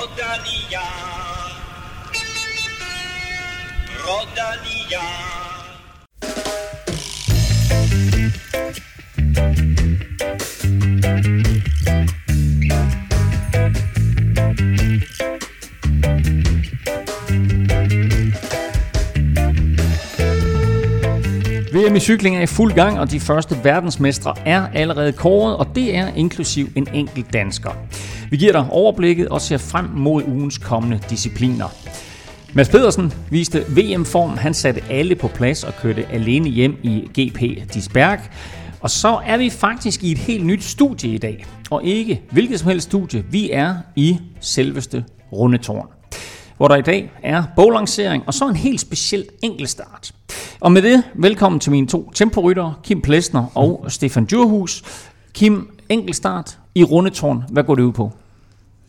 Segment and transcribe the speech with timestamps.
[0.00, 0.80] Rodalia.
[4.06, 5.00] Rodalia.
[21.72, 25.66] VM i cykling er i fuld gang, og de første verdensmestre er allerede kåret, og
[25.74, 27.70] det er inklusiv en enkelt dansker.
[28.30, 31.68] Vi giver dig overblikket og ser frem mod ugens kommende discipliner.
[32.52, 34.30] Mads Pedersen viste VM-form.
[34.30, 38.18] Han satte alle på plads og kørte alene hjem i GP Disberg.
[38.80, 41.46] Og så er vi faktisk i et helt nyt studie i dag.
[41.70, 43.24] Og ikke hvilket som helst studie.
[43.30, 45.86] Vi er i selveste Rundetårn
[46.60, 50.12] hvor der i dag er boglancering og så en helt speciel enkeltstart.
[50.60, 54.82] Og med det, velkommen til mine to temporyttere, Kim Plesner og Stefan Djurhus.
[55.34, 57.44] Kim, enkeltstart i Rundetårn.
[57.50, 58.12] Hvad går det ud på?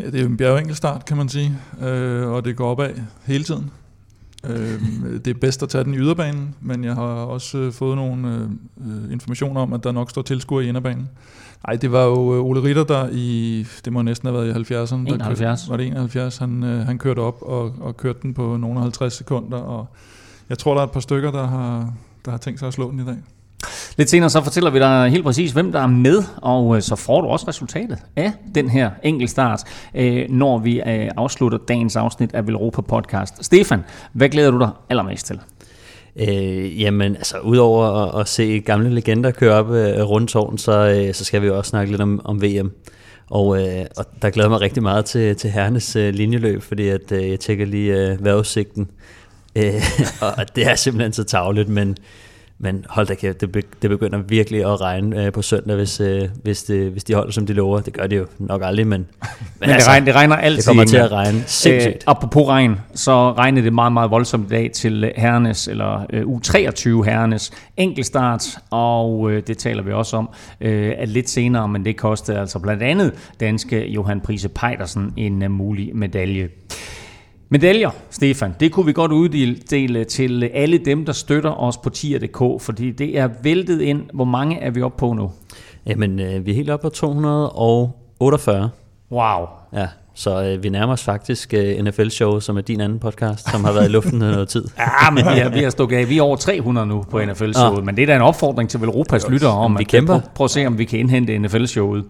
[0.02, 2.94] Ja, det er en bjergenkelstart, kan man sige, øh, og det går opad
[3.26, 3.72] hele tiden.
[4.50, 4.82] Øh,
[5.26, 8.50] det er bedst at tage den i yderbanen, men jeg har også øh, fået nogle
[8.88, 11.10] øh, informationer om, at der nok står tilskuere i inderbanen.
[11.68, 14.74] Nej, det var jo øh, Ole Ritter, der i, det må næsten have været i
[14.74, 14.96] 70'erne.
[14.96, 15.62] 71.
[15.62, 16.38] Kørte, var det 71?
[16.38, 19.88] Han, øh, han kørte op og, og kørte den på nogle 50 sekunder, og
[20.50, 21.94] jeg tror, der er et par stykker, der har,
[22.26, 23.18] der har tænkt sig at slå den i dag.
[23.98, 26.96] Lidt senere så fortæller vi dig helt præcis, hvem der er med, og øh, så
[26.96, 29.64] får du også resultatet af den her enkeltstart,
[29.96, 33.46] øh, når vi øh, afslutter dagens afsnit af Velropa Podcast.
[33.46, 35.40] Stefan, hvad glæder du dig allermest til?
[36.16, 40.90] Øh, jamen, altså, udover at, at se gamle legender køre op øh, rundt tårn, så,
[40.90, 42.72] øh, så skal vi jo også snakke lidt om, om VM.
[43.30, 47.12] Og, øh, og der glæder mig rigtig meget til, til herrenes øh, linjeløb, fordi at,
[47.12, 48.88] øh, jeg tjekker lige øh, vejrudsigten.
[49.56, 49.74] Øh,
[50.38, 51.98] og det er simpelthen så tavligt, men
[52.64, 56.30] men hold da kæft, det, det begynder virkelig at regne øh, på søndag, hvis, øh,
[56.44, 57.80] hvis, det, hvis de holder, som de lover.
[57.80, 59.02] Det gør de jo nok aldrig, men...
[59.62, 60.58] Men, men altså, det, regner, det regner altid.
[60.58, 61.96] Det kommer til at regne sindssygt.
[61.96, 66.22] Øh, apropos regn, så regnede det meget, meget voldsomt i dag til herrenes, eller øh,
[66.22, 70.30] U23 herrenes enkeltstart, og øh, det taler vi også om
[70.62, 75.44] øh, at lidt senere, men det kostede altså blandt andet danske Johan Prise Pejdersen en
[75.44, 76.50] uh, mulig medalje.
[77.54, 82.62] Medaljer, Stefan, det kunne vi godt uddele til alle dem, der støtter os på tier.dk,
[82.62, 84.02] fordi det er væltet ind.
[84.14, 85.32] Hvor mange er vi oppe på nu?
[85.86, 88.70] Jamen, øh, vi er helt oppe på 248.
[89.12, 89.46] Wow.
[89.74, 93.64] Ja, så øh, vi nærmer os faktisk øh, NFL-show, som er din anden podcast, som
[93.64, 94.66] har været i luften noget tid.
[94.80, 96.10] ja, men vi har, vi har stukket af.
[96.10, 97.84] Vi er over 300 nu på NFL-showet, ja.
[97.84, 100.16] men det er da en opfordring til Velropas lyttere om, vi kæmper.
[100.16, 102.04] at prøve at se, om vi kan indhente NFL-showet.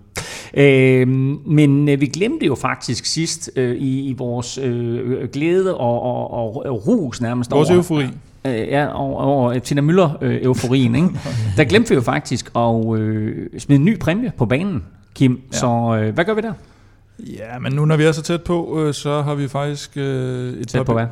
[0.54, 6.02] Øh, men øh, vi glemte jo faktisk sidst øh, i, i vores øh, glæde og,
[6.02, 8.06] og, og, og rus nærmest Vores over, eufori.
[8.46, 10.96] Øh, ja, over, over Tina Møller-euforien.
[10.96, 11.20] Øh, ikke?
[11.58, 14.84] Der glemte vi jo faktisk at øh, smide en ny præmie på banen,
[15.16, 15.42] Kim.
[15.54, 15.58] Ja.
[15.58, 16.54] Så øh, hvad gør vi der?
[17.28, 20.54] Ja, men nu når vi er så tæt på, øh, så har vi faktisk øh,
[20.54, 21.08] et tæt på hvad?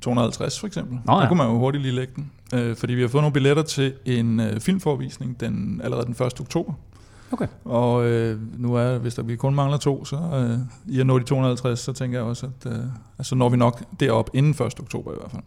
[0.00, 0.98] 250 for eksempel.
[1.04, 1.20] Nå, ja.
[1.20, 2.30] Der kunne man jo hurtigt lige lægge den.
[2.54, 6.40] Øh, fordi vi har fået nogle billetter til en øh, filmforvisning den, allerede den 1.
[6.40, 6.72] oktober.
[7.32, 7.46] Okay.
[7.64, 10.58] Og øh, nu er, hvis der vi kun mangler to, så øh,
[10.94, 12.78] i at nå de 250, så tænker jeg også, at øh,
[13.18, 14.60] altså når vi nok derop inden 1.
[14.60, 15.42] oktober i hvert fald.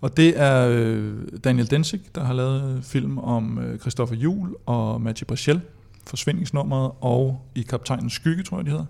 [0.00, 1.14] Og det er øh,
[1.44, 5.60] Daniel Densig, der har lavet film om øh, Christopher Juhl og Mathieu Brachel,
[6.06, 8.86] forsvindingsnummeret, og i Kaptajnens Skygge, tror jeg, de hedder.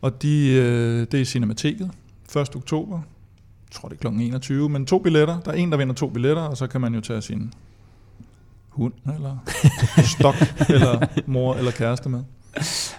[0.00, 1.90] Og de, øh, det er i Cinemateket
[2.36, 2.56] 1.
[2.56, 2.96] oktober.
[2.96, 4.20] Jeg tror, det er kl.
[4.20, 4.68] 21.
[4.68, 5.40] Men to billetter.
[5.40, 7.52] Der er en, der vinder to billetter, og så kan man jo tage sin
[8.68, 9.36] hund, eller
[10.18, 10.34] stok,
[10.68, 12.22] eller mor, eller kæreste med.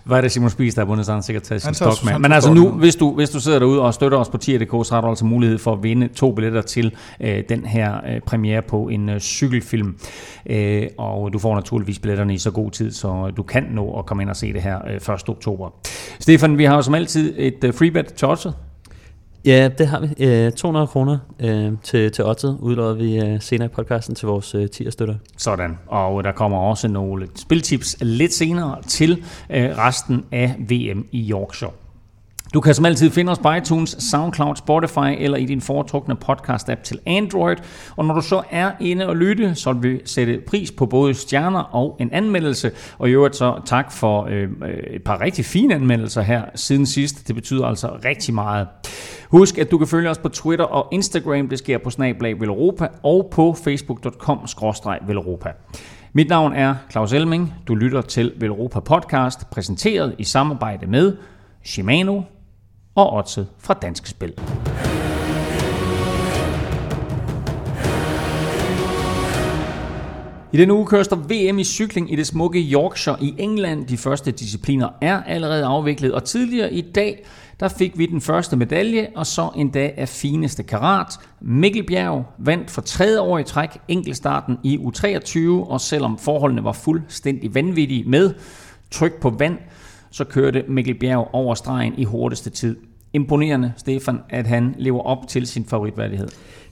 [0.03, 2.19] Hvad er det Simon Spies, der har vundet, sikkert taget sin stok med.
[2.19, 4.93] Men altså nu, hvis du, hvis du sidder derude og støtter os på tier.dk, så
[4.93, 8.61] har du altså mulighed for at vinde to billetter til øh, den her øh, premiere
[8.61, 9.97] på en øh, cykelfilm.
[10.49, 14.05] Øh, og du får naturligvis billetterne i så god tid, så du kan nå at
[14.05, 15.29] komme ind og se det her øh, 1.
[15.29, 15.69] oktober.
[16.19, 18.51] Stefan, vi har jo som altid et øh, freebet til.
[19.45, 20.25] Ja, det har vi.
[20.25, 24.55] Øh, 200 kroner øh, til, til oddset udløber vi øh, senere i podcasten til vores
[24.55, 25.15] øh, tier-støtter.
[25.37, 31.07] Sådan, og øh, der kommer også nogle spiltips lidt senere til øh, resten af VM
[31.11, 31.71] i Yorkshire.
[32.53, 36.83] Du kan som altid finde os på iTunes, SoundCloud, Spotify eller i din foretrukne podcast-app
[36.83, 37.57] til Android.
[37.95, 41.13] Og når du så er inde og lytte, så vil vi sætte pris på både
[41.13, 42.71] stjerner og en anmeldelse.
[42.97, 46.85] Og i øvrigt så tak for øh, øh et par rigtig fine anmeldelser her siden
[46.85, 47.27] sidst.
[47.27, 48.67] Det betyder altså rigtig meget.
[49.29, 51.49] Husk, at du kan følge os på Twitter og Instagram.
[51.49, 55.49] Det sker på Snablag Europa og på facebook.com-velropa.
[56.13, 57.53] Mit navn er Claus Elming.
[57.67, 61.17] Du lytter til Velropa Podcast, præsenteret i samarbejde med
[61.63, 62.21] Shimano,
[62.97, 64.33] og oddset fra Danske Spil.
[70.53, 73.87] I denne uge køres der VM i cykling i det smukke Yorkshire i England.
[73.87, 77.25] De første discipliner er allerede afviklet, og tidligere i dag
[77.59, 81.19] der fik vi den første medalje, og så en dag af fineste karat.
[81.41, 86.71] Mikkel Bjerg vandt for tredje år i træk enkeltstarten i U23, og selvom forholdene var
[86.71, 88.33] fuldstændig vanvittige med
[88.91, 89.57] tryk på vand,
[90.11, 92.77] så kørte Mikkel Bjerg over stregen i hurtigste tid.
[93.13, 96.27] Imponerende, Stefan, at han lever op til sin favoritværdighed.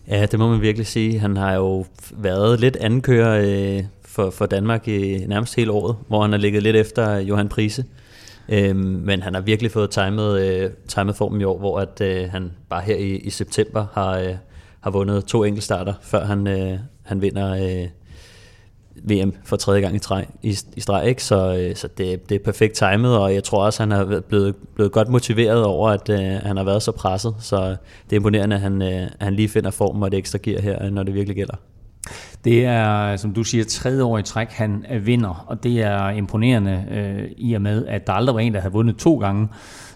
[0.08, 1.20] Ja, det må man virkelig sige.
[1.20, 3.42] Han har jo været lidt ankører
[3.78, 7.50] øh, for, for Danmark i nærmest hele året, hvor han har ligget lidt efter Johan
[7.50, 7.86] Prise.
[8.50, 12.30] Øh, men han har virkelig fået timet, øh, timet formen i år, hvor at, øh,
[12.30, 14.36] han bare her i, i september har, øh,
[14.80, 17.88] har vundet to enkeltstarter, før han, øh, han vinder øh,
[19.04, 21.08] VM for tredje gang i, træ, i, i streg.
[21.08, 21.24] Ikke?
[21.24, 24.56] Så, øh, så det, det er perfekt timet, og jeg tror også, han har blevet,
[24.76, 27.36] blevet godt motiveret over, at øh, han har været så presset.
[27.40, 27.58] Så
[28.10, 30.90] det er imponerende, at han, øh, han lige finder form og det ekstra gear her,
[30.90, 31.56] når det virkelig gælder.
[32.44, 36.86] Det er, som du siger, tredje år i træk, han vinder, og det er imponerende
[36.92, 39.48] øh, i og med, at der aldrig var en, der havde vundet to gange,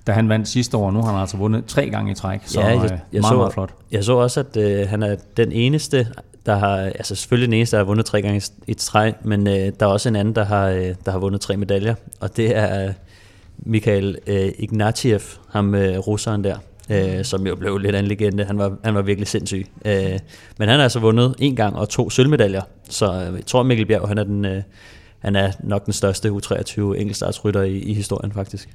[0.08, 0.92] da han vandt sidste år.
[0.92, 3.36] Nu har han altså vundet tre gange i træk, så ja, jeg, jeg meget, så,
[3.36, 3.74] meget flot.
[3.92, 6.08] Jeg så også, at øh, han er den eneste,
[6.50, 9.54] der har, altså selvfølgelig den eneste, der har vundet tre gange i træk, men øh,
[9.54, 12.58] der er også en anden, der har, øh, der har vundet tre medaljer, og det
[12.58, 12.94] er
[13.58, 15.20] Mikhail øh, Ignatiev,
[15.50, 16.56] ham øh, russeren der
[16.90, 18.44] øh, som jo blev lidt af en legende.
[18.44, 19.68] Han var, han var virkelig sindssyg.
[19.86, 20.20] Øh,
[20.58, 23.86] men han har altså vundet en gang og to sølvmedaljer, så øh, jeg tror, Mikkel
[23.86, 24.62] Bjerg han er, den, øh,
[25.20, 28.70] han er nok den største U23 enkeltstartsrytter i, i historien faktisk.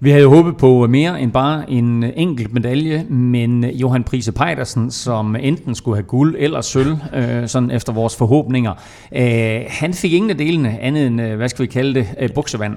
[0.00, 4.32] Vi havde jo håbet på mere end bare en enkelt medalje, men øh, Johan Prise
[4.32, 8.72] Pejdersen, som enten skulle have guld eller sølv, øh, sådan efter vores forhåbninger,
[9.12, 12.30] øh, han fik ingen af delene andet end, øh, hvad skal vi kalde det, øh,
[12.34, 12.76] buksevand.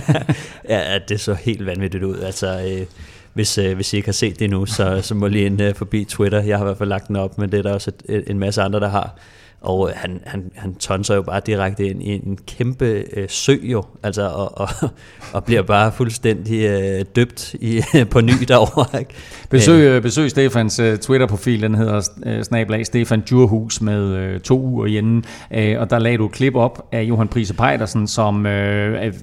[0.68, 2.18] ja, det så helt vanvittigt ud.
[2.18, 2.86] Altså, øh,
[3.34, 5.74] hvis, øh, hvis I ikke har set det nu, så, så må lige ind øh,
[5.74, 6.42] forbi Twitter.
[6.42, 8.38] Jeg har i hvert fald lagt den op, men det er der også et, en
[8.38, 9.18] masse andre, der har.
[9.62, 13.56] Og øh, han, han, han tonser jo bare direkte ind i en kæmpe øh, sø
[13.62, 14.68] jo, altså, og, og,
[15.32, 19.00] og bliver bare fuldstændig øh, døbt i, på ny derovre.
[19.00, 19.14] Ikke?
[19.50, 24.60] Besøg, øh, besøg Stefans uh, Twitter-profil, den hedder uh, snablag Stefan Djurhus med uh, to
[24.60, 28.06] uger i enden, uh, og der lagde du et klip op af Johan Prise Pejdersen,
[28.06, 28.44] som uh,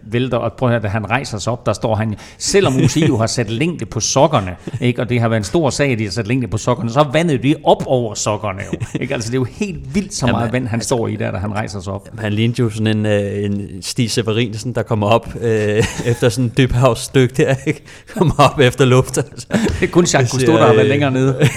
[0.04, 2.74] vælter, og prøv at høre, han rejser sig op, der står han, selvom
[3.10, 4.56] jo har sat længde på sokkerne,
[4.88, 5.02] ikke?
[5.02, 7.06] og det har været en stor sag, at de har sat længde på sokkerne, så
[7.14, 8.80] vandet de op over sokkerne jo.
[9.00, 9.14] Ikke?
[9.14, 11.54] Altså det er jo helt vildt, så meget vand han står i der, da han
[11.54, 12.10] rejser sig op.
[12.18, 16.54] Han lignede jo sådan en, en Stig Severinsen, der kommer op øh, efter sådan en
[16.58, 17.84] dybhavsstykke der, ikke?
[18.18, 19.18] Kommer op efter luft.
[19.18, 19.48] Altså.
[19.80, 21.38] Det er kun Jacques Cousteau, der har været længere nede.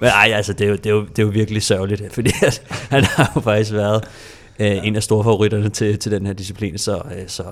[0.00, 2.30] Men ej, altså, det er, jo, det, er jo, det er jo virkelig sørgeligt, fordi
[2.42, 4.04] at, han har jo faktisk været
[4.60, 7.42] øh, en af store favoritterne til, til den her disciplin, så, øh, så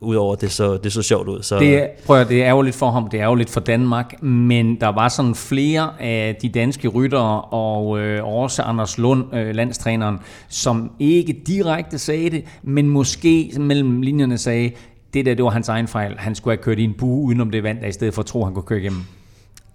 [0.00, 1.42] udover det så, det så sjovt ud.
[1.42, 4.22] Så, det, er, prøv at, det er ærgerligt for ham, det er ærgerligt for Danmark,
[4.22, 9.54] men der var sådan flere af de danske ryttere, og øh, også Anders Lund, øh,
[9.54, 10.18] landstræneren,
[10.48, 14.70] som ikke direkte sagde det, men måske mellem linjerne sagde,
[15.14, 16.14] det der, det var hans egen fejl.
[16.18, 18.26] Han skulle have kørt i en bue udenom det vand, der i stedet for at
[18.26, 19.02] tro, han kunne køre igennem.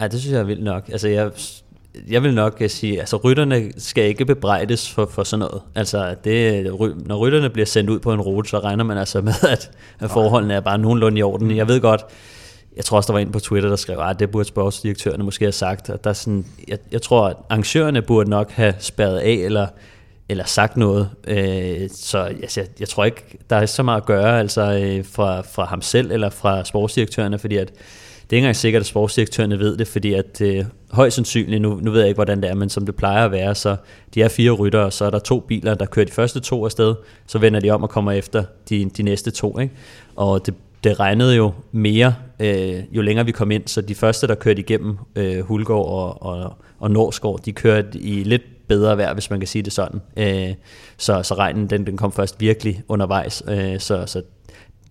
[0.00, 0.88] Ja, det synes jeg er vildt nok.
[0.88, 1.30] Altså, jeg
[2.08, 5.62] jeg vil nok sige, altså rytterne skal ikke bebrejdes for, for sådan noget.
[5.74, 6.64] Altså det,
[7.06, 10.10] når rytterne bliver sendt ud på en rute, så regner man altså med, at, at
[10.10, 11.56] forholdene er bare nogenlunde i orden.
[11.56, 12.04] Jeg ved godt,
[12.76, 15.44] jeg tror også, der var en på Twitter, der skrev, at det burde sportsdirektørerne måske
[15.44, 15.90] have sagt.
[15.90, 19.66] At der er sådan, jeg, jeg tror, at arrangørerne burde nok have spærret af, eller,
[20.28, 21.10] eller sagt noget.
[21.26, 25.04] Øh, så altså, jeg, jeg tror ikke, der er så meget at gøre altså, øh,
[25.04, 27.72] fra, fra ham selv, eller fra sportsdirektørerne, fordi at
[28.32, 31.80] det er ikke engang sikkert, at sportsdirektørerne ved det, fordi at øh, højst sandsynligt, nu,
[31.82, 33.76] nu ved jeg ikke, hvordan det er, men som det plejer at være, så
[34.14, 36.94] de er fire ryttere, så er der to biler, der kører de første to afsted,
[37.26, 39.58] så vender de om og kommer efter de, de næste to.
[39.58, 39.74] Ikke?
[40.16, 44.26] Og det, det regnede jo mere, øh, jo længere vi kom ind, så de første,
[44.26, 49.14] der kørte igennem øh, Hulgaard og, og, og Norsgaard, de kørte i lidt bedre vejr,
[49.14, 50.00] hvis man kan sige det sådan.
[50.16, 50.54] Øh,
[50.96, 54.22] så, så regnen, den, den kom først virkelig undervejs, øh, så, så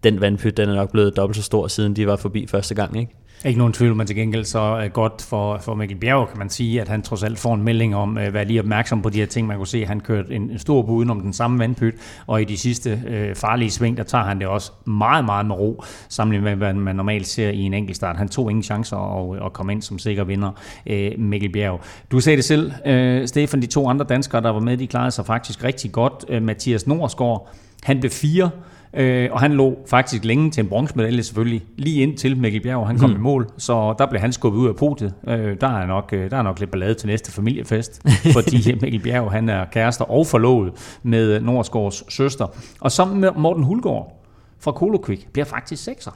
[0.03, 2.99] den vandpyt, den er nok blevet dobbelt så stor, siden de var forbi første gang,
[2.99, 3.11] ikke?
[3.45, 6.49] Ikke nogen tvivl, men til gengæld så øh, godt for, for Mikkel Bjerg, kan man
[6.49, 9.09] sige, at han trods alt får en melding om øh, at være lige opmærksom på
[9.09, 9.47] de her ting.
[9.47, 11.95] Man kunne se, at han kørte en, en stor bud om den samme vandpyt,
[12.27, 15.55] og i de sidste øh, farlige sving, der tager han det også meget, meget med
[15.55, 18.17] ro, sammenlignet med, hvad man normalt ser i en enkelt start.
[18.17, 20.51] Han tog ingen chancer og, og kom ind som sikker vinder,
[20.87, 21.81] øh, Mikkel Bjerg.
[22.11, 25.11] Du sagde det selv, øh, Stefan, de to andre danskere, der var med, de klarede
[25.11, 26.25] sig faktisk rigtig godt.
[26.29, 27.49] Øh, Mathias Norsgaard,
[27.83, 28.49] han blev fire,
[28.93, 32.87] Øh, og han lå faktisk længe til en bronzemedalje selvfølgelig, lige ind til Mikkel Bjerg,
[32.87, 33.15] han kom mm.
[33.15, 35.13] i mål, så der blev han skubbet ud af potet.
[35.27, 38.01] Øh, der, er nok, øh, der er nok lidt ballade til næste familiefest,
[38.35, 42.47] fordi Mikkel Bjerg han er kærester og forlovet med Nordsgaards søster.
[42.81, 44.25] Og så med Morten Hulgaard
[44.59, 46.11] fra Kolokvik bliver faktisk sekser.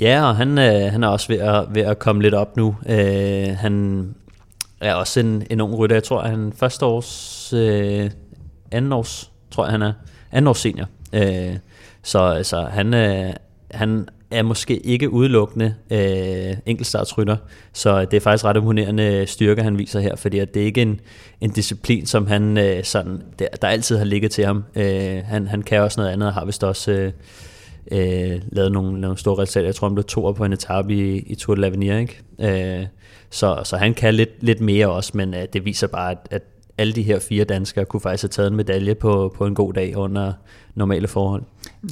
[0.00, 2.76] Ja, og han, øh, han er også ved at, ved at komme lidt op nu.
[2.88, 4.04] Øh, han
[4.80, 5.96] er også en, en ung rytter.
[5.96, 7.52] Jeg tror, han første års...
[7.52, 8.10] Øh,
[8.72, 9.92] anden års, tror jeg han er,
[10.32, 10.86] anden års senior.
[11.12, 11.56] Øh,
[12.06, 13.32] så altså, han, øh,
[13.70, 17.36] han er måske ikke udelukkende øh, enkeltstartsrytter,
[17.72, 20.82] så det er faktisk ret imponerende styrke, han viser her, fordi at det er ikke
[20.82, 21.00] en,
[21.40, 24.64] en disciplin, som han øh, sådan, der, der altid har ligget til ham.
[24.76, 27.12] Øh, han, han kan også noget andet, og har vist også øh,
[27.92, 29.66] øh, lavet nogle, nogle store resultater.
[29.66, 32.80] Jeg tror, han blev to på en etape i, i Tour de l'Avenir, ikke?
[32.80, 32.86] Øh,
[33.30, 36.42] så, så han kan lidt, lidt mere også, men øh, det viser bare, at, at
[36.78, 39.72] alle de her fire danskere kunne faktisk have taget en medalje på, på en god
[39.72, 40.32] dag under
[40.74, 41.42] normale forhold.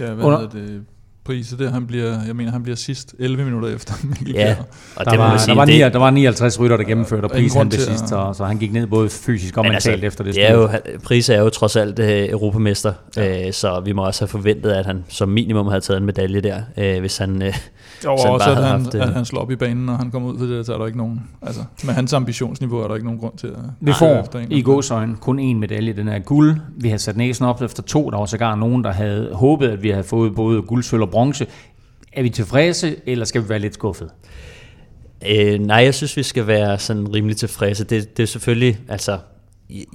[0.01, 0.85] Ja, hvad under, det?
[1.25, 4.57] Prise, det han bliver, jeg mener, han bliver sidst 11 minutter efter Mikkel ja,
[4.97, 7.31] og der, det var, sige, der, var 9, der var 59 rytter, der gennemførte, og
[7.31, 10.25] Prise han blev sidst, så, så han gik ned både fysisk og mentalt altså, efter
[10.25, 10.35] det.
[10.35, 10.69] det er jo,
[11.05, 13.47] Prise er jo trods alt uh, europamester, ja.
[13.47, 16.41] uh, så vi må også have forventet, at han som minimum havde taget en medalje
[16.41, 17.43] der, uh, hvis han...
[17.43, 17.49] Uh,
[18.05, 20.33] jo, og også at han, haft, at han slår op i banen, når han kommer
[20.33, 21.21] ud for det, så er der ikke nogen...
[21.43, 23.55] Altså, med hans ambitionsniveau er der ikke nogen grund til at...
[23.81, 26.57] Vi får i godsøjne kun én medalje, den er guld.
[26.77, 29.83] Vi har sat næsen op efter to, der var sågar nogen, der havde håbet, at
[29.83, 31.47] vi havde fået både guld, sølv og bronze.
[32.13, 34.11] Er vi tilfredse, eller skal vi være lidt skuffet?
[35.29, 37.85] Øh, nej, jeg synes, vi skal være sådan rimelig tilfredse.
[37.85, 39.19] Det, det er selvfølgelig, altså,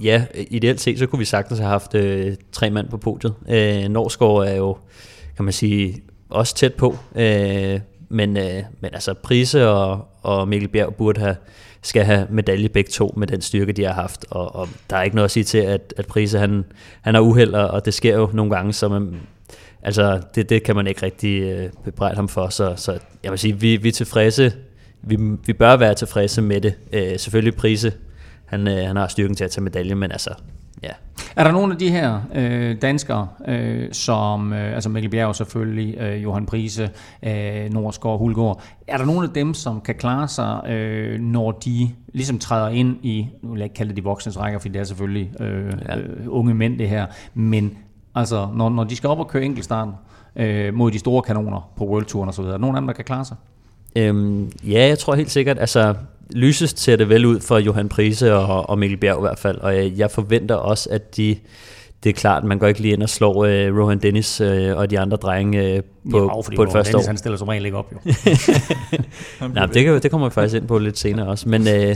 [0.02, 3.34] ja, ideelt set, så kunne vi sagtens have haft øh, tre mand på podiet.
[3.50, 4.78] Øh, Norsgaard er jo,
[5.36, 6.98] kan man sige, også tæt på.
[7.16, 11.36] Øh, men, øh, men altså, Prise og, og Mikkel Bjerg burde have,
[11.82, 14.26] skal have medalje begge to med den styrke, de har haft.
[14.30, 16.66] Og, og der er ikke noget at sige til, at, at Prise han,
[17.02, 19.16] han er uheld, og det sker jo nogle gange, så man,
[19.84, 22.50] altså, det, det kan man ikke rigtig øh, bebrejde ham for.
[22.50, 24.54] Så, så jeg vil sige, vi, vi er tilfredse.
[25.02, 26.74] Vi, vi bør være tilfredse med det.
[26.94, 27.94] Øh, selvfølgelig Prise.
[28.46, 30.34] Han, øh, han har styrken til at tage medalje, men altså,
[30.84, 30.92] ja.
[31.36, 35.98] Er der nogle af de her øh, danskere, øh, som, øh, altså Mikkel Bjerg selvfølgelig,
[35.98, 36.90] øh, Johan Prise,
[37.24, 41.90] øh, Norsgaard, Hulgaard, er der nogle af dem, som kan klare sig, øh, når de
[42.14, 44.80] ligesom træder ind i, nu vil jeg ikke kalde det de voksnes rækker, fordi det
[44.80, 45.98] er selvfølgelig øh, ja.
[45.98, 47.78] øh, unge mænd det her, men
[48.20, 49.94] Altså, når, når de skal op og køre enkeltstarten
[50.36, 52.60] øh, mod de store kanoner på World Touren og så videre.
[52.60, 53.38] Nogle af dem, der kan klare sig?
[53.96, 55.94] Øhm, ja, jeg tror helt sikkert, altså
[56.30, 59.58] lysest ser det vel ud for Johan Prise og, og Mikkel Bjerg i hvert fald,
[59.58, 61.36] og jeg, jeg forventer også, at de,
[62.04, 64.90] det er klart, man går ikke lige ind og slår øh, Rohan Dennis øh, og
[64.90, 67.10] de andre drenge øh, på, ja, på det første Dennis, år.
[67.10, 67.98] han stiller som regel ikke op, jo.
[69.54, 71.68] Nej, det, kan, det kommer vi faktisk ind på lidt senere også, men...
[71.68, 71.96] Øh,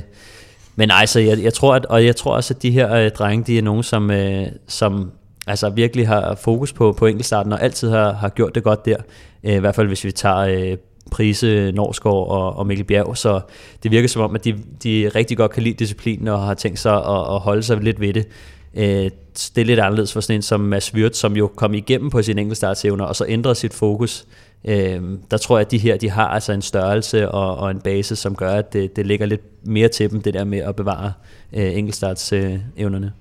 [0.76, 3.44] men altså, jeg, jeg tror, at, og jeg tror også, at de her øh, drenge,
[3.44, 5.12] de er nogen, som, øh, som
[5.48, 8.98] altså virkelig har fokus på, på enkeltstarten, og altid har, har gjort det godt der.
[9.44, 10.78] Øh, I hvert fald hvis vi tager øh,
[11.12, 13.42] Prise, Norsgaard og, og Mikkel Bjerg, så
[13.84, 16.80] det virker som om, at de, de rigtig godt kan lide disciplinen og har tænkt
[16.80, 18.28] sig at, at holde sig lidt ved det.
[18.76, 19.10] Øh,
[19.56, 22.22] det er lidt anderledes for sådan en som Mads Wirth, som jo kom igennem på
[22.22, 24.26] sine enkeltstartsevner, og så ændrede sit fokus.
[24.66, 27.80] Øh, der tror jeg, at de her de har altså en størrelse og, og en
[27.80, 30.76] base, som gør, at det, det ligger lidt mere til dem, det der med at
[30.76, 31.14] bevare
[31.54, 33.14] øh, enkeltstartsevnerne.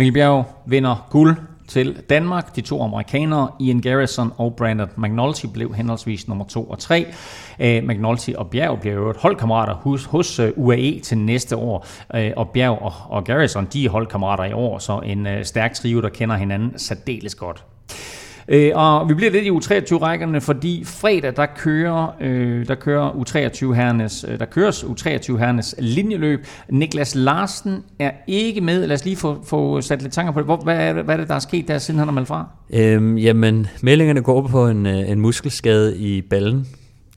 [0.00, 1.36] Mikkel Bjerg vinder guld
[1.68, 2.56] til Danmark.
[2.56, 7.06] De to amerikanere, Ian Garrison og Brandon McNulty, blev henholdsvis nummer 2 og 3.
[7.58, 11.86] Uh, øh, McNulty og Bjerg bliver jo holdkammerater hos, øh, hos UAE til næste år.
[12.14, 15.74] Uh, og Bjerg og, og Garrison, de er holdkammerater i år, så en uh, stærk
[15.74, 17.64] trio, der kender hinanden særdeles godt.
[18.52, 23.72] Øh, og vi bliver lidt i U23-rækkerne, fordi fredag, der kører, øh, der kører U23
[23.72, 26.46] hernes, øh, der køres U23 hernes linjeløb.
[26.68, 28.86] Niklas Larsen er ikke med.
[28.86, 30.46] Lad os lige få, få sat lidt tanker på det.
[30.46, 32.28] Hvor, hvad, er det, hvad er det, der er sket der, siden han er meldt
[32.28, 32.46] fra?
[32.72, 36.66] Øhm, jamen, meldingerne går på en, øh, en muskelskade i ballen,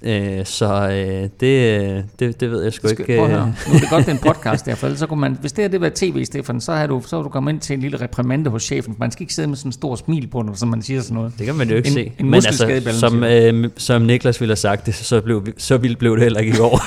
[0.05, 3.17] Øh, så øh, det, det, det ved jeg sgu ikke.
[3.17, 5.51] Prøv Nu er det godt, det er en podcast der, for så kunne man, hvis
[5.51, 7.73] det her det var tv, Stefan, så har du, så har du kommet ind til
[7.73, 8.95] en lille reprimande hos chefen.
[8.99, 11.33] Man skal ikke sidde med sådan en stor smil på, når man siger sådan noget.
[11.37, 12.11] Det kan man jo ikke en, se.
[12.19, 15.99] En Men altså, som, øh, som Niklas ville have sagt det, så, blev, så vildt
[15.99, 16.81] blev det heller ikke i år.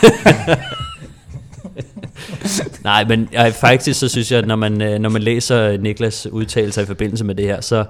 [2.85, 6.27] Nej, men jeg, faktisk så synes jeg, at når man, øh, når man læser Niklas
[6.27, 7.85] udtalelser i forbindelse med det her, så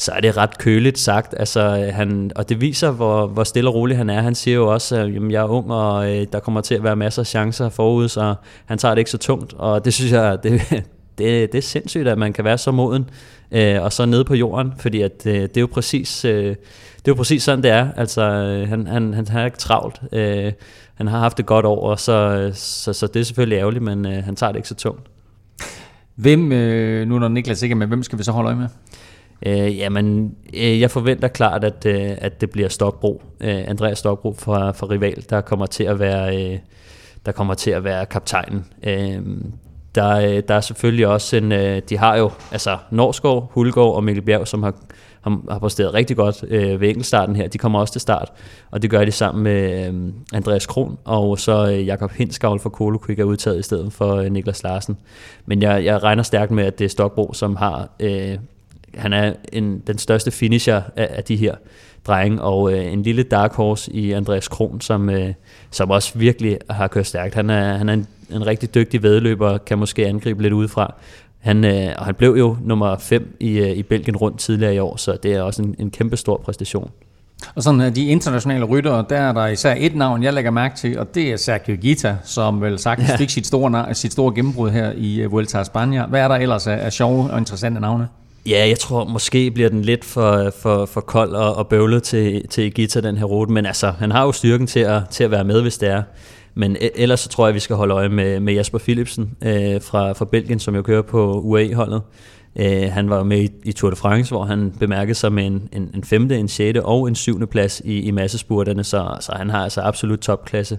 [0.00, 1.34] så er det ret køligt sagt.
[1.38, 4.20] Altså, han, og det viser, hvor, hvor stille og rolig han er.
[4.20, 6.84] Han siger jo også, at jamen, jeg er ung, og øh, der kommer til at
[6.84, 8.34] være masser af chancer forud, så
[8.66, 9.54] han tager det ikke så tungt.
[9.58, 10.60] Og det synes jeg, det,
[11.18, 13.10] det, det er sindssygt, at man kan være så moden,
[13.50, 16.24] øh, og så nede på jorden, fordi at, øh, det er jo præcis...
[16.24, 16.56] Øh,
[16.96, 17.88] det er jo præcis sådan, det er.
[17.96, 20.00] Altså, øh, han, han, han har ikke travlt.
[20.12, 20.52] Øh,
[20.94, 24.06] han har haft det godt over, så, øh, så, så det er selvfølgelig ærgerligt, men
[24.06, 25.02] øh, han tager det ikke så tungt.
[26.14, 28.68] Hvem, øh, nu når Niklas ikke er med, hvem skal vi så holde øje med?
[29.46, 34.34] Øh, jamen, øh, jeg forventer klart, at, øh, at det bliver Stokbro, øh, Andreas Stokbro
[34.38, 36.58] fra, fra Rival, der kommer til at være, øh,
[37.26, 38.66] der kommer til at være kaptajnen.
[38.82, 39.20] Øh,
[39.94, 44.04] der, øh, der er selvfølgelig også en, øh, de har jo altså Norskov, Hulgaard og
[44.04, 44.74] Mikkel Bjerg, som har,
[45.20, 47.48] har, har præsteret rigtig godt øh, ved enkeltstarten her.
[47.48, 48.32] De kommer også til start,
[48.70, 52.70] og det gør de sammen med øh, Andreas Kron, og så øh, Jakob Hinskavl fra
[52.70, 54.96] Kolo Quick er udtaget i stedet for øh, Niklas Larsen.
[55.46, 58.38] Men jeg, jeg regner stærkt med, at det er Stokbro, som har, øh,
[58.94, 61.54] han er en, den største finisher af, af de her
[62.06, 65.32] drenge, og øh, en lille dark horse i Andreas Kron, som, øh,
[65.70, 67.34] som også virkelig har kørt stærkt.
[67.34, 70.94] Han er, han er en, en rigtig dygtig vedløber, kan måske angribe lidt udefra.
[71.38, 74.78] Han, øh, og han blev jo nummer 5 i, øh, i Belgien rundt tidligere i
[74.78, 76.90] år, så det er også en, en kæmpe stor præstation.
[77.54, 80.76] Og sådan øh, de internationale ryttere, der er der især et navn, jeg lægger mærke
[80.76, 83.16] til, og det er Sergio Gita, som vel sagt ja.
[83.16, 86.06] fik sit store, sit store gennembrud her i øh, Vuelta a España.
[86.06, 88.08] Hvad er der ellers af, af sjove og interessante navne?
[88.46, 92.48] Ja, jeg tror måske bliver den lidt for, for, for kold og, og bøvlet til,
[92.48, 95.30] til Gita, den her rute, men altså, han har jo styrken til at, til at
[95.30, 96.02] være med, hvis det er.
[96.54, 99.82] Men e- ellers så tror jeg, vi skal holde øje med, med Jasper Philipsen øh,
[99.82, 102.02] fra, fra Belgien, som jo kører på UAE-holdet.
[102.56, 105.68] Øh, han var med i, i Tour de France, hvor han bemærkede sig med en,
[105.72, 109.50] en, en femte, en sjette og en syvende plads i, i massespurterne, så, så han
[109.50, 110.78] har altså absolut topklasse.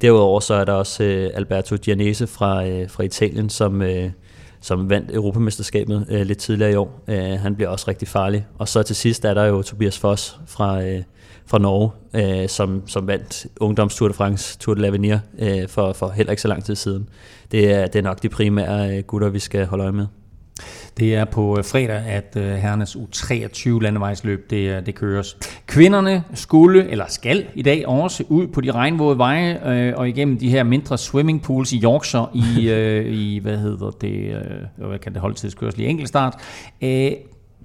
[0.00, 4.10] Derudover så er der også øh, Alberto Gianese fra, øh, fra Italien, som, øh,
[4.64, 7.04] som vandt Europamesterskabet øh, lidt tidligere i år.
[7.08, 8.46] Øh, han bliver også rigtig farlig.
[8.58, 11.02] Og så til sidst er der jo Tobias Foss fra, øh,
[11.46, 15.92] fra Norge, øh, som, som vandt Ungdoms Tour de France, Tour de l'Avenir, øh, for,
[15.92, 17.08] for heller ikke så lang tid siden.
[17.52, 20.06] Det er, det er nok de primære øh, gutter, vi skal holde øje med.
[20.98, 25.36] Det er på øh, fredag, at øh, herrenes U23 landevejsløb det, øh, det køres.
[25.66, 30.38] Kvinderne skulle, eller skal i dag også ud på de regnvåde veje øh, og igennem
[30.38, 34.36] de her mindre swimmingpools i Yorkshire i, øh, i hvad hedder det,
[34.78, 36.34] øh, hvad kan det holdtidskørsel i enkeltstart.
[36.82, 37.12] Øh,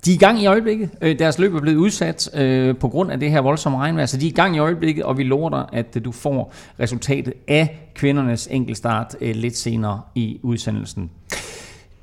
[0.06, 0.90] de er i gang i øjeblikket.
[1.02, 4.26] Deres løb er blevet udsat øh, på grund af det her voldsomme regnvejr, så de
[4.26, 8.48] er i gang i øjeblikket, og vi lover dig, at du får resultatet af kvindernes
[8.52, 11.12] enkeltstart øh, lidt senere i udsendelsen.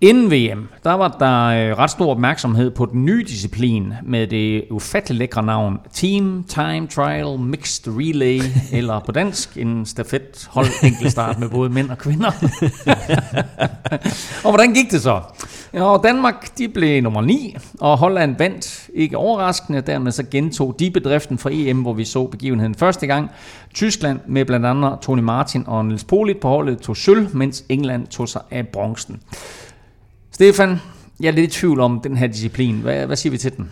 [0.00, 4.64] Inden VM, der var der øh, ret stor opmærksomhed på den nye disciplin med det
[4.70, 8.40] ufattelig lækre navn Team Time Trial Mixed Relay,
[8.78, 12.30] eller på dansk en stafet hold enkeltstart med både mænd og kvinder.
[14.44, 15.20] og hvordan gik det så?
[15.72, 19.80] Ja, Danmark de blev nummer 9, og Holland vandt ikke overraskende.
[19.80, 23.30] Dermed så gentog de bedriften fra EM, hvor vi så begivenheden første gang.
[23.74, 28.06] Tyskland med blandt andet Tony Martin og Niels Polit på holdet tog sølv, mens England
[28.06, 29.20] tog sig af bronzen.
[30.36, 30.80] Stefan,
[31.20, 32.74] jeg er lidt i tvivl om den her disciplin.
[32.74, 33.70] Hvad, hvad siger vi til den?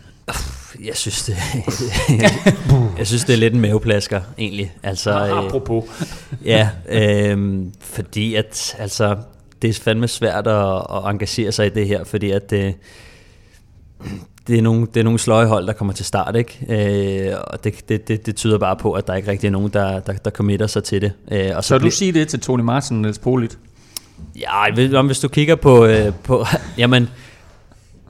[0.84, 1.36] Jeg synes, det,
[2.08, 2.30] jeg,
[2.98, 4.72] jeg synes, det er lidt en maveplasker, egentlig.
[4.82, 5.84] Altså, øh, Apropos.
[6.44, 9.16] ja, øh, fordi at, altså,
[9.62, 14.10] det er fandme svært at, at engagere sig i det her, fordi at det, øh,
[14.46, 17.28] det er nogle, det er nogle sløjehold, der kommer til start, ikke?
[17.28, 19.70] Øh, og det, det, det, det tyder bare på, at der ikke rigtig er nogen,
[19.72, 21.12] der, der, der committer sig til det.
[21.30, 23.58] Øh, og så, så du sige det til Tony Martin og Niels Polit?
[24.40, 26.44] Ja, hvis du kigger på, øh, på
[26.78, 27.10] jamen,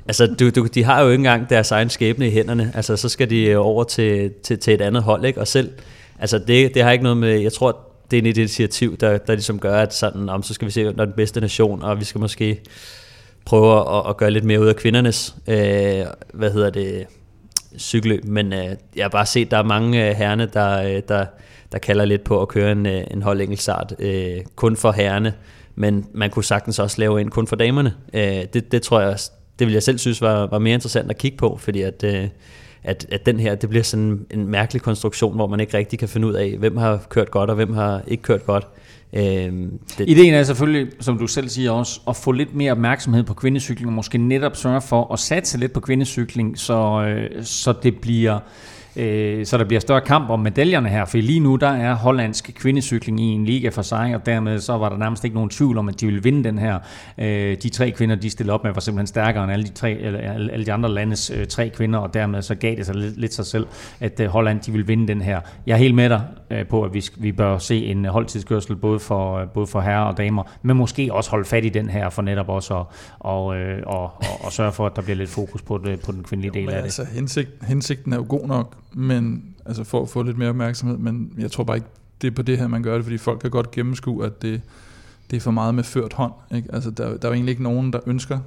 [0.09, 3.09] altså du, du, de har jo ikke engang deres egen skæbne i hænderne, altså så
[3.09, 5.41] skal de øh, over til, til, til et andet hold, ikke?
[5.41, 5.71] Og selv,
[6.19, 7.79] altså det, det har ikke noget med, jeg tror,
[8.11, 10.93] det er et initiativ, der, der ligesom gør, at sådan, om, så skal vi se,
[10.93, 12.61] når den bedste nation, og vi skal måske
[13.45, 17.07] prøve at, at gøre lidt mere ud af kvindernes, øh, hvad hedder det,
[17.79, 18.65] cykelløb, men øh,
[18.97, 21.27] jeg har bare set, der er mange øh, herrene, der, øh, der,
[21.73, 25.33] der kalder lidt på at køre en, øh, en hold enkeltstart, øh, kun for herrene,
[25.75, 27.95] men man kunne sagtens også lave en kun for damerne.
[28.15, 29.19] Øh, det, det tror jeg,
[29.59, 32.29] det vil jeg selv synes var, var mere interessant at kigge på, fordi at, øh,
[32.85, 36.09] at, at den her, det bliver sådan en mærkelig konstruktion, hvor man ikke rigtig kan
[36.09, 38.67] finde ud af, hvem har kørt godt, og hvem har ikke kørt godt.
[39.13, 40.09] Øh, det.
[40.09, 43.89] Ideen er selvfølgelig, som du selv siger også, at få lidt mere opmærksomhed på kvindecykling,
[43.89, 48.39] og måske netop sørge for at satse lidt på kvindecykling, så, øh, så det bliver
[48.97, 52.51] øh, så der bliver større kamp om medaljerne her, for lige nu der er hollandsk
[52.55, 55.79] kvindecykling i en liga for sig, og dermed så var der nærmest ikke nogen tvivl
[55.79, 56.79] om, at de ville vinde den her.
[57.19, 59.93] Øh, de tre kvinder, de stillede op med, var simpelthen stærkere end alle de, tre,
[59.93, 63.21] eller, alle de andre landes øh, tre kvinder, og dermed så gav det sig lidt,
[63.21, 63.67] lidt sig selv,
[64.01, 65.41] at øh, Holland de ville vinde den her.
[65.67, 69.01] Jeg er helt med dig øh, på, at vi, vi bør se en holdtidskørsel både
[69.01, 72.11] for, øh, både for herrer og damer, men måske også holde fat i den her,
[72.11, 72.85] for netop også at
[73.19, 76.13] og, øh, og, og, og sørge for, at der bliver lidt fokus på, det, på
[76.13, 76.83] den kvindelige del af det.
[76.83, 80.99] Altså, hensigt, hensigten er jo god nok, men altså for at få lidt mere opmærksomhed,
[80.99, 81.89] men jeg tror bare ikke,
[82.23, 84.63] det er på det her, man gør det, fordi folk kan godt gennemskue, at det,
[85.31, 86.33] det er for meget med ført hånd.
[86.55, 86.75] Ikke?
[86.75, 88.39] Altså, der, der er jo egentlig ikke nogen, der ønsker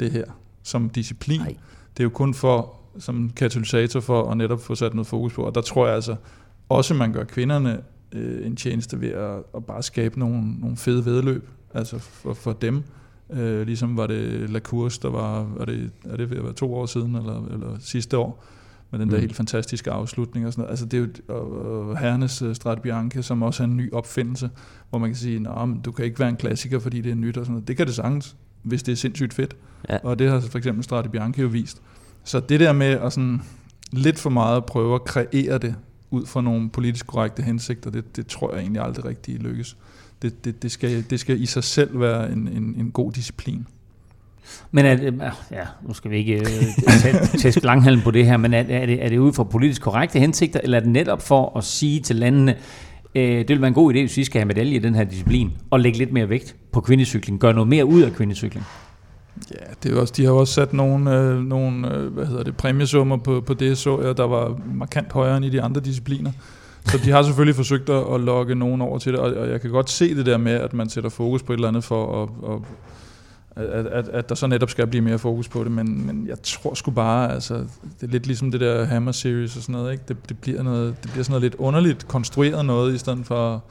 [0.00, 0.24] det her
[0.62, 1.40] som disciplin.
[1.40, 1.56] Nej.
[1.96, 5.42] Det er jo kun for som katalysator for at netop få sat noget fokus på,
[5.42, 6.16] og der tror jeg altså
[6.68, 7.80] også, man gør kvinderne
[8.12, 12.52] øh, en tjeneste ved at, at bare skabe nogle, nogle fede vedløb, altså for, for
[12.52, 12.82] dem.
[13.30, 16.52] Øh, ligesom var det La Course, der var, var det, er det ved at være
[16.52, 18.44] to år siden, eller, eller sidste år,
[18.94, 19.20] med den der mm.
[19.20, 20.70] helt fantastiske afslutning og sådan noget.
[20.70, 20.96] Altså det
[21.28, 24.50] er jo og, Hernes uh, Strade Bianche, som også er en ny opfindelse,
[24.90, 27.36] hvor man kan sige, at du kan ikke være en klassiker, fordi det er nyt
[27.36, 27.68] og sådan noget.
[27.68, 29.56] Det kan det sagtens, hvis det er sindssygt fedt.
[29.88, 29.98] Ja.
[30.02, 31.82] Og det har for eksempel Strade Bianche jo vist.
[32.24, 33.42] Så det der med at sådan
[33.92, 35.74] lidt for meget prøve at kreere det
[36.10, 39.76] ud fra nogle politisk korrekte hensigter, det, det tror jeg egentlig aldrig rigtig lykkes.
[40.22, 43.66] Det, det, det, skal, det skal i sig selv være en, en, en god disciplin.
[44.70, 45.14] Men er det,
[45.50, 49.04] ja, nu skal vi ikke uh, tæske langhalm på det her, men er, er, det,
[49.04, 52.16] er det ud fra politisk korrekte hensigter, eller er det netop for at sige til
[52.16, 52.54] landene,
[53.14, 55.04] øh, det vil være en god idé, hvis vi skal have medalje i den her
[55.04, 58.66] disciplin, og lægge lidt mere vægt på kvindecykling, gøre noget mere ud af kvindecykling?
[59.50, 62.56] Ja, det er også, de har også sat nogle, øh, nogle øh, hvad hedder det,
[62.56, 66.32] præmiesummer på, på det, så jeg, der var markant højere end i de andre discipliner.
[66.84, 69.60] Så de har selvfølgelig forsøgt at, at lokke nogen over til det, og, og jeg
[69.60, 72.22] kan godt se det der med, at man sætter fokus på et eller andet for
[72.22, 72.60] at, at
[73.56, 76.42] at, at, at der så netop skal blive mere fokus på det, men, men jeg
[76.42, 77.54] tror sgu bare, altså,
[78.00, 80.04] det er lidt ligesom det der Hammer Series og sådan noget, ikke?
[80.08, 83.64] Det, det, bliver noget, det bliver sådan noget lidt underligt konstrueret noget, i stedet for,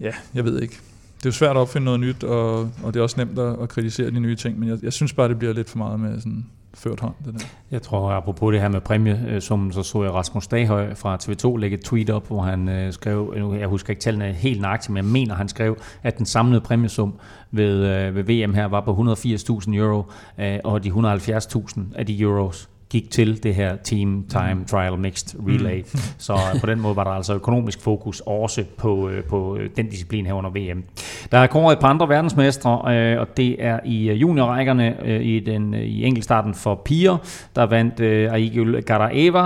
[0.00, 0.78] ja, jeg ved ikke.
[1.18, 3.56] Det er jo svært at opfinde noget nyt, og, og det er også nemt at,
[3.62, 6.00] at kritisere de nye ting, men jeg, jeg synes bare, det bliver lidt for meget
[6.00, 7.14] med sådan ført hånd.
[7.24, 7.46] Det der.
[7.70, 11.56] Jeg tror, apropos det her med præmiesummen, øh, så så jeg Rasmus Daghøj fra TV2
[11.56, 14.90] lægge et tweet op, hvor han øh, skrev, øh, jeg husker ikke tallene helt nøjagtigt,
[14.90, 17.14] men jeg mener, han skrev, at den samlede præmiesum
[17.50, 20.02] ved, øh, ved VM her var på 180.000 euro,
[20.38, 24.64] øh, og de 170.000 af de euros gik til det her Team Time mm.
[24.64, 25.78] Trial Mixed Relay.
[25.78, 25.98] Mm.
[26.18, 29.88] Så på den måde var der altså økonomisk fokus også på, øh, på øh, den
[29.88, 30.84] disciplin her under VM.
[31.32, 35.74] Der er kommet et par andre verdensmestre, øh, og det er i juniorrækkerne i, den,
[35.74, 37.16] i enkeltstarten for piger.
[37.56, 39.40] Der vandt Aigul Garaeva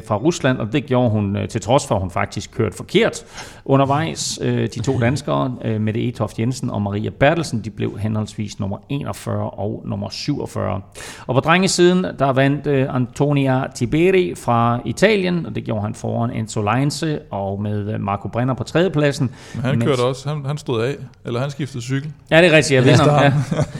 [0.00, 3.24] fra Rusland, og det gjorde hun til trods for, at hun faktisk kørte forkert
[3.70, 4.38] undervejs.
[4.42, 9.82] De to danskere, Mette Etoft Jensen og Maria Bertelsen, de blev henholdsvis nummer 41 og
[9.86, 10.80] nummer 47.
[11.26, 16.30] Og på drengesiden, der vandt uh, Antonia Tiberi fra Italien, og det gjorde han foran
[16.30, 19.30] Enzo Leinze og med uh, Marco Brenner på tredjepladsen.
[19.54, 22.12] Men han kørte også, han, han stod af, eller han skiftede cykel.
[22.30, 23.32] Ja, det er rigtigt, jeg ved ja.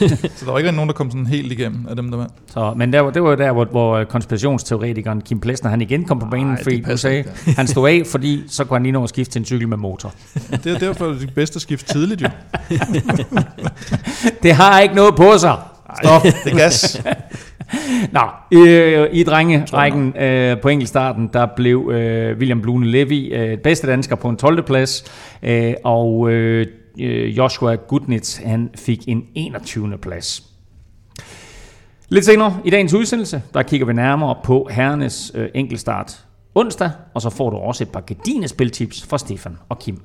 [0.36, 2.32] Så der var ikke nogen, der kom sådan helt igennem af dem, der vandt.
[2.46, 6.18] Så, men der, det var der, hvor, hvor øh, konspirationsteoretikeren Kim Plesner, han igen kom
[6.18, 7.24] på banen, Ej, fordi sagde,
[7.56, 9.76] han stod af, fordi så kunne han lige nå at skifte til en cykel med
[9.80, 10.14] motor.
[10.64, 12.28] det er derfor det bedste at skifte tidligt jo.
[14.42, 15.56] det har ikke noget på sig.
[16.02, 17.02] Stop, det er gas.
[18.12, 18.20] Nå,
[18.52, 24.16] øh, i drengerækken øh, på enkeltstarten, der blev øh, William Blune Levy øh, bedste dansker
[24.16, 24.62] på en 12.
[24.62, 25.04] plads,
[25.42, 26.66] øh, og øh,
[27.36, 29.98] Joshua Gudnitz, han fik en 21.
[29.98, 30.42] plads.
[32.08, 37.22] Lidt senere i dagens udsendelse, der kigger vi nærmere på herrenes øh, enkeltstart onsdag, og
[37.22, 40.00] så får du også et par gedine spiltips fra Stefan og Kim.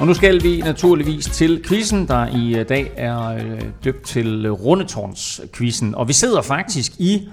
[0.00, 4.52] Og nu skal vi naturligvis til quizzen, der i dag er øh, døbt til øh,
[4.52, 5.94] Rundetårns-quizzen.
[5.94, 7.28] Og vi sidder faktisk i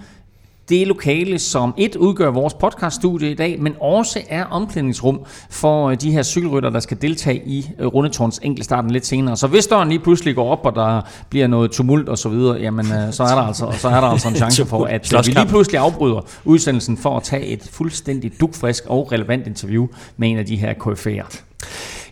[0.69, 5.97] det lokale, som et udgør vores podcaststudie i dag, men også er omklædningsrum for øh,
[6.01, 9.38] de her cykelrytter, der skal deltage i Rundetårns enkeltstarten lidt senere.
[9.38, 12.58] Så hvis døren lige pludselig går op, og der bliver noget tumult og så videre,
[12.58, 15.45] jamen så er der altså, så er der altså en chance for, at vi lige
[15.47, 20.45] pludselig afbryder udsendelsen for at tage et fuldstændig dukfrisk og relevant interview med en af
[20.45, 21.41] de her KF'er.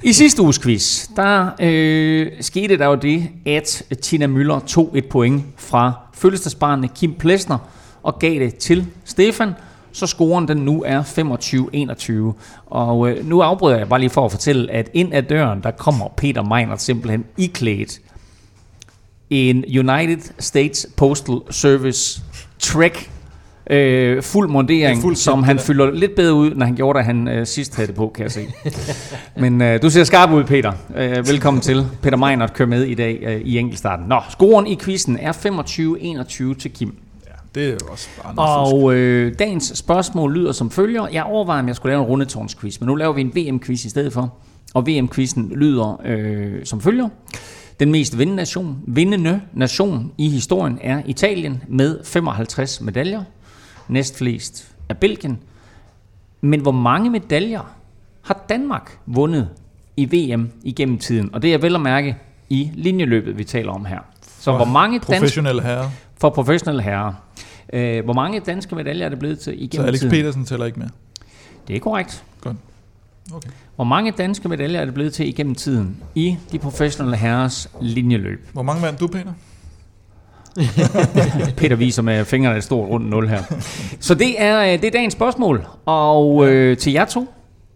[0.04, 5.06] I sidste uges quiz, der øh, skete der jo det, at Tina Møller tog et
[5.06, 7.58] point fra fødselsdagsbarnet Kim Plesner
[8.04, 9.54] og gav det til Stefan,
[9.92, 11.02] så scoren den nu er
[12.36, 12.42] 25-21.
[12.66, 15.72] Og øh, nu afbryder jeg bare lige for at fortælle, at ind ad døren, der
[15.72, 18.00] kommer Peter Meinert simpelthen iklædt
[19.30, 22.22] en United States Postal Service
[22.60, 23.12] Trek
[23.70, 27.28] øh, fuld montering, fuld som han fylder lidt bedre ud, når han gjorde, da han
[27.28, 28.48] øh, sidst havde det på, kan jeg se.
[29.42, 30.74] Men øh, du ser skarp ud, Peter.
[30.96, 31.86] Øh, velkommen til.
[32.02, 34.06] Peter Meinert kører med i dag øh, i enkeltstarten.
[34.06, 35.32] Nå, scoren i quizzen er
[36.54, 36.96] 25-21 til Kim.
[37.58, 41.08] Det er også bare Og øh, dagens spørgsmål lyder som følger.
[41.08, 43.90] Jeg overvejer, om jeg skulle lave en rundetårnsquiz, men nu laver vi en VM-quiz i
[43.90, 44.34] stedet for.
[44.74, 47.10] Og VM-quizzen lyder øh, som følger.
[47.80, 53.24] Den mest vindende nation, vindende nation i historien er Italien med 55 medaljer
[53.88, 55.40] næstflest er Belgien.
[56.42, 57.76] Men hvor mange medaljer
[58.22, 59.50] har Danmark vundet
[59.98, 61.30] i VM igennem tiden?
[61.34, 62.18] Og det er vel at mærke
[62.50, 64.00] i linjeløbet, vi taler om her.
[64.40, 65.90] Så hvor mange professionelle herrer.
[66.18, 67.14] For professionelle herrer.
[67.74, 69.84] Øh, hvor mange danske medaljer er det blevet til igennem tiden?
[69.84, 70.12] Så Alex tiden?
[70.12, 70.88] Petersen tæller ikke med?
[71.68, 72.24] Det er korrekt.
[72.42, 72.56] Godt.
[73.34, 73.50] Okay.
[73.76, 78.50] Hvor mange danske medaljer er det blevet til igennem tiden i de professionelle herres linjeløb?
[78.54, 79.34] Hvor mange vandt du, Peter?
[81.58, 83.44] Peter viser med fingrene et stort rundt nul her.
[84.00, 85.68] Så det er, øh, det er dagens spørgsmål.
[85.86, 87.28] Og øh, til jer to,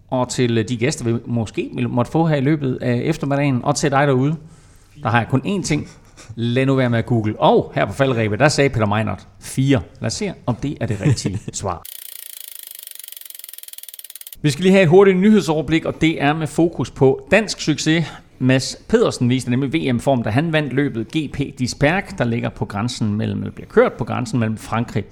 [0.10, 3.76] og til øh, de gæster, vi måske måtte få her i løbet af eftermiddagen, og
[3.76, 4.36] til dig derude,
[5.04, 5.88] der har jeg kun én ting
[6.36, 7.40] Lad nu være med at google.
[7.40, 9.82] Og her på faldrebet, der sagde Peter Meinert 4.
[10.00, 11.84] Lad os se, om det er det rigtige svar.
[14.42, 18.06] Vi skal lige have et hurtigt nyhedsoverblik, og det er med fokus på dansk succes.
[18.40, 23.16] Mads Pedersen viste nemlig VM-form, da han vandt løbet GP Disperg, der ligger på grænsen
[23.16, 25.04] mellem, eller bliver kørt på grænsen mellem Frankrig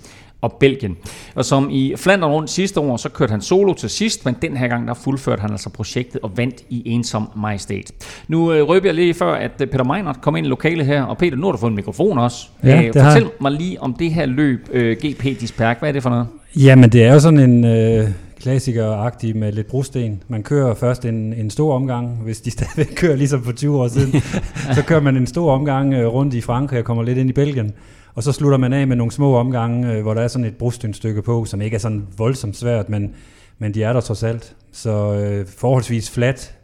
[0.41, 0.97] og Belgien.
[1.35, 4.57] Og som i Flandern rundt sidste år, så kørte han solo til sidst, men den
[4.57, 7.91] her gang der fuldførte han altså projektet og vandt i ensom majestæt.
[8.27, 11.03] Nu øh, røber jeg lige før, at øh, Peter Meinert kom ind i lokalet her,
[11.03, 12.47] og Peter, nu har du fået en mikrofon også.
[12.63, 13.31] Ja, øh, har fortæl jeg.
[13.41, 15.75] mig lige om det her løb, øh, GP Disperg.
[15.79, 16.27] Hvad er det for noget?
[16.55, 20.23] Jamen, det er jo sådan en øh, klassiker-agtig med lidt brosten.
[20.27, 23.87] Man kører først en, en stor omgang, hvis de stadigvæk kører ligesom for 20 år
[23.87, 24.21] siden.
[24.75, 27.33] så kører man en stor omgang øh, rundt i Frankrig og kommer lidt ind i
[27.33, 27.73] Belgien.
[28.15, 30.55] Og så slutter man af med nogle små omgange, øh, hvor der er sådan et
[30.57, 33.15] brostensstykke på, som ikke er sådan voldsomt svært, men,
[33.57, 34.55] men de er der trods alt.
[34.71, 36.55] Så øh, forholdsvis flat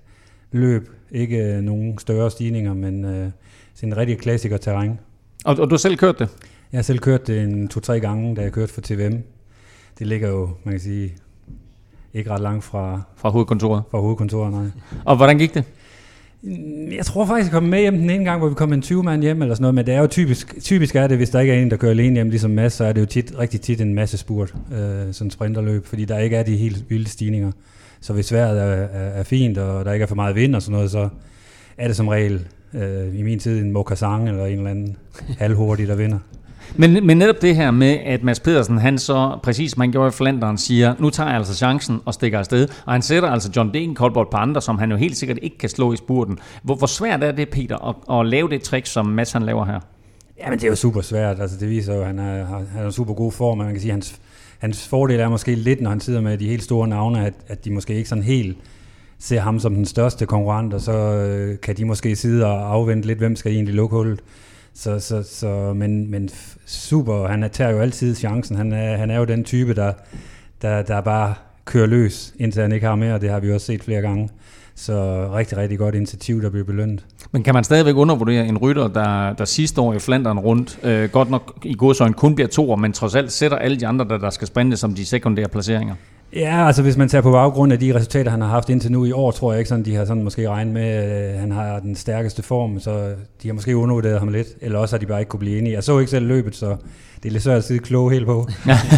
[0.52, 3.30] løb, ikke øh, nogen større stigninger, men øh,
[3.74, 5.00] sådan en rigtig klassiker-terræn.
[5.46, 6.30] Og, og du har selv kørt det?
[6.72, 9.18] Jeg har selv kørt det en to-tre gange, da jeg kørte for TVM.
[10.00, 11.14] Det ligger jo, man kan sige,
[12.14, 13.84] ikke ret langt fra, Fra hovedkontoret.
[13.92, 14.66] fra hovedkontoret, nej.
[15.06, 15.64] Og hvordan gik det?
[16.92, 19.04] Jeg tror faktisk, jeg kom med hjem den ene gang, hvor vi kom en 20
[19.04, 21.40] mand hjem eller sådan noget, men det er jo typisk, typisk er det, hvis der
[21.40, 23.62] ikke er en, der kører alene hjem, ligesom Mads, så er det jo tit, rigtig
[23.62, 27.52] tit en masse spurt, øh, sådan sprinterløb, fordi der ikke er de helt vilde stigninger.
[28.02, 30.62] Så hvis vejret er, er, er fint, og der ikke er for meget vind og
[30.62, 31.10] sådan noget, så
[31.78, 34.98] er det som regel øh, i min tid en Mokasang eller en eller anden
[35.38, 36.20] halvhurtig, der vinder.
[36.76, 40.08] Men, men netop det her med, at Mads Pedersen, han så præcis som han gjorde
[40.08, 42.68] i Flanderen, siger, nu tager jeg altså chancen og stikker afsted.
[42.86, 45.70] Og han sætter altså John Degenkolb på andre, som han jo helt sikkert ikke kan
[45.70, 46.40] slå i spurten.
[46.64, 49.66] Hvor, hvor svært er det, Peter, at, at lave det trick, som Mads han laver
[49.66, 49.80] her?
[50.40, 51.40] Jamen, det er jo super svært.
[51.42, 53.58] Altså, det viser jo, at han er, har- han er en super god form.
[53.58, 54.20] Man kan sige, at hans,
[54.60, 57.66] hans fordel er måske lidt, når han sidder med de helt store navne, at, at
[57.66, 58.58] de måske ikke sådan helt
[59.20, 63.08] ser ham som den største konkurrent, og så øh, kan de måske sidde og afvente
[63.08, 64.20] lidt, hvem skal egentlig lukke hullet.
[64.76, 66.30] Så, så, så, men, men
[66.66, 68.56] super, han tager jo altid chancen.
[68.58, 69.94] Han er, han er jo den type, der,
[70.62, 71.34] der, der bare
[71.66, 74.30] kører løs, indtil han ikke har mere, og det har vi også set flere gange.
[74.76, 77.06] Så rigtig, rigtig godt initiativ, der bliver belønnet.
[77.32, 81.10] Men kan man stadigvæk undervurdere en rytter, der, der sidste år i Flandern rundt, øh,
[81.10, 84.18] godt nok i godsøjne kun bliver to, men trods alt sætter alle de andre, der,
[84.18, 85.96] der skal sprinte som de sekundære placeringer?
[86.36, 89.06] Ja, altså hvis man tager på baggrund af de resultater, han har haft indtil nu
[89.06, 91.80] i år, tror jeg ikke sådan, de har sådan måske regnet med, at han har
[91.80, 95.20] den stærkeste form, så de har måske undervurderet ham lidt, eller også har de bare
[95.20, 95.74] ikke kunne blive enige.
[95.74, 96.76] Jeg så ikke selv løbet, så
[97.26, 98.48] det er lidt svært at sidde kloge helt på.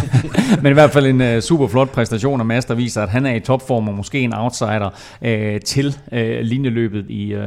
[0.62, 3.26] Men i hvert fald en uh, super flot præstation af Mads, der viser, at han
[3.26, 4.90] er i topform og måske en outsider
[5.22, 7.40] uh, til uh, linjeløbet i, uh,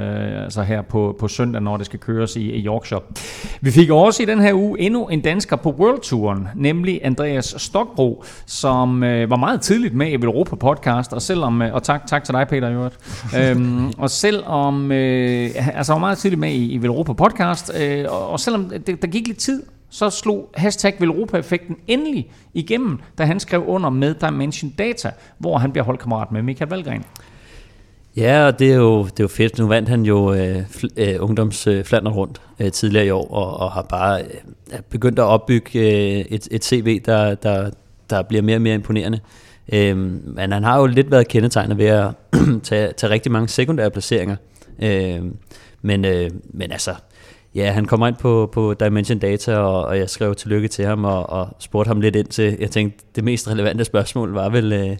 [0.43, 3.01] altså her på, på søndag, når det skal køres i, i Yorkshire.
[3.61, 7.55] Vi fik også i den her uge endnu en dansker på World Touren, nemlig Andreas
[7.57, 12.07] Stokbro, som uh, var meget tidligt med i Europa podcast, og selvom, uh, og tak,
[12.07, 12.97] tak til dig Peter i øvrigt,
[13.39, 18.29] øhm, og selvom, uh, altså var meget tidligt med i, i Europa podcast, uh, og,
[18.29, 23.39] og selvom det, der gik lidt tid, så slog hashtag Velropa-effekten endelig igennem, da han
[23.39, 27.03] skrev under med Dimension Data, hvor han bliver holdkammerat med Michael Valgren.
[28.17, 29.59] Ja, og det er jo, det er jo fedt.
[29.59, 30.63] Nu vandt han jo øh,
[30.97, 35.23] øh, ungdomsflander øh, rundt øh, tidligere i år, og, og har bare øh, begyndt at
[35.23, 37.69] opbygge øh, et, et CV, der, der,
[38.09, 39.19] der bliver mere og mere imponerende.
[39.73, 42.09] Øh, men han har jo lidt været kendetegnet ved at
[42.63, 44.35] tage, tage rigtig mange sekundære placeringer.
[44.83, 45.21] Øh,
[45.81, 46.91] men, øh, men altså,
[47.55, 51.05] ja, han kommer ind på, på Dimension Data, og, og jeg skrev tillykke til ham
[51.05, 54.73] og, og spurgte ham lidt ind til, jeg tænkte, det mest relevante spørgsmål var vel...
[54.73, 54.97] Øh,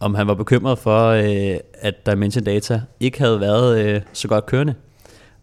[0.00, 4.46] om han var bekymret for, øh, at Dimension Data ikke havde været øh, så godt
[4.46, 4.74] kørende.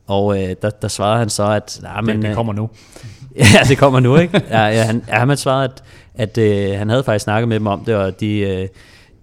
[0.08, 1.80] Og øh, der, der svarede han så, at...
[1.84, 2.70] Nah, men, det, det øh, kommer nu.
[3.36, 4.44] ja, det kommer nu, ikke?
[4.50, 5.84] Ja, ja, han, ja, han svarede, at,
[6.16, 8.68] at øh, han havde faktisk snakket med dem om det, og de, øh,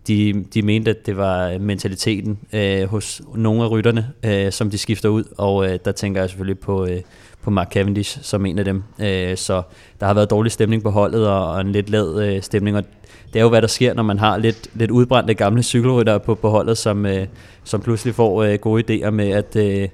[0.08, 4.78] de, de mente, at det var mentaliteten øh, hos nogle af rytterne, øh, som de
[4.78, 7.00] skifter ud, og øh, der tænker jeg selvfølgelig på, øh,
[7.42, 8.82] på Mark Cavendish som en af dem.
[8.98, 9.62] Øh, så
[10.00, 12.84] der har været dårlig stemning på holdet, og, og en lidt lad øh, stemning, og
[13.32, 16.34] det er jo, hvad der sker, når man har lidt, lidt udbrændte gamle cykelryttere på,
[16.34, 17.26] på holdet, som, øh,
[17.64, 19.56] som pludselig får øh, gode idéer med, at...
[19.56, 19.88] Øh,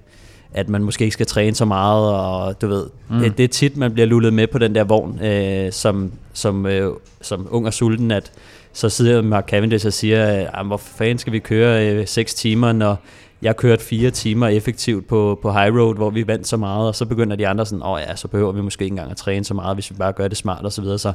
[0.57, 3.19] at man måske ikke skal træne så meget, og du ved, mm.
[3.19, 6.67] det, det er tit, man bliver lullet med på den der vogn, øh, som, som,
[6.67, 8.33] øh, som ung og sulten, at
[8.75, 12.73] så sidder Mark Cavendish og siger, øh, hvor fanden skal vi køre øh, 6 timer,
[12.73, 12.97] når
[13.43, 16.95] jeg kørt fire timer effektivt på, på high road, hvor vi vandt så meget, og
[16.95, 19.17] så begynder de andre sådan, åh oh ja, så behøver vi måske ikke engang at
[19.17, 20.99] træne så meget, hvis vi bare gør det smart og så videre.
[20.99, 21.13] Så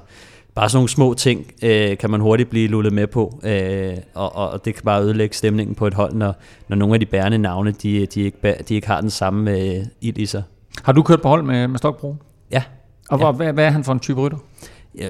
[0.55, 4.35] bare sådan nogle små ting øh, kan man hurtigt blive lullet med på, øh, og,
[4.35, 6.35] og det kan bare ødelægge stemningen på et hold, når,
[6.67, 9.85] når nogle af de bærende navne, de, de, ikke, de ikke har den samme øh,
[10.01, 10.43] ild i sig.
[10.83, 12.15] Har du kørt på hold med, med Stokbro?
[12.51, 12.63] Ja,
[13.09, 13.31] Og ja.
[13.31, 14.37] hvad, hvad er han for en type rytter?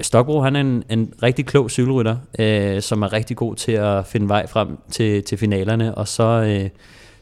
[0.02, 4.08] Stokbro han er en, en rigtig klog cykelrytter, øh, som er rigtig god til at
[4.08, 6.70] finde vej frem til, til finalerne, og så, øh,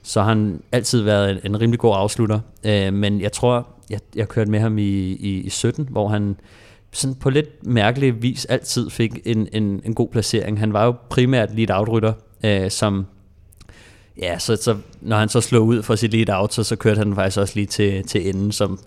[0.03, 2.39] så har han altid været en, en rimelig god afslutter.
[2.65, 6.35] Øh, men jeg tror, jeg, jeg kørte med ham i, i, i 17, hvor han
[6.91, 10.59] sådan på lidt mærkelig vis altid fik en, en, en god placering.
[10.59, 13.05] Han var jo primært lead outrytter, øh, som
[14.21, 16.97] ja, så, så når han så slog ud for sit lead out, så, så kørte
[16.97, 18.79] han faktisk også lige til, til enden, som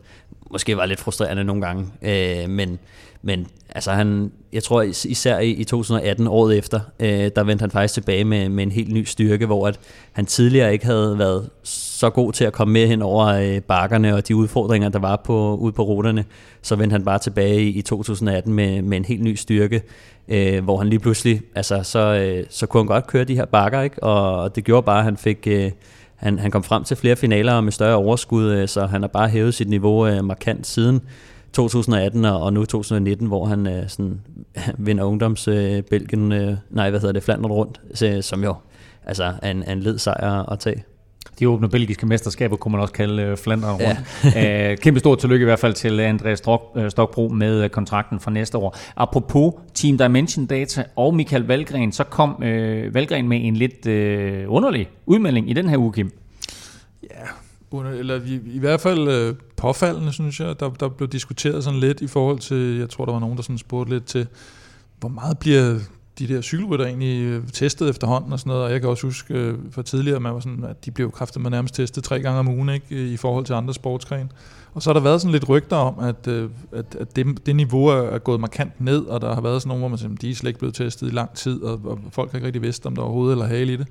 [0.50, 1.86] måske var lidt frustrerende nogle gange.
[2.02, 2.78] Øh, men,
[3.22, 7.70] men altså han, jeg tror især i, i 2018, året efter, øh, der vendte han
[7.70, 9.80] faktisk tilbage med, med en helt ny styrke, hvor at
[10.12, 14.14] han tidligere ikke havde været så god til at komme med hen over øh, bakkerne
[14.14, 16.24] og de udfordringer, der var på, ude på ruterne.
[16.62, 19.82] Så vendte han bare tilbage i, i 2018 med, med en helt ny styrke,
[20.28, 23.44] øh, hvor han lige pludselig, altså så, øh, så kunne han godt køre de her
[23.44, 24.02] bakker, ikke?
[24.02, 25.46] Og, og det gjorde bare, at han fik...
[25.46, 25.70] Øh,
[26.20, 29.28] han, han kom frem til flere finaler med større overskud, øh, så han har bare
[29.28, 31.00] hævet sit niveau øh, markant siden
[31.52, 34.20] 2018 og nu 2019, hvor han øh, sådan,
[34.78, 38.54] vinder ungdomsbælgen, øh, øh, nej, hvad hedder det, Flandern rundt, så, som jo
[39.06, 40.84] altså er en, en led sejr at tage.
[41.38, 44.34] De åbne belgiske mesterskaber kunne man også kalde øh, Flandern rundt.
[44.34, 44.74] Ja.
[44.82, 48.76] kæmpe stort tillykke i hvert fald til Andreas Stok, Stokbro med kontrakten for næste år.
[48.96, 54.44] Apropos Team Dimension Data og Michael Valgren, så kom øh, Valgren med en lidt øh,
[54.48, 56.12] underlig udmelding i den her uge, Kim.
[57.02, 57.26] Ja,
[57.70, 60.60] under, eller i, i hvert fald øh, påfaldende, synes jeg.
[60.60, 63.42] Der, der blev diskuteret sådan lidt i forhold til, jeg tror, der var nogen, der
[63.42, 64.26] sådan spurgte lidt til,
[65.00, 65.78] hvor meget bliver
[66.20, 69.34] de der cykelrytter egentlig øh, testet efterhånden og sådan noget, og jeg kan også huske
[69.34, 72.38] øh, for tidligere, man var sådan, at de blev kraftigt med nærmest testet tre gange
[72.38, 74.28] om ugen, ikke, øh, i forhold til andre sportsgrene.
[74.74, 77.56] Og så har der været sådan lidt rygter om, at, øh, at, at det, det
[77.56, 80.30] niveau er, gået markant ned, og der har været sådan nogle, hvor man siger, de
[80.30, 82.86] er slet ikke blevet testet i lang tid, og, og folk har ikke rigtig vidst,
[82.86, 83.86] om der overhovedet eller hale i det.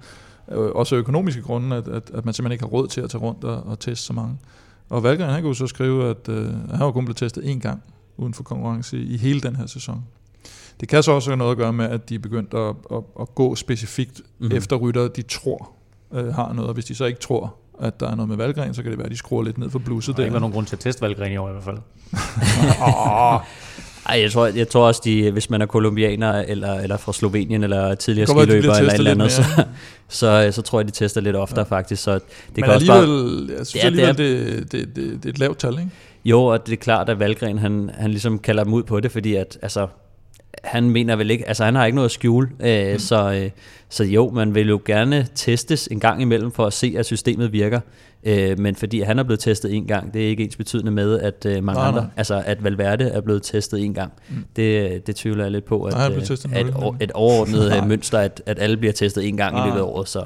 [0.52, 3.22] Øh, også økonomiske grunde, at, at, at man simpelthen ikke har råd til at tage
[3.22, 4.38] rundt og, og teste så mange.
[4.90, 7.84] Og Valgren, han kunne så skrive, at øh, han var kun blevet testet én gang
[8.18, 10.04] uden for konkurrence i, i hele den her sæson.
[10.80, 13.04] Det kan så også have noget at gøre med, at de er begyndt at, at,
[13.22, 14.58] at gå specifikt mm-hmm.
[14.58, 15.72] efter rytter, de tror
[16.14, 18.74] øh, har noget, og hvis de så ikke tror, at der er noget med Valgren,
[18.74, 20.18] så kan det være, at de skruer lidt ned for blusset.
[20.18, 21.78] Der er ikke nogen grund til at teste Valgren i år i hvert fald.
[24.10, 27.64] Ej, jeg tror, jeg tror også, de, hvis man er kolumbianer, eller, eller fra Slovenien,
[27.64, 29.44] eller tidligere skiløber, eller et eller andet, så,
[30.20, 31.76] så, så tror jeg, de tester lidt oftere ja.
[31.76, 32.04] faktisk.
[32.04, 32.22] Så det
[32.56, 35.40] Men kan alligevel, også bare, jeg synes ja, alligevel, det, det, det, det, er et
[35.40, 35.90] lavt tal, ikke?
[36.26, 39.12] Jo, og det er klart, at Valgren, han, han ligesom kalder dem ud på det,
[39.12, 39.88] fordi at, altså,
[40.64, 43.00] han mener vel ikke, altså han har ikke noget at skjule, øh, mm.
[43.00, 43.50] så, øh,
[43.90, 47.54] så jo, man vil jo gerne testes en gang imellem for at se, at systemet
[47.54, 47.80] virker,
[48.24, 51.20] øh, men fordi han er blevet testet en gang, det er ikke ens betydende med,
[51.20, 52.10] at øh, mange nej, andre, nej.
[52.18, 54.46] altså at Valverde er blevet testet en gang, mm.
[54.56, 58.20] det, det tvivler jeg lidt på, at, nej, øh, at, at et overordnet øh, mønster,
[58.20, 59.66] at, at alle bliver testet en gang nej.
[59.66, 60.24] i løbet af året, så,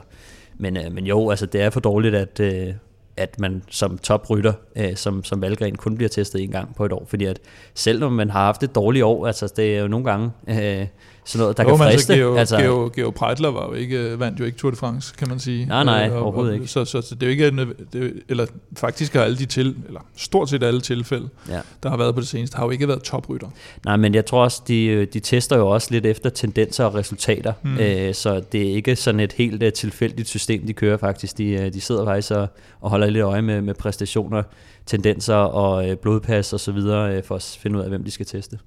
[0.58, 2.74] men, øh, men jo, altså det er for dårligt, at, øh,
[3.18, 6.92] at man som toprytter, øh, som, som Valgren, kun bliver testet en gang på et
[6.92, 7.06] år.
[7.08, 7.40] Fordi at
[7.74, 10.88] selvom man har haft et dårligt år, altså det er jo nogle gange øh,
[11.26, 12.14] sådan noget, der jo, kan friste.
[12.14, 14.78] Altså, Geo, altså, Geo, Geo Preitler var jo ikke, øh, vandt jo ikke Tour de
[14.78, 15.66] France, kan man sige.
[15.66, 16.68] Nej, nej, og, overhovedet ikke.
[16.68, 18.46] Så, så, så det er jo ikke, det, eller
[18.78, 21.60] faktisk har alle de til, eller stort set alle tilfælde, ja.
[21.84, 23.48] der har været på det seneste, har jo ikke været toprytter.
[23.86, 27.54] Nej, men jeg tror også, de, de tester jo også lidt efter tendenser og resultater,
[27.64, 27.78] mm.
[27.78, 31.38] øh, så det er ikke sådan et helt uh, tilfældigt system, de kører faktisk.
[31.38, 32.48] De, de sidder faktisk og,
[32.82, 34.44] og holder lidt øje med, med præstationer,
[34.86, 38.12] tendenser og uh, blodpas og så videre, uh, for at finde ud af, hvem de
[38.12, 38.60] skal teste.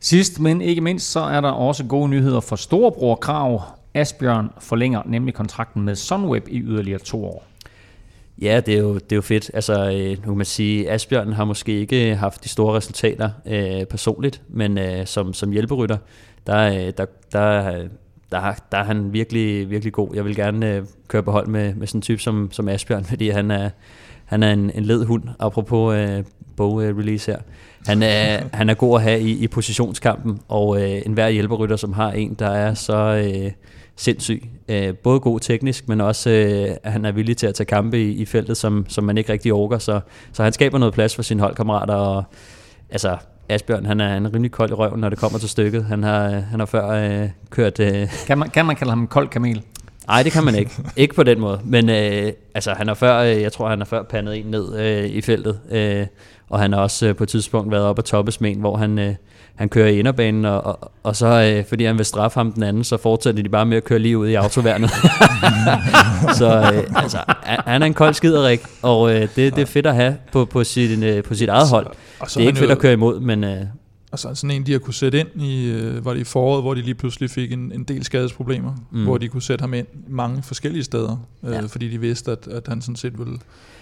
[0.00, 3.62] Sidst, men ikke mindst, så er der også gode nyheder for Storebror Krav.
[3.94, 7.44] Asbjørn forlænger nemlig kontrakten med Sunweb i yderligere to år.
[8.42, 9.50] Ja, det er jo, det er jo fedt.
[9.54, 13.84] Altså, øh, nu kan man sige, Asbjørn har måske ikke haft de store resultater øh,
[13.84, 15.96] personligt, men øh, som, som hjælperytter,
[16.46, 17.72] der, øh, der, der,
[18.32, 20.14] der, der er han virkelig, virkelig god.
[20.14, 23.04] Jeg vil gerne øh, køre på hold med, med sådan en type som, som Asbjørn,
[23.12, 23.70] fordi han er,
[24.24, 26.24] han er en, en led hund, apropos øh,
[26.56, 27.42] bog-release øh, her.
[27.86, 31.92] Han er, han er god at have i, i positionskampen, og øh, enhver hjælperytter, som
[31.92, 33.52] har en, der er så øh,
[33.96, 34.42] sindssyg.
[34.68, 38.10] Øh, både god teknisk, men også øh, han er villig til at tage kampe i,
[38.10, 39.78] i feltet, som, som man ikke rigtig orker.
[39.78, 40.00] Så,
[40.32, 42.24] så han skaber noget plads for sine holdkammerater, og
[42.90, 43.16] altså,
[43.48, 45.84] Asbjørn, han er, han er rimelig kold i røven, når det kommer til stykket.
[45.84, 47.80] Han har, han har før øh, kørt...
[47.80, 49.62] Øh, kan, man, kan man kalde ham en kold kamel?
[50.06, 50.70] Nej, det kan man ikke.
[50.96, 51.60] ikke på den måde.
[51.64, 54.78] Men øh, altså, han har før, øh, jeg tror, han har før pandet en ned
[54.78, 55.60] øh, i feltet.
[55.70, 56.06] Øh,
[56.50, 58.76] og han har også øh, på et tidspunkt været oppe på toppes med en, hvor
[58.76, 59.14] han, øh,
[59.54, 62.62] han kører i inderbanen, og, og, og så øh, fordi han vil straffe ham den
[62.62, 64.90] anden, så fortsætter de bare med at køre lige ud i autoværnet.
[66.38, 69.94] så øh, altså, han er en kold skiderik, og øh, det, det er fedt at
[69.94, 71.86] have på, på, sit, øh, på sit eget hold.
[72.20, 73.44] Og så det er ikke fedt at køre imod, men...
[73.44, 73.60] Øh,
[74.12, 76.62] og så sådan en, de har kunne sætte ind i, øh, var det i foråret,
[76.62, 79.04] hvor de lige pludselig fik en, en del skadesproblemer, mm.
[79.04, 81.60] hvor de kunne sætte ham ind mange forskellige steder, øh, ja.
[81.60, 83.38] fordi de vidste, at, at han sådan set ville,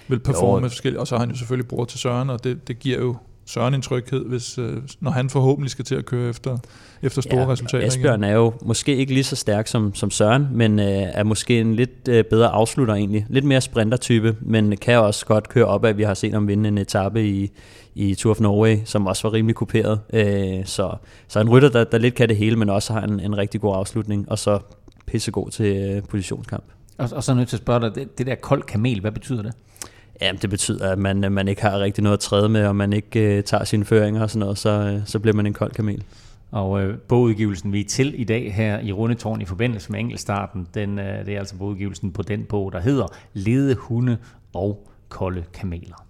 [0.08, 2.68] vil performe med forskellige, og så har han jo selvfølgelig bror til Søren, og det,
[2.68, 3.16] det giver jo
[3.46, 6.58] Søren en tryghed, hvis, øh, når han forhåbentlig skal til at køre efter,
[7.02, 7.86] efter store ja, resultater.
[7.86, 8.30] Asbjørn igen.
[8.30, 11.74] er jo måske ikke lige så stærk som, som Søren, men øh, er måske en
[11.74, 13.26] lidt øh, bedre afslutter egentlig.
[13.28, 15.96] Lidt mere sprintertype, men kan også godt køre op af.
[15.96, 17.50] Vi har set ham vinde en etape i,
[17.94, 20.00] i Tour of Norway, som også var rimelig kuperet.
[20.12, 20.96] Øh, så,
[21.28, 23.60] så en rytter, der, der lidt kan det hele, men også har en, en rigtig
[23.60, 24.58] god afslutning, og så
[25.06, 26.64] pissegod til øh, positionskamp.
[26.98, 29.00] Og, og så er jeg nødt til at spørge dig, det, det der kold kamel,
[29.00, 29.52] hvad betyder det?
[30.20, 32.92] Jamen, det betyder, at man, man ikke har rigtig noget at træde med, og man
[32.92, 35.72] ikke øh, tager sine føringer og sådan noget, så, øh, så bliver man en kold
[35.72, 36.04] kamel.
[36.50, 40.68] Og øh, bogudgivelsen, vi er til i dag her i Rundetårn i forbindelse med enkeltstarten,
[40.74, 44.16] den, øh, det er altså bogudgivelsen på den bog, der hedder Lede hunde
[44.52, 46.03] og kolde kameler.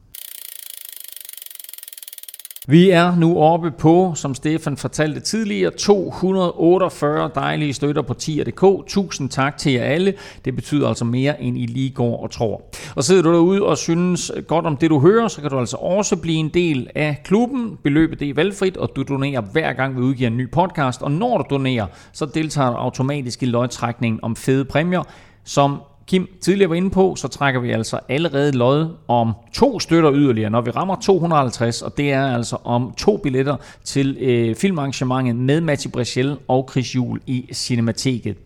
[2.68, 8.86] Vi er nu oppe på, som Stefan fortalte tidligere, 248 dejlige støtter på tier.dk.
[8.86, 10.14] Tusind tak til jer alle.
[10.44, 12.62] Det betyder altså mere, end I lige går og tror.
[12.96, 15.76] Og sidder du derude og synes godt om det, du hører, så kan du altså
[15.76, 17.78] også blive en del af klubben.
[17.82, 21.02] Beløbet det er valgfrit, og du donerer hver gang, vi udgiver en ny podcast.
[21.02, 25.02] Og når du donerer, så deltager du automatisk i løgtrækningen om fede præmier,
[25.44, 30.14] som Kim tidligere var inde på, så trækker vi altså allerede lod om to støtter
[30.14, 35.36] yderligere, når vi rammer 250, og det er altså om to billetter til øh, filmarrangementet
[35.36, 38.36] med Mati Brechel og Chris Juhl i Cinemateket.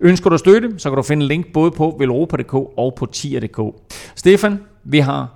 [0.00, 3.60] Ønsker du støtte, så kan du finde link både på velropa.dk og på tier.dk.
[4.14, 5.28] Stefan, vi har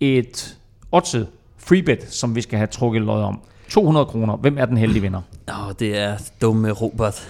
[0.00, 0.56] et
[0.92, 1.26] oddset
[1.58, 3.40] freebet, som vi skal have trukket lod om.
[3.70, 4.36] 200 kroner.
[4.36, 5.20] Hvem er den heldige vinder?
[5.48, 7.28] Åh, oh, det er dumme Robert.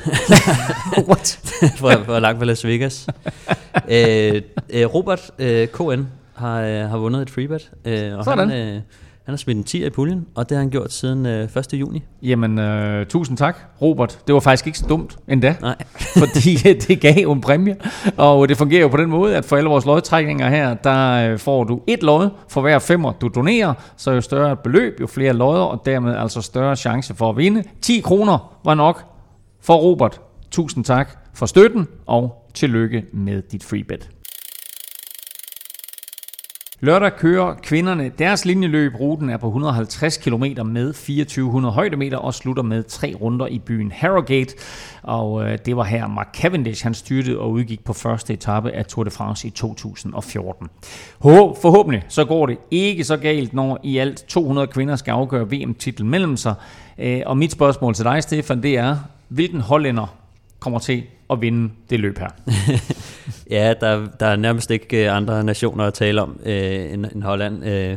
[1.08, 1.40] What?
[1.76, 3.06] for, for langt fra Las Vegas.
[3.88, 7.70] øh, øh, Robert øh, KN har, øh, har vundet et freebet.
[7.84, 8.50] Øh, og Sådan.
[8.50, 8.80] Han, øh,
[9.30, 11.74] han har smidt en 10 i puljen, og det har han gjort siden øh, 1.
[11.74, 12.02] juni.
[12.22, 14.18] Jamen, øh, tusind tak, Robert.
[14.26, 15.76] Det var faktisk ikke så dumt endda, Nej.
[16.22, 16.54] fordi
[16.88, 17.76] det gav jo en præmie.
[18.16, 21.38] Og det fungerer jo på den måde, at for alle vores lodtrækninger her, der øh,
[21.38, 23.74] får du et lod for hver femmer, du donerer.
[23.96, 27.36] Så jo større et beløb, jo flere lodder, og dermed altså større chance for at
[27.36, 27.64] vinde.
[27.80, 29.04] 10 kroner var nok
[29.60, 30.20] for Robert.
[30.50, 34.10] Tusind tak for støtten, og tillykke med dit freebet.
[36.82, 38.94] Lørdag kører kvinderne deres linjeløb.
[39.00, 43.92] Ruten er på 150 km med 2400 højdemeter og slutter med tre runder i byen
[43.92, 44.54] Harrogate.
[45.02, 48.86] Og øh, det var her Mark Cavendish, han styrtede og udgik på første etape af
[48.86, 50.68] Tour de France i 2014.
[51.62, 56.10] Forhåbentlig så går det ikke så galt, når i alt 200 kvinder skal afgøre VM-titlen
[56.10, 56.54] mellem sig.
[56.98, 58.96] Øh, og mit spørgsmål til dig, Stefan, det er,
[59.28, 60.06] hvilken hollænder
[60.60, 61.02] kommer til
[61.32, 62.28] at vinde det løb her?
[63.56, 67.22] ja, der, der er nærmest ikke øh, andre nationer at tale om øh, end, end
[67.22, 67.64] Holland.
[67.64, 67.96] Øh,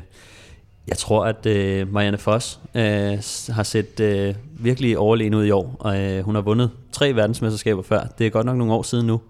[0.88, 3.18] jeg tror, at øh, Marianne Foss øh,
[3.50, 7.82] har set øh, virkelig overlegen ud i år, og øh, hun har vundet tre verdensmesterskaber
[7.82, 8.08] før.
[8.18, 9.22] Det er godt nok nogle år siden nu.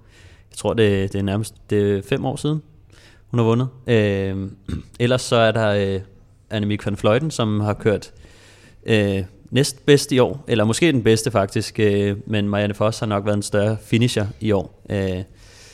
[0.51, 2.61] Jeg tror, det, det er nærmest det er fem år siden,
[3.27, 3.67] hun har vundet.
[3.87, 4.49] Øh,
[4.99, 6.01] ellers så er der øh,
[6.49, 8.13] Annemiek van Fleuten, som har kørt
[8.85, 9.23] øh,
[9.53, 13.35] næstbedste i år, eller måske den bedste faktisk, øh, men Marianne Foss har nok været
[13.35, 14.83] en større finisher i år.
[14.89, 15.23] Øh,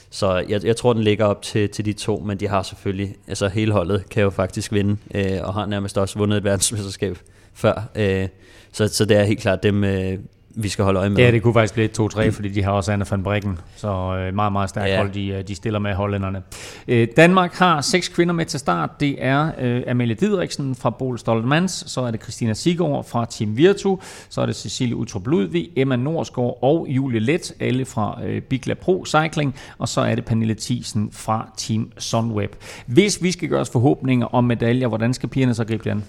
[0.09, 3.15] så jeg, jeg tror, den ligger op til, til de to, men de har selvfølgelig,
[3.27, 7.17] altså hele holdet kan jo faktisk vinde, øh, og har nærmest også vundet et verdensmesterskab
[7.53, 7.89] før.
[7.95, 8.27] Øh,
[8.71, 10.17] så, så det er helt klart dem, øh,
[10.61, 11.17] vi skal holde øje med.
[11.17, 14.35] Ja, det kunne faktisk blive 2-3, fordi de har også Anna van Brikken, så øh,
[14.35, 14.97] meget, meget stærkt ja.
[14.97, 16.41] hold, de, øh, de stiller med hollænderne.
[16.87, 18.99] Øh, Danmark har seks kvinder med til start.
[18.99, 23.57] Det er øh, Amalie Didriksen fra Bol Stoltmans, så er det Christina Sigård fra Team
[23.57, 23.99] Virtu,
[24.29, 28.73] så er det Cecilie Utrup Ludvig, Emma Norsgaard og Julie Let, alle fra øh, Bigla
[28.73, 32.55] Pro Cycling, og så er det Pernille Thiesen fra Team Sunweb.
[32.85, 36.03] Hvis vi skal gøre os forhåbninger om medaljer, hvordan skal pigerne så gribe det an?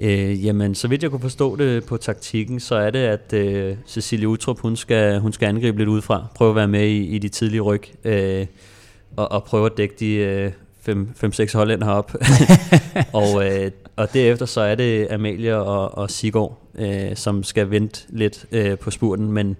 [0.00, 3.76] Øh, jamen, så vidt jeg kunne forstå det på taktikken, så er det, at øh,
[3.86, 7.18] Cecilie Utrup, hun skal, hun skal angribe lidt udefra, prøve at være med i, i
[7.18, 8.46] de tidlige ryg, øh,
[9.16, 10.52] og, og prøve at dække de øh,
[10.88, 12.14] 5-6 hollænder herop.
[13.12, 18.04] og, øh, og derefter så er det Amalie og, og Sigård, øh, som skal vente
[18.08, 19.56] lidt øh, på spurten, men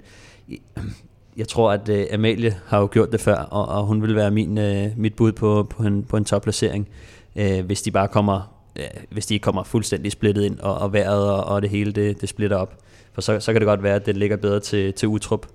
[1.36, 4.30] jeg tror, at øh, Amalie har jo gjort det før, og, og hun vil være
[4.30, 6.89] min, øh, mit bud på, på en, på en topplacering,
[7.36, 8.57] øh, hvis de bare kommer
[9.10, 12.20] hvis de ikke kommer fuldstændig splittet ind, og, og vejret og, og det hele, det,
[12.20, 12.74] det splitter op.
[13.12, 15.46] For så, så kan det godt være, at det ligger bedre til, til Utrup.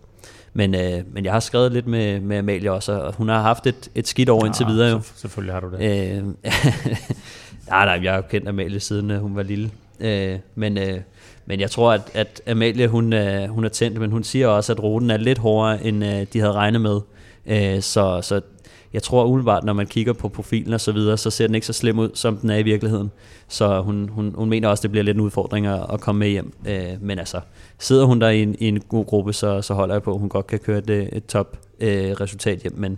[0.54, 3.68] Men, øh, men jeg har skrevet lidt med, med Amalie også, og hun har haft
[3.68, 4.90] et, et skidt år ja, indtil videre.
[4.90, 5.02] Jo.
[5.16, 5.82] Selvfølgelig har du det.
[5.82, 6.24] Øh,
[7.70, 9.72] nej, nej, jeg har jo kendt Amalie siden øh, hun var lille.
[10.00, 11.00] Øh, men, øh,
[11.46, 14.74] men jeg tror, at, at Amalie hun, øh, hun er tændt, men hun siger også,
[14.74, 17.00] at ruten er lidt hårdere, end øh, de havde regnet med.
[17.46, 18.42] Øh, så, så
[18.94, 21.68] jeg tror umiddelbart, når man kigger på profilen og så videre, så ser den ikke
[21.68, 23.12] så slem ud, som den er i virkeligheden.
[23.48, 26.30] Så hun, hun, hun mener også, det bliver lidt en udfordring at, at komme med
[26.30, 26.54] hjem.
[26.68, 27.40] Øh, men altså,
[27.80, 30.20] sidder hun der i en, i en god gruppe, så, så holder jeg på, at
[30.20, 32.74] hun godt kan køre et, et top øh, resultat hjem.
[32.78, 32.98] Men,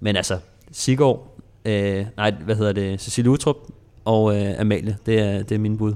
[0.00, 0.38] men altså,
[0.72, 3.56] Sigård, øh, nej, hvad hedder det, Cecilie Utrup
[4.04, 5.94] og øh, Amalie, det er, det er min bud.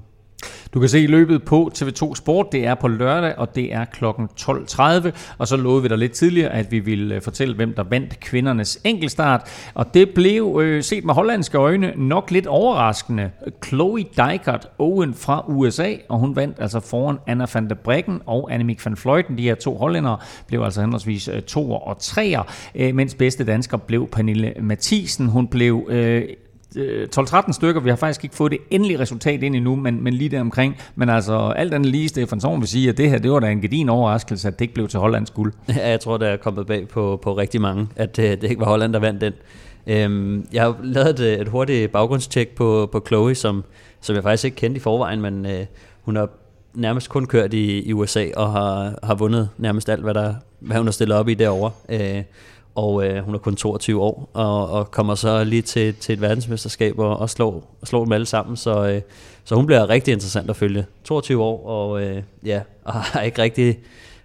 [0.75, 2.53] Du kan se løbet på TV2 Sport.
[2.53, 4.05] Det er på lørdag, og det er kl.
[4.05, 5.11] 12.30.
[5.39, 8.21] Og så lovede vi dig lidt tidligere, at vi ville øh, fortælle, hvem der vandt
[8.21, 9.71] kvindernes enkeltstart.
[9.75, 13.31] Og det blev øh, set med hollandske øjne nok lidt overraskende.
[13.67, 18.55] Chloe Dijkert Owen fra USA, og hun vandt altså foran Anna van der Breggen og
[18.55, 19.39] Annemiek van Vleuten.
[19.39, 22.43] De her to hollændere blev altså henholdsvis øh, to og treer,
[22.75, 25.27] øh, mens bedste dansker blev Pernille Mathisen.
[25.27, 26.23] Hun blev øh,
[26.77, 27.81] Øh, 12-13 stykker.
[27.81, 30.77] Vi har faktisk ikke fået det endelige resultat ind endnu, men, men lige der omkring.
[30.95, 33.51] Men altså, alt andet lige, Stefan Sorn vil sige, at det her, det var da
[33.51, 35.53] en gedin overraskelse, at det ikke blev til Hollands guld.
[35.77, 38.61] Ja, jeg tror, det er kommet bag på, på rigtig mange, at det, det ikke
[38.61, 39.33] var Holland, der vandt den.
[39.87, 43.65] Øhm, jeg har lavet et, et hurtigt baggrundstjek på, på Chloe, som,
[44.01, 45.67] som jeg faktisk ikke kendte i forvejen, men øh,
[46.03, 46.29] hun har
[46.75, 50.77] nærmest kun kørt i, i USA og har, har vundet nærmest alt, hvad, der, hvad
[50.77, 51.71] hun har stillet op i derovre.
[51.89, 52.23] Øh,
[52.75, 56.21] og øh, hun er kun 22 år, og, og kommer så lige til, til et
[56.21, 59.01] verdensmesterskab og, og slår, og slår dem alle sammen, så, øh,
[59.45, 60.87] så hun bliver rigtig interessant at følge.
[61.05, 63.79] 22 år, og øh, ja, og har ikke rigtig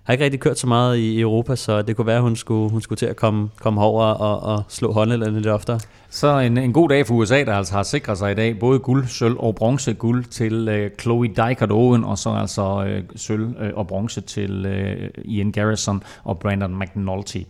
[0.06, 2.72] har ikke rigtig kørt så meget i Europa, så det kunne være, at hun skulle,
[2.72, 5.80] hun skulle til at komme, komme over og, og slå håndlænderne lidt oftere.
[6.10, 8.80] Så en, en god dag for USA, der altså har sikret sig i dag både
[8.80, 9.94] guld, sølv og bronze.
[9.94, 14.66] Guld til øh, Chloe Dykert Owen, og så altså øh, sølv øh, og bronze til
[14.66, 17.42] øh, Ian Garrison og Brandon McNulty.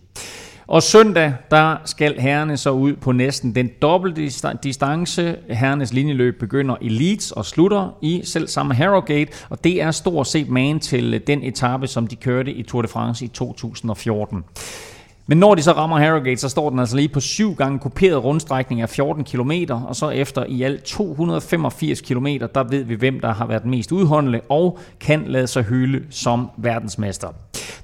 [0.68, 4.22] Og søndag, der skal herrene så ud på næsten den dobbelte
[4.64, 5.36] distance.
[5.50, 10.28] Herrenes linjeløb begynder i Leeds og slutter i selv samme Harrogate, og det er stort
[10.28, 14.44] set man til øh, den etape, som de kørte i Tour de France i 2014.
[15.28, 18.24] Men når de så rammer Harrogate, så står den altså lige på syv gange kuperet
[18.24, 23.20] rundstrækning af 14 km, og så efter i alt 285 km, der ved vi, hvem
[23.20, 27.28] der har været mest udholdende og kan lade sig hylde som verdensmester.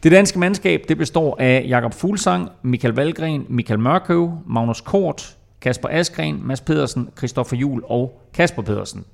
[0.04, 5.90] Det danske mandskab det består af Jakob Fuglsang, Michael Valgren, Michael Mørkøv, Magnus Kort, Kasper
[5.92, 9.06] Askren, Mads Pedersen, Christoffer Jul og Kasper Pedersen.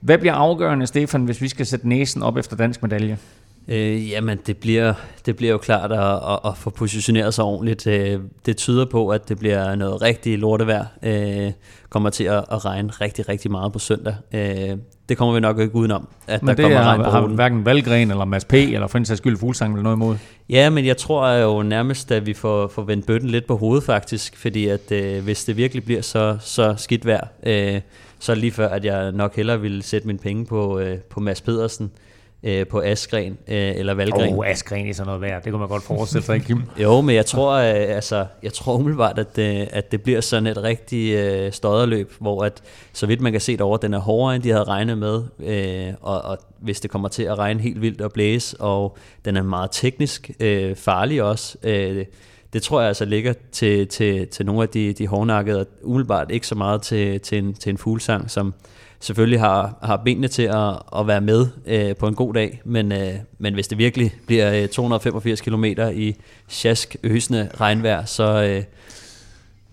[0.00, 3.18] Hvad bliver afgørende, Stefan, hvis vi skal sætte næsen op efter dansk medalje?
[3.68, 4.94] Øh, jamen, det bliver,
[5.26, 7.86] det bliver jo klart at, at, at få positioneret sig ordentligt.
[7.86, 10.84] Øh, det tyder på, at det bliver noget rigtig lortevejr.
[11.02, 11.52] Øh,
[11.88, 14.14] kommer til at, at regne rigtig, rigtig meget på søndag.
[14.32, 14.76] Øh,
[15.08, 17.64] det kommer vi nok ikke udenom, at men der det kommer regn på har hverken
[17.64, 18.54] Valgren eller Mads P.
[18.54, 20.16] eller for en sags skyld Fuglsang eller noget imod.
[20.48, 23.84] Ja, men jeg tror jo nærmest, at vi får, får vendt bøtten lidt på hovedet
[23.84, 27.80] faktisk, fordi at øh, hvis det virkelig bliver så, så skidt vejr, øh,
[28.18, 31.40] så lige før, at jeg nok hellere ville sætte mine penge på, øh, på Mads
[31.40, 32.09] Pedersen, øh,
[32.70, 34.32] på Askren øh, eller Valgren.
[34.32, 35.42] Åh, oh, Askren er sådan noget værd.
[35.42, 36.62] Det kunne man godt forestille sig, Kim?
[36.82, 40.46] jo, men jeg tror, øh, altså, jeg tror umiddelbart, at det, at det bliver sådan
[40.46, 42.62] et rigtig øh, støderløb, hvor at,
[42.92, 45.94] så vidt man kan se over, den er hårdere, end de havde regnet med, øh,
[46.00, 49.42] og, og hvis det kommer til at regne helt vildt og blæse, og den er
[49.42, 51.58] meget teknisk øh, farlig også.
[51.62, 52.04] Øh,
[52.52, 56.30] det tror jeg altså ligger til, til, til nogle af de, de hårdnakkede, og umiddelbart
[56.30, 58.54] ikke så meget til, til, en, til en fuglsang, som,
[59.00, 62.92] selvfølgelig har, har benene til at, at være med øh, på en god dag, men,
[62.92, 66.16] øh, men hvis det virkelig bliver øh, 285 km i
[66.48, 68.42] sjask øsende regnvejr, så...
[68.42, 68.64] Øh,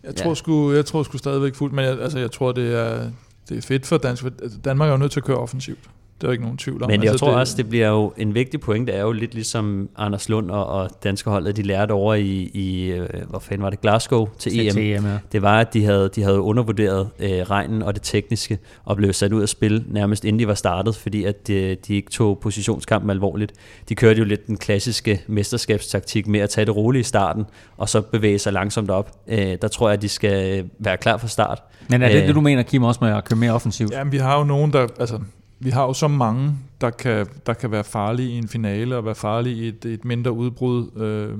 [0.04, 0.36] jeg tror, ja.
[0.36, 3.10] sgu, jeg tror sgu stadigvæk fuldt, men jeg, altså, jeg tror, det er,
[3.50, 4.34] det er fedt for Danmark.
[4.66, 5.80] Danmark er jo nødt til at køre offensivt.
[6.22, 6.90] Det er ikke nogen tvivl om.
[6.90, 8.88] Men jeg altså, tror det, også, det bliver jo en vigtig point.
[8.88, 12.52] Det er jo lidt ligesom Anders Lund og, og danske holdet, de lærte over i,
[12.54, 14.74] i øh, hvor fanden var det, Glasgow til, EM.
[14.74, 15.18] Til EM ja.
[15.32, 19.14] Det var, at de havde, de havde undervurderet øh, regnen og det tekniske, og blev
[19.14, 22.40] sat ud af spil nærmest inden de var startet, fordi at de, de ikke tog
[22.40, 23.54] positionskampen alvorligt.
[23.90, 27.46] De kørte jo lidt den klassiske mesterskabstaktik med at tage det roligt i starten,
[27.78, 29.12] og så bevæge sig langsomt op.
[29.28, 31.64] Øh, der tror jeg, at de skal være klar fra start.
[31.90, 33.92] Men er det øh, det, du mener, Kim, også med at køre mere offensivt?
[33.92, 34.88] Jamen, vi har jo nogen, der...
[35.00, 35.20] Altså,
[35.60, 39.06] vi har jo så mange, der kan, der kan være farlige i en finale, og
[39.06, 41.38] være farlige i et, et mindre udbrud, øh,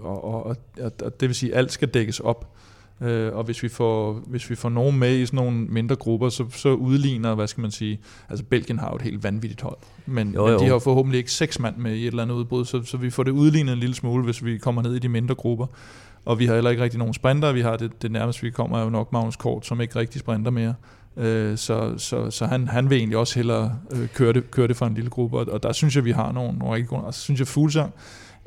[0.00, 2.54] og, og, og, og det vil sige, at alt skal dækkes op.
[3.00, 6.28] Øh, og hvis vi, får, hvis vi får nogen med i sådan nogle mindre grupper,
[6.28, 9.76] så, så udligner, hvad skal man sige, altså Belgien har jo et helt vanvittigt hold,
[10.06, 10.52] men, jo, jo.
[10.52, 12.96] men de har forhåbentlig ikke seks mand med i et eller andet udbrud, så, så
[12.96, 15.66] vi får det udlignet en lille smule, hvis vi kommer ned i de mindre grupper.
[16.24, 18.78] Og vi har heller ikke rigtig nogen sprinter, vi har det, det nærmeste vi kommer
[18.78, 20.74] er jo nok Magnus Kort, som ikke rigtig sprinter mere.
[21.16, 24.76] Øh, så så, så han, han vil egentlig også hellere øh, køre, det, køre det
[24.76, 27.02] for en lille gruppe, og, og der synes jeg, vi har nogle, nogle rigtig gode.
[27.02, 27.94] Og så synes jeg, Fuglsang,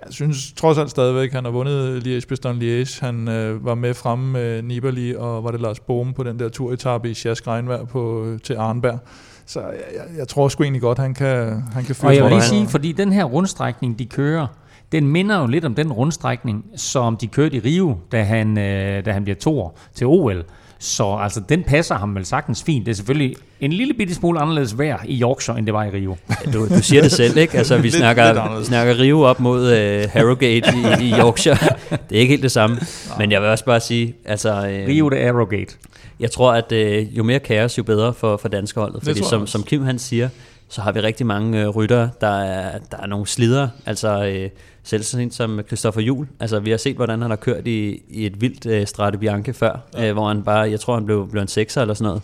[0.06, 3.06] jeg synes trods alt stadigvæk, han har vundet Liège-Bastogne Liège.
[3.06, 6.50] Han øh, var med fremme med Nibali, og var det Lars Bohm på den der
[6.50, 9.00] turetappe i Sjask Regnvær på, til Arnberg.
[9.46, 12.24] Så jeg, jeg, jeg tror sgu egentlig godt, han kan, han kan føre Og jeg
[12.24, 14.48] vil lige sige, fordi den her rundstrækning, de kører,
[14.92, 19.06] den minder jo lidt om den rundstrækning, som de kørte i Rio, da han, øh,
[19.06, 20.46] da han bliver to til OL.
[20.80, 22.86] Så altså, den passer ham vel sagtens fint.
[22.86, 25.90] Det er selvfølgelig en lille bitte smule anderledes vejr i Yorkshire, end det var i
[25.90, 26.18] Rio.
[26.54, 27.58] Du, du siger det selv, ikke?
[27.58, 31.58] Altså, vi lidt, snakker, lidt snakker Rio op mod uh, Harrogate i, i Yorkshire.
[31.90, 32.80] Det er ikke helt det samme.
[33.18, 34.16] Men jeg vil også bare sige...
[34.26, 35.76] Altså, uh, Rio det er Harrogate.
[36.20, 39.04] Jeg tror, at uh, jo mere kaos, jo bedre for, for holdet.
[39.04, 40.30] Fordi som, som Kim han siger,
[40.70, 43.70] så har vi rigtig mange øh, ryttere, der er, der er nogle slidere.
[43.86, 44.50] Altså øh,
[44.84, 46.28] selv sådan en som Christoffer Jul.
[46.40, 49.54] Altså vi har set, hvordan han har kørt i, i et vildt øh, Strade Bianche
[49.54, 50.08] før, ja.
[50.08, 52.22] øh, hvor han bare, jeg tror han blev, blev en sekser eller sådan noget.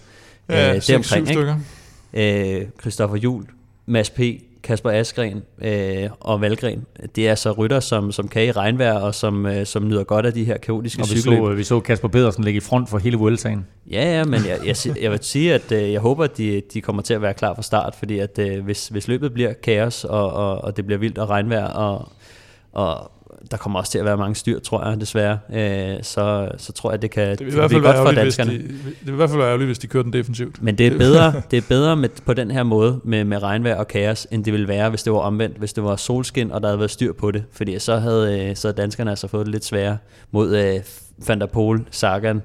[0.49, 1.55] Ja, øh, 6-7 stykker.
[2.13, 3.45] Øh, Christoffer Jul,
[3.85, 4.19] Mads P.,
[4.63, 6.85] Kasper Askren øh, og Valgren.
[7.15, 10.25] Det er så rytter, som, som kan i regnvejr, og som, øh, som nyder godt
[10.25, 11.19] af de her kaotiske og vi.
[11.19, 13.65] Så, vi så Kasper Pedersen ligge i front for hele Vueltaen.
[13.91, 16.81] Ja, ja, men jeg, jeg, jeg vil sige, at øh, jeg håber, at de, de
[16.81, 20.03] kommer til at være klar fra start, fordi at øh, hvis, hvis løbet bliver kaos,
[20.03, 22.11] og, og, og det bliver vildt og regnvejr, og,
[22.71, 23.11] og
[23.51, 25.39] der kommer også til at være mange styr, tror jeg, desværre.
[25.53, 28.11] Øh, så, så tror jeg, det kan, det vil i hvert fald blive godt for
[28.11, 28.51] danskerne.
[28.51, 30.63] De, det vil i hvert fald være ærgerligt, hvis de kører den defensivt.
[30.63, 33.75] Men det er bedre, det er bedre med, på den her måde med, med regnvejr
[33.75, 36.61] og kaos, end det ville være, hvis det var omvendt, hvis det var solskin, og
[36.61, 37.43] der havde været styr på det.
[37.51, 39.97] Fordi så havde, øh, så havde danskerne altså fået det lidt sværere
[40.31, 40.79] mod øh,
[41.27, 42.41] Van der Pol, Sagan,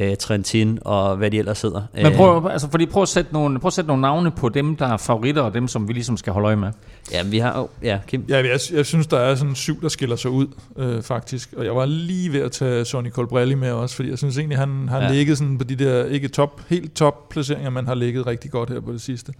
[0.00, 1.82] øh, Trentin og hvad de ellers hedder.
[1.94, 4.76] Men prøv, altså, fordi prøv, at sætte nogle, prøv at sætte nogle navne på dem,
[4.76, 6.70] der er favoritter, og dem, som vi ligesom skal holde øje med.
[7.12, 8.24] Ja, vi har oh, ja, Kim.
[8.28, 10.46] Ja, jeg, jeg synes, der er sådan syv, der skiller sig ud,
[10.76, 11.52] øh, faktisk.
[11.56, 14.58] Og jeg var lige ved at tage Sonny Colbrelli med også, fordi jeg synes egentlig,
[14.58, 15.12] han har ja.
[15.12, 18.70] ligget sådan på de der, ikke top, helt top placeringer, men har ligget rigtig godt
[18.70, 19.32] her på det sidste.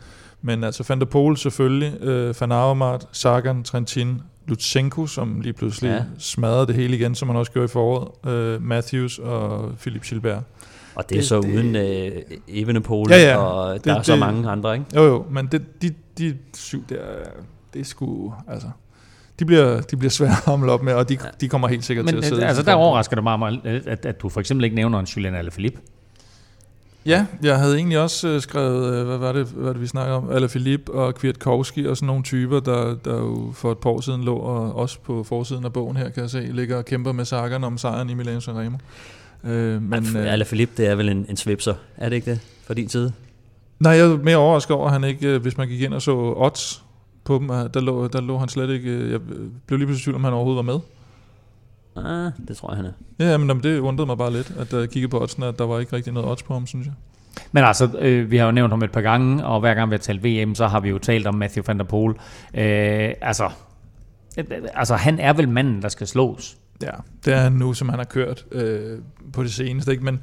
[0.42, 5.88] Men altså Van der Pol selvfølgelig, øh, Van Avermaet, Sagan, Trentin, Lutsenko, som lige pludselig
[5.88, 6.02] ja.
[6.18, 10.42] smadrede det hele igen, som han også gjorde i foråret, øh, Matthews og Philip Gilbert.
[10.94, 12.12] Og det er det, så det, uden øh,
[12.48, 14.86] Evenepoel, ja, ja, og det, der er det, så mange andre, ikke?
[14.94, 16.96] Jo, jo, men det, de, de syv der,
[17.76, 18.66] det sgu, altså...
[19.38, 22.04] De bliver, de bliver svære at hamle op med, og de, de kommer helt sikkert
[22.04, 22.46] men, til at sidde.
[22.46, 25.80] Altså, der overrasker det mig, at, at du for eksempel ikke nævner en Julian Alaphilippe.
[27.06, 29.86] Ja, jeg havde egentlig også øh, skrevet, øh, hvad var det, hvad var det vi
[29.86, 33.90] snakker om, Alaphilippe og Kwiatkowski og sådan nogle typer, der, der jo for et par
[33.90, 36.84] år siden lå, og også på forsiden af bogen her, kan jeg se, ligger og
[36.84, 38.78] kæmper med Sagan om sejren i Milano Sanremo.
[39.44, 42.74] Øh, men, øh, Alaphilippe, det er vel en, en svipser, er det ikke det, fra
[42.74, 43.12] din side?
[43.80, 46.02] Nej, jeg er mere overrasket over, at han ikke, øh, hvis man gik ind og
[46.02, 46.84] så odds
[47.26, 49.20] på dem, der lå, der lå han slet ikke, øh, jeg
[49.66, 50.80] blev lige pludselig tvivl, om han overhovedet var med.
[51.96, 53.30] Ah, det tror jeg, han er.
[53.30, 55.78] Ja, men det undrede mig bare lidt, at jeg kiggede på oddsene, at der var
[55.78, 56.94] ikke rigtig noget odds på ham, synes jeg.
[57.52, 59.94] Men altså, øh, vi har jo nævnt ham et par gange, og hver gang vi
[59.94, 62.14] har talt VM, så har vi jo talt om Matthew van der Poel.
[62.54, 63.50] Øh, altså,
[64.38, 66.56] øh, altså, han er vel manden, der skal slås.
[66.82, 66.90] Ja,
[67.24, 68.98] det er han nu, som han har kørt øh,
[69.32, 69.92] på det seneste.
[69.92, 70.04] Ikke?
[70.04, 70.20] Men,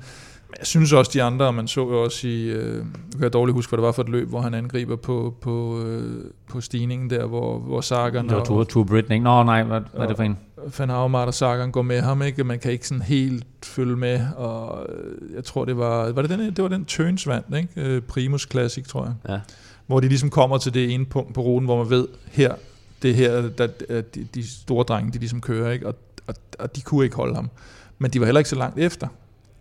[0.59, 3.69] jeg synes også, de andre, man så jo også i, øh, jeg kan dårligt huske,
[3.69, 7.25] hvad det var for et løb, hvor han angriber på, på, øh, på stigningen der,
[7.25, 8.29] hvor, hvor Sagan...
[8.29, 9.23] Det var Tour, Tour Britain, ikke?
[9.23, 10.37] Nå, nej, hvad, hvad er det for en?
[10.77, 12.43] Van Avermaet og Sagan går med ham, ikke?
[12.43, 16.29] Man kan ikke sådan helt følge med, og øh, jeg tror, det var, var det
[16.29, 17.67] den, det var den Tøns ikke?
[17.75, 19.13] Øh, Primus Classic, tror jeg.
[19.33, 19.39] Ja.
[19.87, 22.53] Hvor de ligesom kommer til det ene punkt på ruten, hvor man ved, her,
[23.01, 23.67] det her, der,
[24.01, 25.87] de, de store drenge, de ligesom kører, ikke?
[25.87, 25.95] Og,
[26.27, 27.49] og, og de kunne ikke holde ham.
[27.97, 29.07] Men de var heller ikke så langt efter.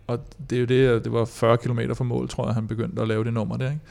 [0.07, 3.01] Og det er jo det, det var 40 km fra mål, tror jeg, han begyndte
[3.01, 3.81] at lave det nummer der, ikke?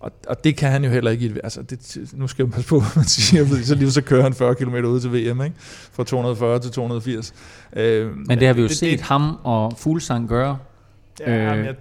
[0.00, 1.34] Og, og det kan han jo heller ikke.
[1.44, 4.22] Altså, det, nu skal jeg passe på, hvad man siger, fordi så lige så kører
[4.22, 5.56] han 40 km ud til VM, ikke?
[5.92, 7.34] fra 240 til 280.
[7.76, 10.58] Øh, men det har vi jo det, set det, ham og Fuglsang gøre.
[11.20, 11.74] Ja, øh, jeg...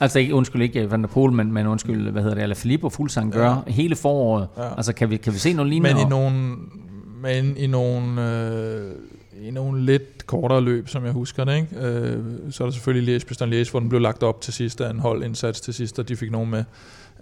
[0.00, 2.86] Altså ikke, undskyld ikke Van der Pol, men, men undskyld, hvad hedder det, eller Filippo
[2.86, 3.72] og Fuglsang gøre ja.
[3.72, 4.48] hele foråret.
[4.56, 4.76] Ja.
[4.76, 5.94] Altså kan vi, kan vi se noget lignende?
[5.94, 6.56] Men i nogle,
[7.22, 8.92] men i nogle, øh,
[9.42, 11.86] i nogle lidt kortere løb, som jeg husker det, ikke?
[11.86, 14.80] Øh, så er der selvfølgelig Liège, Piston Liège, hvor den blev lagt op til sidst
[14.80, 16.64] af en holdindsats til sidst, og de fik nogen med.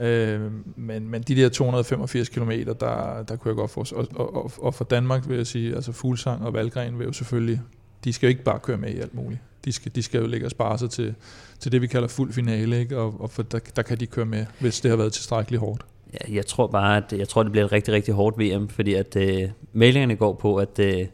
[0.01, 0.41] Øh,
[0.77, 3.85] men, men de der 285 km, der, der kunne jeg godt få.
[3.95, 7.13] Og, og, og, og for Danmark vil jeg sige, altså Fuglsang og Valgren vil jo
[7.13, 7.61] selvfølgelig,
[8.05, 9.41] de skal jo ikke bare køre med i alt muligt.
[9.65, 11.15] De skal, de skal jo ligge og spare sig til,
[11.59, 12.99] til det, vi kalder fuld finale, ikke?
[12.99, 15.85] og, og for der, der kan de køre med, hvis det har været tilstrækkeligt hårdt.
[16.13, 18.95] Ja, jeg tror bare, at jeg tror, det bliver et rigtig, rigtig hårdt VM, fordi
[18.95, 21.07] at øh, mailingerne går på, at øh,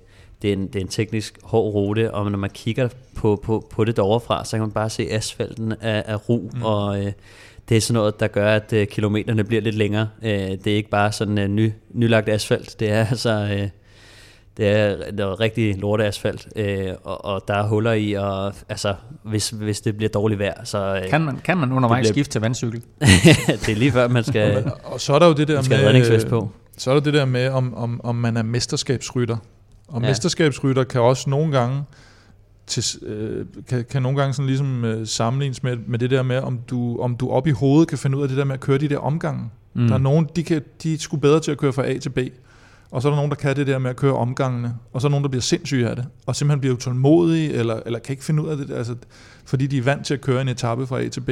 [0.45, 3.67] det, er en, det er en teknisk hård rute, og når man kigger på, på,
[3.71, 6.63] på det derovre fra, så kan man bare se asfalten af, af ru, mm.
[6.63, 7.07] og uh,
[7.69, 10.09] det er sådan noget, der gør, at uh, kilometerne bliver lidt længere.
[10.23, 13.49] Uh, det er ikke bare sådan uh, ny, nylagt asfalt, det er altså...
[13.63, 13.69] Uh,
[14.57, 18.55] det er, det er rigtig lorte asfalt, øh, og, og der er huller i, og
[18.69, 21.01] altså, hvis, hvis det bliver dårligt vejr, så...
[21.05, 22.13] Øh, kan, man, kan man undervejs bliver...
[22.13, 22.83] skifte til vandcykel?
[23.67, 24.73] det er lige før, man skal...
[24.85, 26.29] og så er der jo det der med...
[26.29, 26.51] på.
[26.77, 29.37] Så er der det der med, om, om, om man er mesterskabsrytter.
[29.89, 30.09] Og ja.
[30.09, 31.83] mesterskabsrytter kan også nogle gange
[32.67, 36.39] til, øh, kan, kan nogle gange sådan ligesom øh, sammenlignes med, med det der med,
[36.39, 38.61] om du, om du op i hovedet kan finde ud af det der med at
[38.61, 39.51] køre de der omgange.
[39.75, 39.87] Mm.
[39.87, 42.11] Der er nogen, de, kan, de er sgu bedre til at køre fra A til
[42.11, 42.19] B.
[42.91, 44.75] Og så er der nogen, der kan det der med at køre omgangene.
[44.93, 46.07] Og så er der nogen, der bliver sindssyge af det.
[46.27, 48.71] Og simpelthen bliver utålmodige, eller, eller kan ikke finde ud af det.
[48.71, 48.95] Altså,
[49.45, 51.31] fordi de er vant til at køre en etape fra A til B.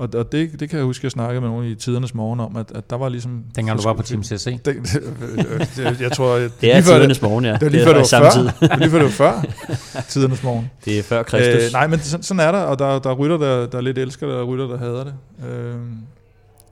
[0.00, 2.40] Og, og det, det kan jeg huske, at jeg snakkede med nogle i tidernes morgen
[2.40, 3.44] om, at, at der var ligesom...
[3.56, 4.44] Dengang du var på Team CC?
[4.44, 6.34] Det, det, det, jeg tror...
[6.34, 7.52] Det, det er tidernes morgen, ja.
[7.52, 8.40] Det var lige før, det var før.
[8.60, 10.70] Det var lige før, det var før tidernes morgen.
[10.84, 11.64] Det er før Kristus.
[11.64, 13.98] Øh, nej, men sådan, sådan er der, og der, der er rytter, der, der lidt
[13.98, 15.14] elsker det, og rytter, der hader det.
[15.48, 15.74] Øh,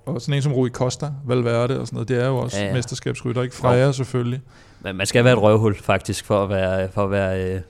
[0.06, 2.66] og sådan en som Rui Costa, Valverde og sådan noget, det er jo også Ja,
[2.66, 3.56] ja, mesterskabsrytter, ikke?
[3.56, 4.40] Freja selvfølgelig.
[4.80, 7.60] Men man skal være et røvhul, faktisk, for at være, for at være øh,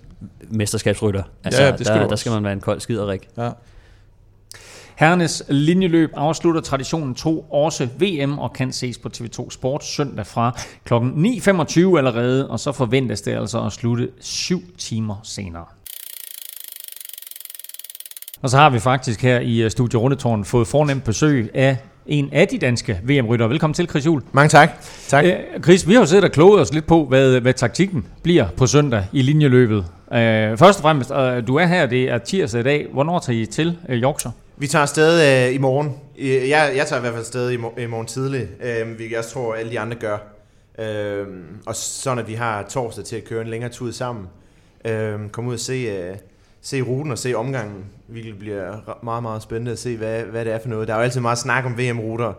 [0.51, 1.23] mesterskabsrytter.
[1.45, 3.29] Altså, Ja, det skal der, der skal man være en kold skiderik.
[3.39, 3.51] Ja.
[4.99, 10.59] Herrenes linjeløb afslutter traditionen 2 også VM og kan ses på TV2 Sport søndag fra
[10.85, 10.95] kl.
[10.95, 15.65] 9.25 allerede, og så forventes det altså at slutte 7 timer senere.
[18.43, 21.77] Og så har vi faktisk her i øh, Studio Rundetårn fået fornemt besøg af
[22.07, 23.49] en af de danske VM-ryttere.
[23.49, 24.23] Velkommen til, Chris Juhl.
[24.33, 24.71] Mange tak.
[25.09, 25.25] tak.
[25.25, 28.49] Øh, Chris, vi har jo siddet og kloget os lidt på, hvad, hvad taktikken bliver
[28.57, 29.87] på søndag i linjeløbet.
[30.13, 32.87] Øh, først og fremmest, øh, du er her, det er tirsdag i dag.
[32.93, 34.33] Hvornår tager I til øh, Yorkshire?
[34.61, 35.97] Vi tager afsted øh, i morgen.
[36.19, 39.11] Øh, jeg, jeg tager i hvert fald afsted i, mor- i morgen tidlig, øh, hvilket
[39.11, 40.19] jeg også tror, alle de andre gør.
[40.79, 41.27] Øh,
[41.67, 44.27] og sådan, at vi har torsdag til at køre en længere tur sammen.
[44.85, 46.17] Øh, komme ud og se, øh,
[46.61, 50.53] se ruten og se omgangen, hvilket bliver meget, meget spændende at se, hvad, hvad det
[50.53, 50.89] er for noget.
[50.89, 52.33] Der er jo altid meget snak om VM-ruter,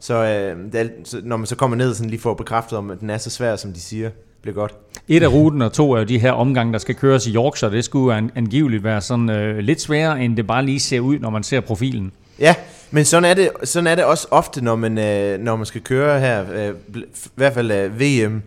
[0.00, 2.90] så, øh, det er, så når man så kommer ned sådan lige får bekræftet om,
[2.90, 4.10] at den er så svær, som de siger,
[4.52, 4.74] bliver godt.
[5.08, 7.72] Et af ruten, og to er jo de her omgange, der skal køres i Yorkshire.
[7.72, 11.18] Det skulle an- angiveligt være sådan øh, lidt sværere, end det bare lige ser ud,
[11.18, 12.12] når man ser profilen.
[12.38, 12.54] Ja,
[12.90, 15.80] men sådan er det, sådan er det også ofte, når man, øh, når man skal
[15.80, 17.02] køre her, øh, i
[17.34, 18.42] hvert fald øh, VM,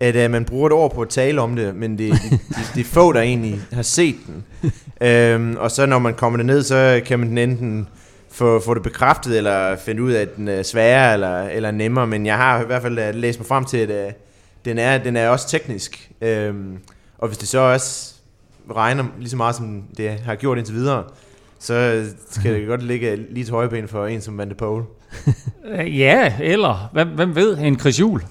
[0.00, 2.70] at øh, man bruger et år på at tale om det, men det, det, det,
[2.74, 4.44] det er få, der egentlig har set den.
[5.08, 7.88] øhm, og så når man kommer ned, så kan man den enten
[8.30, 12.06] få, få det bekræftet, eller finde ud af, at den er sværere eller, eller nemmere,
[12.06, 14.12] men jeg har i hvert fald øh, læst mig frem til, at øh,
[14.64, 16.10] den, er, den er også teknisk.
[16.20, 16.78] Øhm,
[17.18, 18.14] og hvis det så også
[18.76, 21.04] regner lige så meget, som det har gjort indtil videre,
[21.58, 24.84] så skal det godt ligge lige til højben for en som Van de Pol.
[25.64, 28.22] Øh, ja, eller hvem, hvem ved, en Chris Juhl.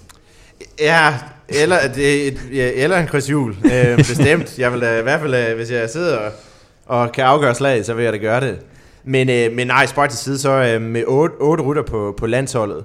[0.80, 1.14] Ja,
[1.50, 4.60] eller, det, et, ja, eller en Chris Juhl, øh, bestemt.
[4.60, 6.32] Jeg vil da, i hvert fald, øh, hvis jeg sidder og,
[6.86, 8.60] og kan afgøre slaget, så vil jeg da gøre det.
[9.04, 12.28] Men, øh, men nej, spøjt til side, så øh, med otte, otte rytter på, på
[12.28, 12.84] landsholdet,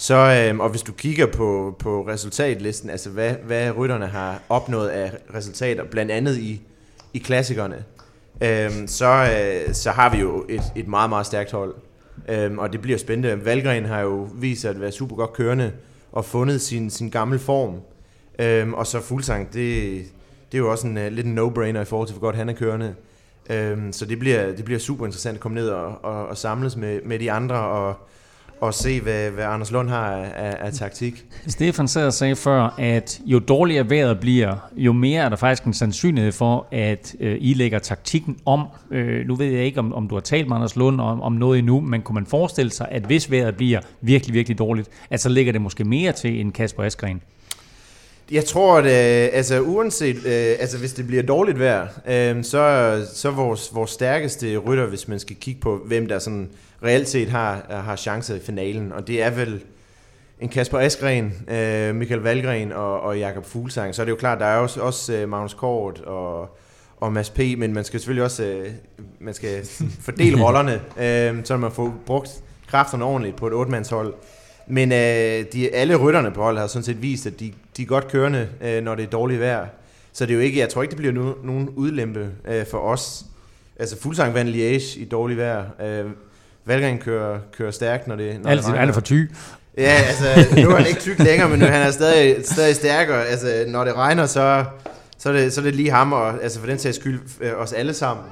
[0.00, 4.88] så, øh, og hvis du kigger på, på resultatlisten, altså hvad, hvad rytterne har opnået
[4.88, 6.62] af resultater, blandt andet i,
[7.14, 7.84] i klassikerne,
[8.40, 11.74] øh, så, øh, så har vi jo et, et meget, meget stærkt hold.
[12.28, 13.44] Øh, og det bliver spændende.
[13.44, 15.72] Valgren har jo vist sig at være super godt kørende,
[16.12, 17.74] og fundet sin, sin gamle form.
[18.38, 19.92] Øhm, og så Fuglsang, det,
[20.52, 22.48] det er jo også en uh, lidt en no-brainer i forhold til, hvor godt han
[22.48, 22.94] er kørende.
[23.50, 26.76] Øhm, så det bliver, det bliver super interessant at komme ned og, og, og samles
[26.76, 27.94] med, med de andre og,
[28.60, 31.24] og se, hvad, hvad Anders Lund har af, af, taktik.
[31.46, 35.64] Stefan sad og sagde før, at jo dårligere vejret bliver, jo mere er der faktisk
[35.64, 38.66] en sandsynlighed for, at øh, I lægger taktikken om.
[38.90, 41.32] Øh, nu ved jeg ikke, om, om du har talt med Anders Lund om, om
[41.32, 45.20] noget endnu, men kunne man forestille sig, at hvis vejret bliver virkelig, virkelig dårligt, at
[45.20, 47.22] så ligger det måske mere til en Kasper Askren?
[48.30, 53.06] Jeg tror, at øh, altså, uanset, øh, altså, hvis det bliver dårligt vejr, øh, så,
[53.14, 56.48] så vores, vores stærkeste rytter, hvis man skal kigge på, hvem der sådan
[56.82, 59.62] reelt set har, har chancer i finalen, og det er vel
[60.40, 64.40] en Kasper Askren, øh, Michael Valgren og, og Jakob Fuglsang, så er det jo klart,
[64.40, 66.56] der er også, også øh, Magnus Kort og,
[66.96, 68.68] og Mads P., men man skal selvfølgelig også øh,
[69.20, 69.66] man skal
[70.06, 72.30] fordele rollerne, øh, så man får brugt
[72.66, 74.14] kræfterne ordentligt på et otte-mandshold.
[74.66, 77.88] Men øh, de, alle rytterne på holdet har sådan set vist, at de, de er
[77.88, 79.66] godt kørende, øh, når det er dårligt vejr.
[80.12, 82.78] Så det er jo ikke, jeg tror ikke, det bliver no, nogen udlempe øh, for
[82.78, 83.24] os.
[83.78, 85.64] Altså Fuglsang vandt Liège i dårligt vejr.
[85.82, 86.04] Øh,
[86.64, 88.80] Valgren kører, kører stærkt, når det, når Altid, det regner.
[88.80, 89.24] han er for ty.
[89.78, 93.26] Ja, altså, nu er han ikke tyk længere, men nu, han er stadig, stadig stærkere.
[93.26, 94.64] Altså, når det regner, så,
[95.18, 97.52] så, er det, så er det lige ham, og altså for den sags skyld øh,
[97.56, 98.24] os alle sammen.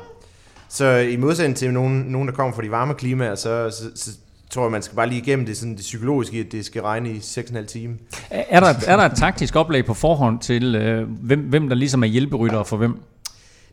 [0.68, 4.10] Så i modsætning til nogen, nogen der kommer fra de varme klimaer, så, så, så
[4.50, 7.10] tror jeg, man skal bare lige igennem det, sådan det psykologiske, at det skal regne
[7.10, 7.94] i 6,5 timer.
[8.30, 12.02] Er der, er der et taktisk oplæg på forhånd til, øh, hvem, hvem der ligesom
[12.02, 12.94] er hjælperytter for hvem?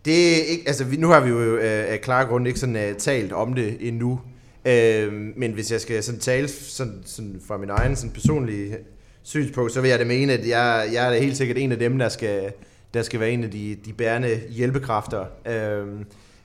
[0.05, 2.97] Det er ikke, altså nu har vi jo øh, af klare grunde ikke sådan uh,
[2.97, 4.19] talt om det endnu,
[4.65, 8.77] øh, men hvis jeg skal sådan tale sådan, sådan fra min egen sådan personlige
[9.23, 11.79] synspunkt, så vil jeg da mene, at jeg, jeg er da helt sikkert en af
[11.79, 12.51] dem, der skal,
[12.93, 15.25] der skal være en af de, de bærende hjælpekræfter.
[15.47, 15.87] Øh,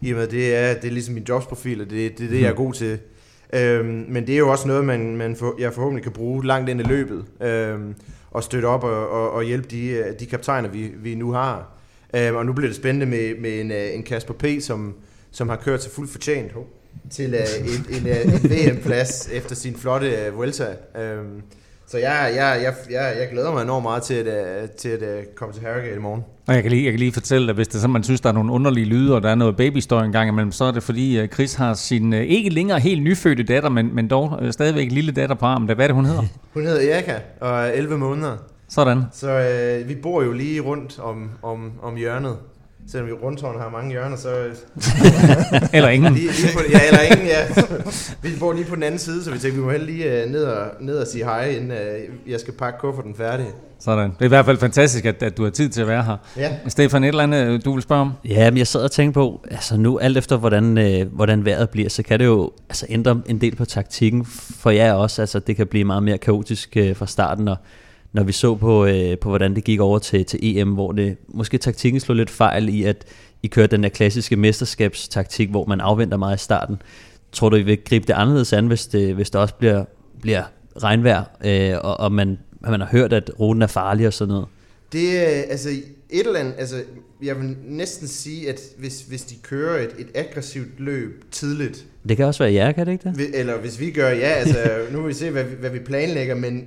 [0.01, 2.41] I og med, det er, det er ligesom min jobsprofil, og det, det er det,
[2.41, 2.99] jeg er god til.
[3.53, 6.71] Øhm, men det er jo også noget, man, man for, jeg forhåbentlig kan bruge langt
[6.71, 7.95] ind i løbet, øhm,
[8.31, 11.73] og støtte op og, og, og hjælpe de, øh, de kaptajner, vi, vi nu har.
[12.17, 14.95] Øhm, og nu bliver det spændende med, med en, øh, en Kasper P., som,
[15.31, 16.53] som har kørt sig fuldt fortjent
[17.11, 20.77] til uh, en, en, en VM-plads efter sin flotte uh, Vuelta.
[20.99, 21.43] Øhm,
[21.91, 25.03] så jeg, jeg, jeg, jeg, jeg glæder mig enormt meget til at, uh, til at
[25.03, 26.25] uh, komme til Harrogate i morgen.
[26.47, 28.21] Og jeg kan lige, jeg kan lige fortælle dig, hvis det er sådan, man synes,
[28.21, 30.71] der er nogle underlige lyde, og der er noget babystøj en gang imellem, så er
[30.73, 34.39] det fordi, at Chris har sin øh, ikke længere helt nyfødte datter, men, men dog
[34.43, 35.67] øh, stadigvæk lille datter på armen.
[35.67, 36.23] Hvad er det, hun hedder?
[36.55, 38.37] Hun hedder Erika og er 11 måneder.
[38.69, 39.03] Sådan.
[39.13, 42.37] Så øh, vi bor jo lige rundt om, om, om hjørnet.
[42.89, 44.29] Selvom vi rundtårn har mange hjørner, så...
[45.77, 46.15] eller ingen.
[46.15, 47.47] Lige, lige på, ja, eller ingen, ja.
[48.23, 50.31] Vi bor lige på den anden side, så vi tænkte, vi må hellere lige uh,
[50.31, 53.47] ned, og, ned og sige hej, inden uh, jeg skal pakke kufferten færdig.
[53.81, 54.11] Sådan.
[54.11, 56.17] Det er i hvert fald fantastisk, at, at du har tid til at være her.
[56.37, 56.51] Ja.
[56.69, 58.13] Stefan, et eller andet, du vil spørge om?
[58.25, 61.71] Ja, men jeg sad og tænkte på, altså nu alt efter hvordan, øh, hvordan vejret
[61.71, 64.25] bliver, så kan det jo altså ændre en del på taktikken
[64.61, 65.23] for jer også.
[65.23, 67.57] Altså det kan blive meget mere kaotisk øh, fra starten, og
[68.13, 71.17] når vi så på, øh, på hvordan det gik over til, til EM, hvor det
[71.29, 73.05] måske taktikken slog lidt fejl i, at
[73.43, 76.83] I kørte den der klassiske mesterskabstaktik, hvor man afventer meget i starten.
[77.33, 79.85] Tror du, I vil gribe det anderledes an, hvis det, hvis det også bliver,
[80.21, 80.43] bliver
[80.83, 84.47] regnvejr, øh, og, og man, man har hørt, at ruten er farlig og sådan noget?
[84.93, 85.69] Det er, altså,
[86.11, 86.77] et eller andet, altså,
[87.23, 92.17] jeg vil næsten sige, at hvis, hvis de kører et, et aggressivt løb tidligt, Det
[92.17, 93.41] kan også være jer, kan det ikke det?
[93.41, 94.59] eller hvis vi gør, ja, altså,
[94.93, 96.67] nu vil vi se, hvad vi, hvad vi planlægger, men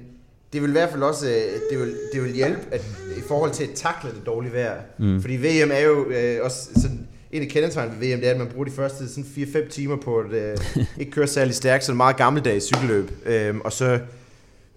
[0.54, 2.82] det vil i hvert fald også, øh, det vil, det vil hjælpe at,
[3.18, 4.82] i forhold til at takle det dårlige vejr.
[4.98, 5.22] Mm.
[5.22, 8.38] Fordi VM er jo øh, også sådan, en af kendetegnene ved VM, det er, at
[8.38, 10.58] man bruger de første sådan 4-5 timer på at øh,
[11.00, 14.00] ikke køre særlig stærkt, så er meget gammeldags cykelløb, øh, og så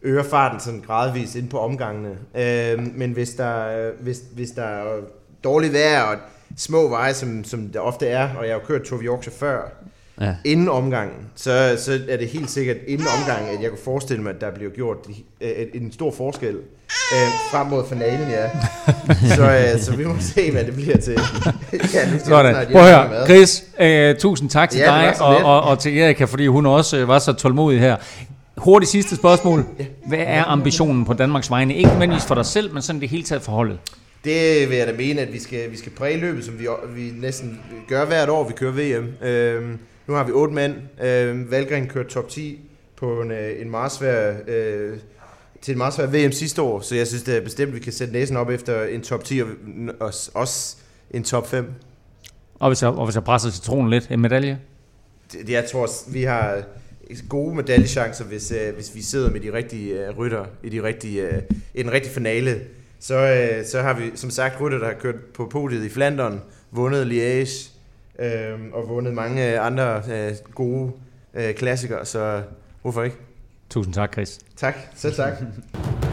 [0.03, 2.19] øger farten sådan gradvist ind på omgangene.
[2.39, 5.01] Øh, men hvis der, hvis, hvis der er
[5.45, 6.17] dårligt vejr og
[6.57, 9.73] små veje, som, som der ofte er, og jeg har jo kørt Tour Yorkshire før,
[10.21, 10.35] Ja.
[10.45, 14.35] inden omgangen, så, så er det helt sikkert inden omgangen, at jeg kunne forestille mig,
[14.35, 14.97] at der bliver gjort
[15.41, 16.55] øh, en stor forskel
[17.13, 18.49] øh, frem mod finalen, ja.
[19.37, 21.13] så, øh, så vi må se, hvad det bliver til.
[21.95, 22.55] ja, nu Sådan.
[22.55, 23.27] snart Prøv at høre.
[23.27, 26.97] Chris, øh, tusind tak til Ja, dig og, og, og til Erika, fordi hun også
[26.97, 27.97] øh, var så tålmodig her.
[28.57, 29.65] Hurtigt sidste spørgsmål.
[30.09, 31.75] Hvad er ambitionen på Danmarks vegne?
[31.75, 33.79] Ikke nødvendigvis for dig selv, men sådan det hele taget for holdet.
[34.25, 37.13] Det vil jeg da mene, at vi skal, vi skal præge løbet, som vi, vi
[37.21, 39.27] næsten gør hvert år, vi kører VM.
[39.27, 39.79] Øhm,
[40.09, 40.75] nu har vi otte mand.
[41.05, 42.61] Øhm, Valgren kørte top 10
[42.97, 44.97] på en, øh, en meget svær, øh,
[45.63, 47.81] til en meget svær VM sidste år, så jeg synes det er bestemt, at vi
[47.81, 49.49] kan sætte næsen op efter en top 10 og
[50.01, 50.77] også, også
[51.11, 51.67] en top 5.
[52.59, 54.59] Og hvis jeg, og hvis jeg presser citronen lidt, en medalje?
[55.33, 56.63] Det- Jeg tror, vi har
[57.29, 61.23] gode medaljechancer, hvis, øh, hvis vi sidder med de rigtige øh, rytter i, de rigtige,
[61.23, 61.43] øh,
[61.75, 62.61] i den rigtige finale.
[63.01, 66.41] Så, øh, så har vi som sagt rytter, der har kørt på podiet i Flandern,
[66.71, 67.71] vundet Liège
[68.19, 70.93] øh, og vundet mange øh, andre øh, gode
[71.35, 72.43] øh, klassikere, så
[72.83, 73.17] hvorfor ikke?
[73.71, 74.39] Tusind tak, Chris.
[74.57, 75.33] Tak, selv tak.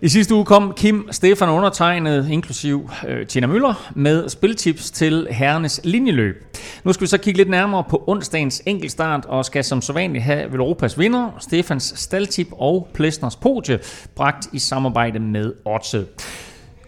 [0.00, 5.80] I sidste uge kom Kim, Stefan undertegnet, inklusiv øh, Tina Møller, med spiltips til herrenes
[5.84, 6.44] linjeløb.
[6.84, 10.54] Nu skal vi så kigge lidt nærmere på onsdagens enkeltstart, og skal som sædvanligt have
[10.54, 13.78] Europas vinder, Stefans staldtip og Plesners podie,
[14.14, 16.06] bragt i samarbejde med Otse.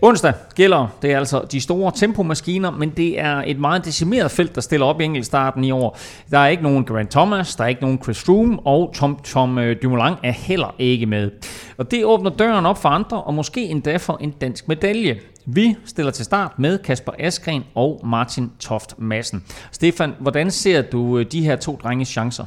[0.02, 4.54] Onsdag gælder det er altså de store tempomaskiner, men det er et meget decimeret felt,
[4.54, 5.98] der stiller op i enkeltstarten i år.
[6.30, 9.58] Der er ikke nogen Grant Thomas, der er ikke nogen Chris Froome, og Tom, Tom
[9.58, 11.30] øh, Dumoulin er heller ikke med.
[11.76, 15.20] Og det åbner døren op for andre, og måske endda for en dansk medalje.
[15.46, 19.44] Vi stiller til start med Kasper Askren og Martin Toft Madsen.
[19.72, 22.44] Stefan, hvordan ser du øh, de her to drenges chancer?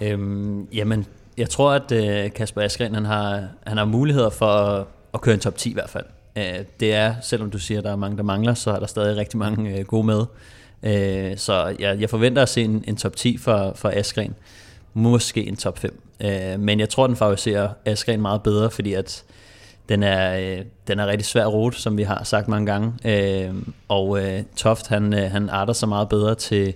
[0.00, 1.06] Øhm, jamen,
[1.38, 5.40] jeg tror, at øh, Kasper Askren, han har, han har muligheder for at køre en
[5.40, 6.04] top 10 i hvert fald.
[6.38, 8.86] Øh, det er, selvom du siger, at der er mange, der mangler, så er der
[8.86, 10.24] stadig rigtig mange øh, gode med.
[10.82, 14.34] Øh, så jeg, jeg forventer at se en, en top 10 for, for Askren.
[14.94, 16.02] Måske en top 5.
[16.58, 19.24] Men jeg tror, den favoriserer Askren meget bedre, fordi at
[19.88, 22.92] den er, den er rigtig svær rute, som vi har sagt mange gange.
[23.88, 24.20] Og
[24.56, 26.74] Toft, han, han arter sig meget bedre til,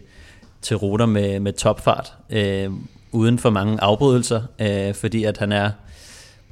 [0.62, 2.70] til ruter med, med topfart, øh,
[3.12, 5.70] uden for mange afbrydelser, øh, fordi at han er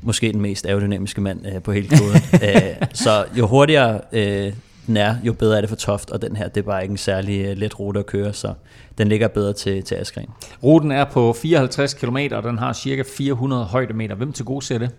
[0.03, 2.20] måske den mest aerodynamiske mand øh, på hele kloden.
[2.48, 4.53] øh, så jo hurtigere øh,
[4.86, 6.92] den er, jo bedre er det for Toft, og den her, det er bare ikke
[6.92, 8.55] en særlig øh, let rute at køre, så
[8.98, 10.26] den ligger bedre til, til Askren.
[10.62, 14.14] Ruten er på 54 km, og den har cirka 400 højdemeter.
[14.14, 14.90] Hvem til gode ser det?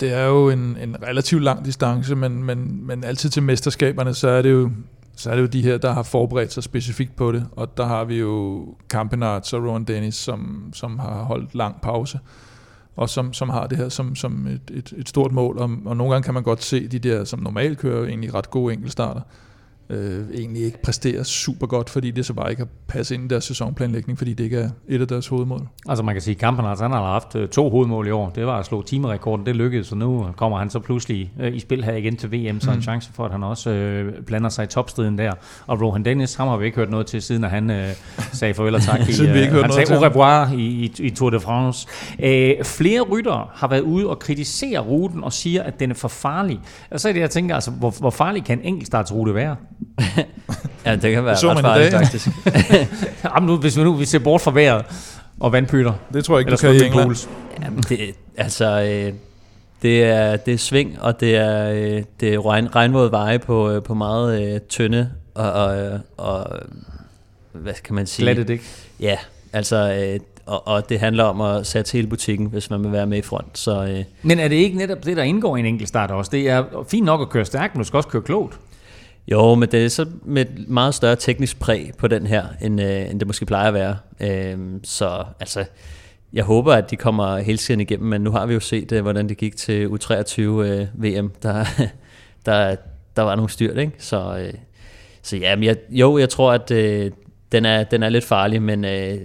[0.00, 4.28] Det er jo en, en relativt lang distance, men, men, men altid til mesterskaberne, så
[4.28, 4.70] er det jo
[5.16, 7.86] så er det jo de her, der har forberedt sig specifikt på det, og der
[7.86, 12.18] har vi jo Campenarts og Rowan Dennis, som, som har holdt lang pause,
[12.98, 15.96] og som, som har det her som, som et, et, et stort mål, og, og
[15.96, 19.20] nogle gange kan man godt se de der, som normalt kører, egentlig ret gode enkeltstarter,
[19.90, 23.28] øh, egentlig ikke præsterer super godt, fordi det så bare ikke har passet ind i
[23.28, 25.68] deres sæsonplanlægning, fordi det ikke er et af deres hovedmål.
[25.88, 28.30] Altså man kan sige, at Kampenarts han har haft øh, to hovedmål i år.
[28.30, 31.58] Det var at slå timerekorden, det lykkedes, så nu kommer han så pludselig øh, i
[31.58, 32.76] spil her igen til VM, så mm.
[32.76, 35.32] en chance for, at han også øh, blander sig i topstriden der.
[35.66, 37.88] Og Rohan Dennis, ham har vi ikke hørt noget til, siden at han øh,
[38.32, 39.00] sagde farvel og tak.
[39.08, 41.40] i, Siden vi ikke hørte han noget sagde au revoir i, i, i Tour de
[41.40, 41.88] France.
[42.22, 46.08] Øh, flere ryttere har været ude og kritisere ruten og siger, at den er for
[46.08, 46.60] farlig.
[46.90, 49.56] Og så er det, jeg tænker, altså, hvor, hvor farlig kan en enkeltstartsrute være?
[50.84, 52.28] Ja, det kan være Det så ret farligt faktisk.
[53.24, 54.84] Jamen nu, hvis vi nu vi ser bort fra vejret,
[55.40, 55.92] og vandpytter.
[56.12, 57.28] Det tror jeg ikke, Eller du kan i England.
[57.62, 59.12] Jamen, det, altså, øh,
[59.82, 63.70] det, er, det er sving, og det er, øh, det er regn, regnvåde veje på,
[63.70, 66.46] øh, på meget øh, tynde og, og, og,
[67.52, 68.24] hvad kan man sige?
[68.24, 68.64] Glattet ikke.
[69.00, 69.16] Ja,
[69.52, 73.06] altså, øh, og, og det handler om at sætte hele butikken, hvis man vil være
[73.06, 73.58] med i front.
[73.58, 76.30] Så øh, Men er det ikke netop det, der indgår i en enkelt start også?
[76.30, 78.58] Det er fint nok at køre stærkt, men du skal også køre klogt
[79.32, 82.80] jo, men det er så med et meget større teknisk præg på den her, end,
[82.80, 83.96] øh, end det måske plejer at være.
[84.20, 85.64] Øh, så altså,
[86.32, 89.02] jeg håber, at de kommer hele tiden igennem, men nu har vi jo set, øh,
[89.02, 91.32] hvordan det gik til U23 øh, VM.
[91.42, 91.64] Der,
[92.46, 92.76] der,
[93.16, 93.92] der var nogle styrt, ikke?
[93.98, 94.54] Så, øh,
[95.22, 97.10] så ja, men jeg, jo, jeg tror, at øh,
[97.52, 99.18] den, er, den er lidt farlig, men øh,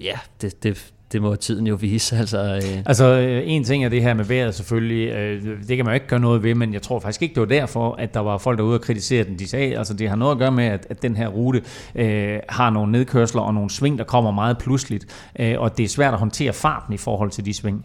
[0.00, 2.16] ja, det, det, det må tiden jo vise.
[2.20, 5.08] Altså, øh, Altså, øh, en ting er det her med vejret selvfølgelig.
[5.08, 7.40] øh, Det kan man jo ikke gøre noget ved, men jeg tror faktisk ikke, det
[7.40, 9.38] var derfor, at der var folk derude og kritisere den.
[9.38, 11.62] De sagde, altså det har noget at gøre med, at, at den her rute
[11.94, 15.06] øh, har nogle nedkørsler og nogle sving, der kommer meget pludseligt.
[15.38, 17.84] Øh, og det er svært at håndtere farten i forhold til de sving.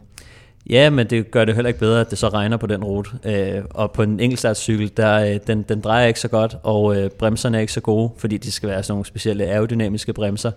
[0.70, 3.10] Ja, men det gør det heller ikke bedre, at det så regner på den rute.
[3.26, 7.10] Øh, og på en enkeltstartscykel, der, øh, den, den drejer ikke så godt, og øh,
[7.10, 10.52] bremserne er ikke så gode, fordi de skal være sådan nogle specielle aerodynamiske bremser.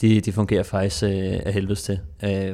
[0.00, 1.98] De, de fungerer faktisk øh, af helvedes til.
[2.24, 2.52] Øh,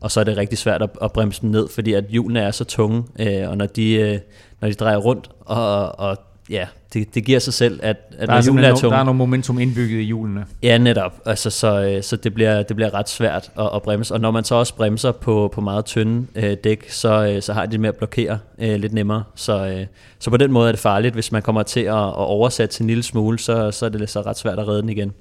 [0.00, 2.50] og så er det rigtig svært at, at bremse dem ned, fordi at hjulene er
[2.50, 4.18] så tunge, øh, og når de, øh,
[4.60, 6.16] når de drejer rundt, og, og
[6.50, 8.94] ja, det, det giver sig selv, at, at Der er, når hjulene er no, tunge,
[8.94, 10.46] der er noget momentum indbygget i hjulene.
[10.62, 11.12] Ja, netop.
[11.26, 14.14] Altså, så øh, så det, bliver, det bliver ret svært at, at bremse.
[14.14, 17.52] Og når man så også bremser på, på meget tynde øh, dæk, så, øh, så
[17.52, 19.24] har de det med at blokere øh, lidt nemmere.
[19.34, 19.86] Så, øh,
[20.18, 21.14] så på den måde er det farligt.
[21.14, 24.10] Hvis man kommer til at, at oversætte til en lille smule, så, så er det
[24.10, 25.12] så ret svært at redde den igen.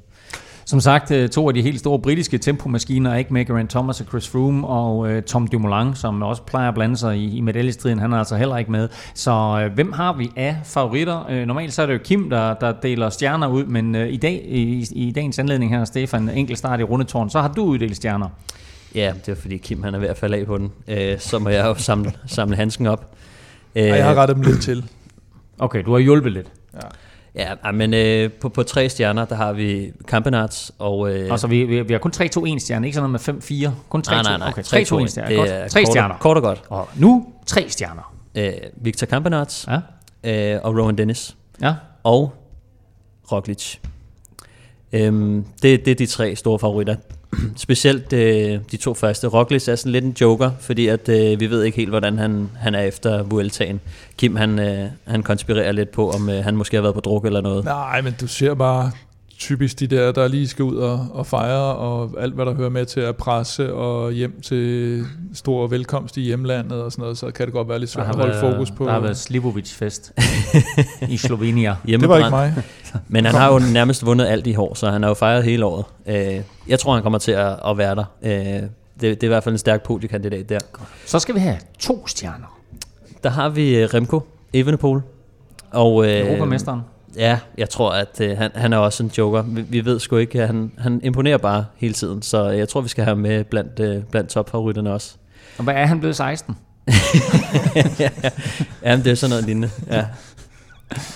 [0.70, 4.02] Som sagt, øh, to af de helt store britiske tempomaskiner er ikke med Geraint Thomas
[4.02, 7.42] og Chris Froome, og øh, Tom Dumoulin, som også plejer at blande sig i, i
[7.42, 8.90] medaljestriden, han er altså heller ikke med.
[9.14, 9.32] Så
[9.64, 11.26] øh, hvem har vi af favoritter?
[11.30, 14.18] Øh, normalt så er det jo Kim, der, der deler stjerner ud, men øh, i,
[14.18, 17.96] dag, i, i dagens anledning her, Stefan, enkelt start i rundetårn, så har du uddelt
[17.96, 18.30] stjerner.
[18.96, 20.72] Ja, det er fordi Kim han er ved at falde af på den.
[20.88, 23.16] Øh, så må jeg jo samle, samle handsken op.
[23.76, 24.86] Øh, Og jeg har rettet dem lidt til.
[25.60, 26.48] Okay, du har hjulpet lidt.
[26.74, 26.80] Ja,
[27.36, 31.12] ej, men øh, på, på tre stjerner, der har vi Campenarts og...
[31.16, 33.72] Øh, Og så vi, vi, vi har kun 3-2-1 stjerner, ikke sådan noget med 5-4.
[33.90, 34.12] Kun 3-2.
[34.12, 34.48] nej, nej, nej.
[34.50, 34.66] Okay, 3-2-1
[35.04, 35.08] 3-2-1.
[35.08, 35.36] stjerner.
[35.36, 35.50] Godt.
[35.50, 36.16] er Tre kort og- stjerner.
[36.18, 36.62] Kort og godt.
[36.70, 38.14] Og nu tre stjerner.
[38.36, 39.68] Øh, Victor Campenarts
[40.24, 41.36] Ja, øh, og Rowan Dennis.
[41.62, 41.74] ja.
[42.04, 42.34] og
[43.32, 43.76] Roglic.
[44.94, 46.96] Øhm, det, det er de tre store favoritter.
[47.56, 49.28] Specielt øh, de to første.
[49.28, 52.50] Roglic er sådan lidt en joker, fordi at, øh, vi ved ikke helt, hvordan han,
[52.58, 53.80] han er efter Vueltaen.
[54.18, 57.26] Kim han, øh, han konspirerer lidt på, om øh, han måske har været på druk
[57.26, 57.66] eller noget.
[57.66, 58.92] Nej, men du ser bare
[59.40, 62.70] typisk de der, der lige skal ud og, og fejre, og alt hvad der hører
[62.70, 67.32] med til at presse og hjem til stor velkomst i hjemlandet og sådan noget, så
[67.32, 68.86] kan det godt være lidt svært har, at holde været, fokus på.
[68.86, 70.14] der har været Slivovic-fest
[71.10, 71.76] i Slovenia.
[71.88, 72.54] det var ikke mig.
[73.08, 75.66] Men han har jo nærmest vundet alt i år, så han har jo fejret hele
[75.66, 75.86] året.
[76.08, 78.06] Øh, jeg tror, han kommer til at, at være der.
[78.24, 78.70] Øh, det,
[79.02, 80.60] det er i hvert fald en stærk podiekandidat der.
[81.06, 82.60] Så skal vi have to stjerner.
[83.24, 84.22] Der har vi øh, Remco
[84.54, 85.02] Evenepoel.
[85.72, 86.82] Og, øh, Europamesteren.
[87.20, 89.42] Ja, jeg tror, at øh, han, han er også en joker.
[89.42, 92.82] Vi, vi ved sgu ikke, at han, han imponerer bare hele tiden, så jeg tror,
[92.82, 95.16] vi skal have ham med blandt, øh, blandt topfavoritterne også.
[95.58, 96.58] Og hvad er han blevet 16?
[98.00, 98.10] ja,
[98.84, 99.70] men det er sådan noget lignende.
[99.92, 100.06] Ja.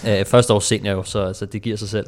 [0.08, 2.08] Øh, første år senior jo, så, så det giver sig selv.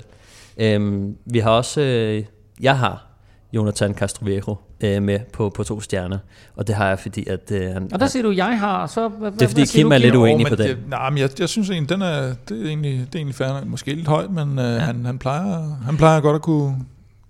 [0.58, 2.24] Øhm, vi har også, øh,
[2.60, 3.08] jeg har
[3.54, 6.18] Jonathan Castroviejo øh, med på, på to stjerner,
[6.56, 8.88] og det har jeg, fordi at øh, han, Og der siger du, jeg har.
[8.88, 10.56] Så, hvad, det er fordi Kim du, er lidt uenig på.
[10.64, 13.36] Jeg, nej, men jeg, jeg synes egentlig, den er, det er egentlig, det er egentlig
[13.36, 13.48] fair.
[13.48, 13.66] nok.
[13.66, 14.80] Måske lidt højt, men øh, ja.
[14.80, 16.76] han, han, plejer, han plejer godt at kunne...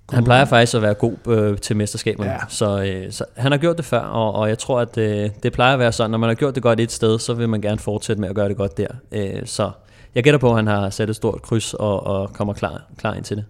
[0.07, 2.31] kunne Han plejer faktisk at være god øh, til mesterskaberne.
[2.31, 2.37] Ja.
[2.49, 5.53] så, øh, så han har gjort det før, og, og jeg tror, at øh, det
[5.53, 7.61] plejer at være sådan, når man har gjort det godt et sted, så vil man
[7.61, 8.87] gerne fortsætte med at gøre det godt der.
[9.11, 9.71] Øh, så
[10.15, 13.13] jeg gætter på, at han har sat et stort kryds og, og kommer klar, klar
[13.13, 13.45] ind til det.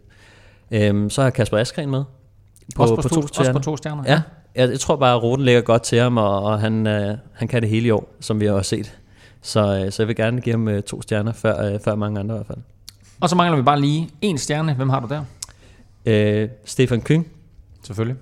[0.72, 2.04] Øh, så har Kasper Askren med
[2.76, 3.54] på, også, på, på to, to også stjerner.
[3.54, 4.04] på to stjerner.
[4.08, 4.22] Ja,
[4.56, 7.48] jeg, jeg tror bare, at ruten ligger godt til ham, og, og han, øh, han
[7.48, 8.98] kan det hele i år, som vi har også set.
[9.42, 12.20] Så, øh, så jeg vil gerne give ham øh, to stjerner, før, øh, før mange
[12.20, 12.58] andre i hvert fald.
[13.22, 14.74] Og så mangler vi bare lige en stjerne.
[14.74, 15.24] Hvem har du der?
[16.06, 17.28] Øh, Stefan Kyng,
[17.84, 18.18] Selvfølgelig.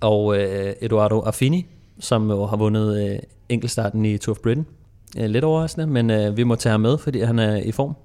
[0.00, 1.66] og øh, Eduardo Affini,
[2.00, 3.18] som jo har vundet øh,
[3.48, 4.66] enkeltstarten i Tour of Britain.
[5.18, 7.96] Øh, lidt overraskende, men øh, vi må tage ham med, fordi han er i form.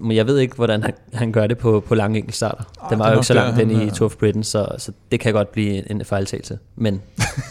[0.00, 2.64] Men jeg ved ikke, hvordan han, han gør det på, på lange enkeltstarter.
[2.82, 4.92] Ej, Den var jo ikke så langt den i er- Tour of Britain, så, så
[5.12, 6.58] det kan godt blive en, fejltagelse.
[6.76, 7.02] Men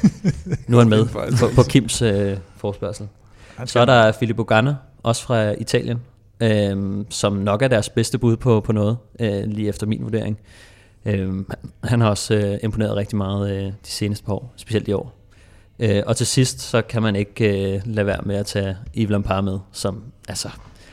[0.67, 1.05] nu er han med
[1.39, 3.07] på, på Kims øh, forspørgsel.
[3.65, 5.99] Så er der Filippo Ganna, også fra Italien,
[6.39, 10.37] øh, som nok er deres bedste bud på, på noget, øh, lige efter min vurdering.
[11.05, 11.33] Øh,
[11.83, 15.15] han har også øh, imponeret rigtig meget øh, de seneste par år, specielt i år.
[15.79, 19.09] Øh, og til sidst, så kan man ikke øh, lade være med at tage Yves
[19.09, 20.49] Lampard med, som altså,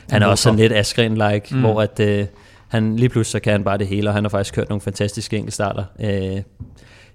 [0.09, 1.59] han er også sådan lidt Askren-like, Mm.
[1.59, 2.25] hvor at, øh,
[2.67, 4.81] han lige pludselig så kan han bare det hele, og han har faktisk kørt nogle
[4.81, 5.83] fantastiske enkeltstarter.
[5.99, 6.41] Øh,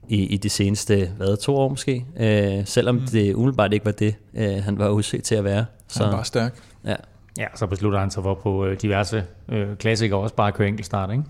[0.08, 2.04] i, i de seneste, hvad, to år måske.
[2.20, 3.00] Øh, selvom mm.
[3.12, 5.64] det umiddelbart ikke var det, øh, han var udset til at være.
[5.88, 6.04] Så.
[6.04, 6.54] Han var stærk.
[6.84, 6.94] Ja.
[7.38, 10.68] Ja, så beslutter han sig for på øh, diverse øh, klassikere også bare at køre
[10.68, 11.22] enkeltstart, ikke?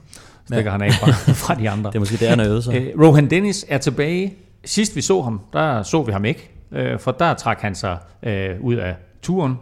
[0.47, 0.71] Stikker ja.
[0.71, 1.13] han af fra,
[1.47, 1.91] fra de andre.
[1.91, 2.75] Det er måske det, han har øvet sig.
[2.75, 4.35] Øh, Rohan Dennis er tilbage.
[4.65, 6.51] Sidst vi så ham, der så vi ham ikke.
[6.73, 9.55] Øh, for der trak han sig øh, ud af turen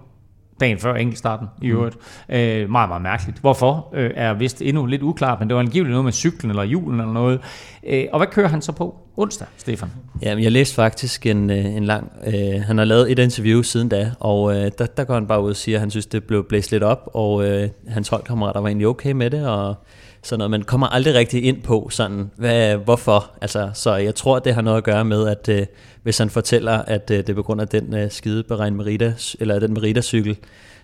[0.61, 1.77] dagen før enkeltstarten i mm.
[1.77, 1.97] øvrigt.
[2.29, 2.35] Mm.
[2.35, 3.39] Øh, meget, meget mærkeligt.
[3.39, 6.63] Hvorfor øh, er vist endnu lidt uklart, men det var angiveligt noget med cyklen eller
[6.63, 7.41] julen eller noget.
[7.87, 9.89] Øh, og hvad kører han så på onsdag, Stefan?
[10.23, 12.13] Jamen, jeg læste faktisk en, øh, en lang...
[12.27, 15.43] Øh, han har lavet et interview siden da, og øh, der, der går han bare
[15.43, 18.61] ud og siger, at han synes, det blev blæst lidt op, og øh, hans holdkammerater
[18.61, 19.75] var egentlig okay med det, og
[20.23, 23.31] sådan noget, men kommer aldrig rigtig ind på sådan, hvad, hvorfor.
[23.41, 25.67] Altså, så jeg tror, det har noget at gøre med, at øh,
[26.03, 29.15] hvis han fortæller, at øh, det er på grund af den øh, skide beregn Merida,
[29.41, 30.37] eller den Merida-cykel,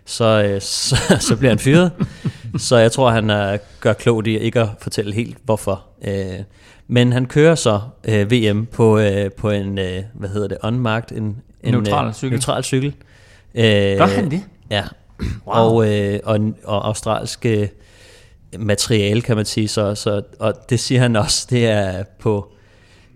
[0.04, 0.60] så, øh,
[0.90, 1.92] så, så bliver han fyret.
[2.58, 5.84] så jeg tror, han øh, gør klogt i ikke at fortælle helt, hvorfor.
[6.04, 6.40] Øh,
[6.88, 11.16] men han kører så øh, VM på, øh, på en, øh, hvad hedder det, unmarked,
[11.16, 12.32] en, en neutral cykel.
[12.32, 12.94] Neutral cykel.
[13.54, 14.42] Øh, gør han det?
[14.70, 14.84] Ja.
[15.46, 15.54] Wow.
[15.56, 17.70] Og, øh, og, og australske
[18.58, 19.68] materiale, kan man sige.
[19.68, 22.52] Så, så, og det siger han også, det er på,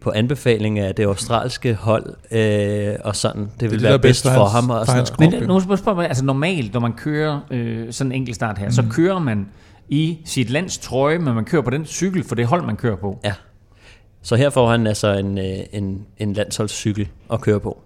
[0.00, 4.22] på anbefaling af det australske hold, øh, og sådan, det, det vil det være bedst
[4.22, 4.70] for, for hans, ham.
[4.70, 8.16] Og for hans Men nu skal spørge, altså normalt, når man kører øh, sådan en
[8.16, 8.72] enkelt start her, mm.
[8.72, 9.48] så kører man
[9.88, 12.96] i sit lands trøje, men man kører på den cykel for det hold, man kører
[12.96, 13.20] på.
[13.24, 13.32] Ja.
[14.22, 17.82] Så her får han altså en, øh, en, en landsholdscykel at køre på.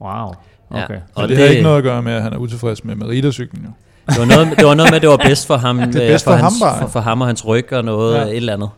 [0.00, 0.34] Wow.
[0.70, 0.94] Okay.
[0.94, 1.00] Ja.
[1.14, 3.64] Og det, det har ikke noget at gøre med, at han er utilfreds med Merida-cyklen
[3.64, 3.70] jo.
[4.08, 6.10] Det var, noget, det var noget med, at det var bedst for ham, det er
[6.12, 8.22] bedst for, for, hans, ham for, for ham og hans ryg og noget, ja.
[8.22, 8.70] et eller andet.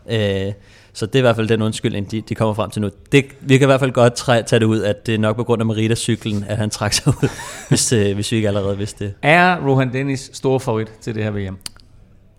[0.47, 0.53] Øh,
[0.93, 2.89] så det er i hvert fald den undskyldning, de, de kommer frem til nu.
[3.11, 5.35] Det, vi kan i hvert fald godt træ, tage det ud, at det er nok
[5.35, 7.29] på grund af Merida-cyklen, at han trak sig ud,
[7.69, 9.13] hvis, øh, hvis vi ikke allerede vidste det.
[9.21, 11.57] Er Rohan Dennis stor favorit til det her VM?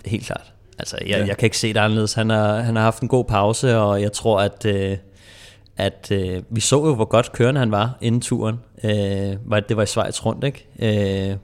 [0.06, 0.52] Helt klart.
[0.78, 1.26] Altså, jeg, ja.
[1.26, 2.14] jeg kan ikke se det anderledes.
[2.14, 4.96] Han har, han har haft en god pause, og jeg tror, at, øh,
[5.76, 8.56] at øh, vi så jo, hvor godt kørende han var inden turen.
[8.84, 8.90] Øh,
[9.68, 11.30] det var i Schweiz rundt, ikke?
[11.30, 11.36] Øh,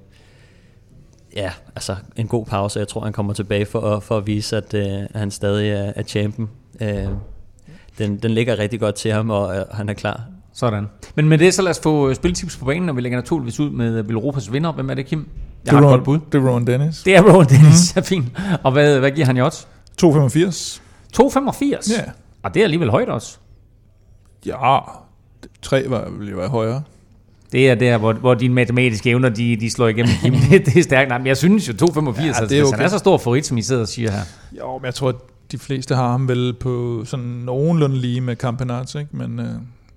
[1.37, 2.79] ja, altså en god pause.
[2.79, 6.03] Jeg tror, han kommer tilbage for, for at vise, at, øh, han stadig er, er
[6.03, 6.51] champion.
[6.81, 7.09] Øh,
[7.99, 10.21] den, den ligger rigtig godt til ham, og øh, han er klar.
[10.53, 10.87] Sådan.
[11.15, 13.61] Men med det, så lad os få øh, spiltips på banen, og vi lægger naturligvis
[13.61, 14.73] ud med Europas vinder.
[14.73, 15.29] Hvem er det, Kim?
[15.65, 16.19] Jeg det, er Ron, bud.
[16.33, 17.03] det er Ron Dennis.
[17.03, 17.97] Det er Ron Dennis, mm.
[17.97, 18.27] ja, fint.
[18.63, 19.69] Og hvad, hvad giver han i odds?
[20.03, 20.81] 2,85.
[21.17, 21.93] 2,85?
[21.93, 22.03] Ja.
[22.43, 23.39] Og det er alligevel højt også.
[24.47, 24.79] Ja,
[25.63, 26.83] 3 var, ville jo være højere.
[27.55, 30.13] Det er der, hvor, hvor dine matematiske evner, de, de slår igennem.
[30.23, 30.35] Kim.
[30.35, 31.09] det, det er stærkt.
[31.09, 32.77] Nej, men jeg synes jo 2,85, ja, altså, det er okay.
[32.77, 34.21] han er så stor favorit, som I sidder og siger her.
[34.59, 35.15] Jo, men jeg tror, at
[35.53, 39.17] de fleste har ham vel på sådan nogenlunde lige med Campenarts, ikke?
[39.17, 39.47] Men, øh,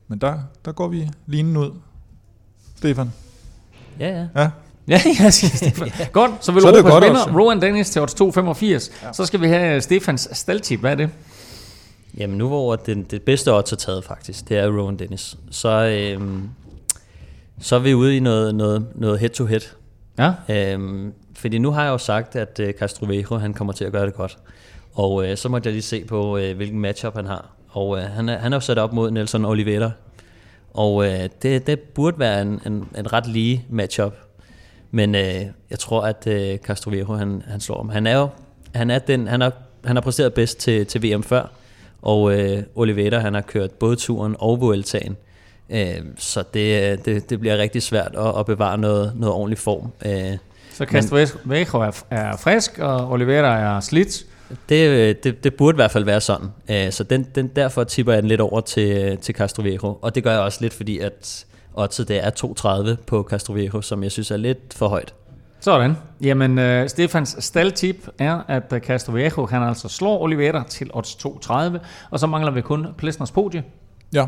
[0.08, 0.34] men der,
[0.66, 1.72] der går vi linen ud.
[2.76, 3.12] Stefan?
[4.00, 4.26] Ja, ja.
[4.36, 4.50] Ja,
[4.88, 5.92] Ja, ja, Stefan.
[6.00, 6.08] ja.
[6.12, 9.06] Godt, så vil Europas vinder, Rowan Dennis til odds 2,85.
[9.06, 9.14] Ja.
[9.14, 10.80] Så skal vi have Stefans staldtip.
[10.80, 11.10] Hvad er det?
[12.18, 15.38] Jamen nu hvor det, det bedste odds er taget faktisk, det er Rowan Dennis.
[15.52, 16.50] Så, øhm,
[17.60, 19.62] så er vi ude i noget, noget, noget head-to-head.
[20.18, 20.34] Ja.
[20.50, 24.06] Øhm, fordi nu har jeg jo sagt, at øh, Castroviejo han kommer til at gøre
[24.06, 24.38] det godt.
[24.94, 27.50] Og øh, så måtte jeg lige se på, øh, hvilken matchup han har.
[27.70, 29.92] Og øh, han, er, han er jo sat op mod Nelson Oliveira.
[30.74, 34.14] Og øh, det, det burde være en, en, en ret lige matchup.
[34.92, 37.90] Men øh, jeg tror, at øh, Castroviejo han, han slår ham.
[37.90, 38.30] Han er jo
[38.76, 39.54] han er den, han har,
[39.86, 41.52] han har præsteret bedst til, til VM før.
[42.02, 45.18] Og øh, Oliveira han har kørt både turen og Vueltaen.
[45.70, 49.92] Øh, så det, det, det bliver rigtig svært at, at bevare noget, noget ordentlig form.
[50.06, 50.38] Øh,
[50.74, 54.26] så Castroviejo er, er frisk, og Oliveira er slidt.
[54.70, 56.48] Det, det, det burde i hvert fald være sådan.
[56.70, 59.98] Øh, så den, den, derfor tipper jeg den lidt over til, til Castroviejo.
[60.02, 64.04] Og det gør jeg også lidt, fordi at oddset det er 2,30 på Castroviejo, som
[64.04, 65.14] jeg synes er lidt for højt.
[65.60, 65.98] Sådan.
[66.22, 71.54] Jamen, uh, Stefans staldtip er, at uh, Castroviejo han altså slår Oliveira til odds 2,30,
[72.10, 73.64] og så mangler vi kun Plesners podie.
[74.14, 74.26] Ja.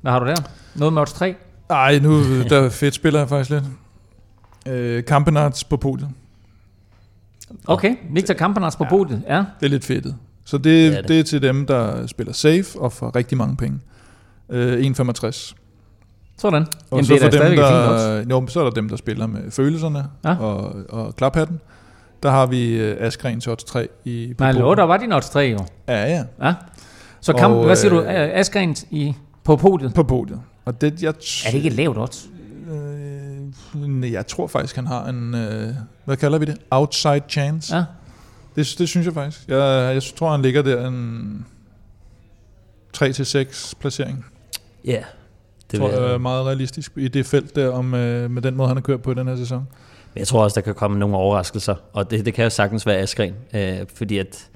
[0.00, 0.36] Hvad har du der?
[0.74, 1.34] Noget med odds 3?
[1.68, 3.64] Nej, nu der fedt spiller jeg faktisk lidt.
[4.66, 6.10] Uh, Campenarts på podiet.
[7.66, 9.36] Okay, Victor Campenarts på ja, podiet, ja.
[9.36, 10.06] Det er lidt fedt.
[10.44, 11.08] Så det, det, er det.
[11.08, 13.80] det er til dem, der spiller safe og får rigtig mange penge.
[14.48, 15.54] Uh, 1,65.
[16.38, 16.62] Sådan.
[16.62, 19.26] Og Jamen, så, det er for dem, der, jo, så er der dem, der spiller
[19.26, 20.36] med følelserne ja.
[20.36, 21.60] og, og klaphatten.
[22.22, 25.30] Der har vi uh, Askren til odds 3 i Nej, lå, der var din odds
[25.30, 25.58] 3 jo.
[25.88, 26.24] Ja, ja.
[26.42, 26.54] ja.
[27.20, 29.14] Så kamp, og, hvad siger du, Askren i,
[29.48, 29.94] på podiet?
[29.94, 30.40] På podiet.
[30.64, 31.12] Og det, jeg er
[31.50, 32.28] det ikke et lavt odds?
[33.74, 36.58] Øh, jeg tror faktisk, han har en, øh, hvad kalder vi det?
[36.70, 37.76] Outside chance.
[37.76, 37.84] Ja.
[38.56, 39.48] Det, det synes jeg faktisk.
[39.48, 41.46] Jeg, jeg tror, han ligger der en
[42.96, 44.26] 3-6 placering.
[44.84, 44.92] Ja.
[44.92, 45.04] Yeah.
[45.70, 48.68] Det tror jeg er meget realistisk i det felt der, om, øh, med den måde,
[48.68, 49.68] han har kørt på i den her sæson.
[50.16, 52.96] Jeg tror også, der kan komme nogle overraskelser, og det, det kan jo sagtens være
[52.96, 54.48] Askren, øh, fordi at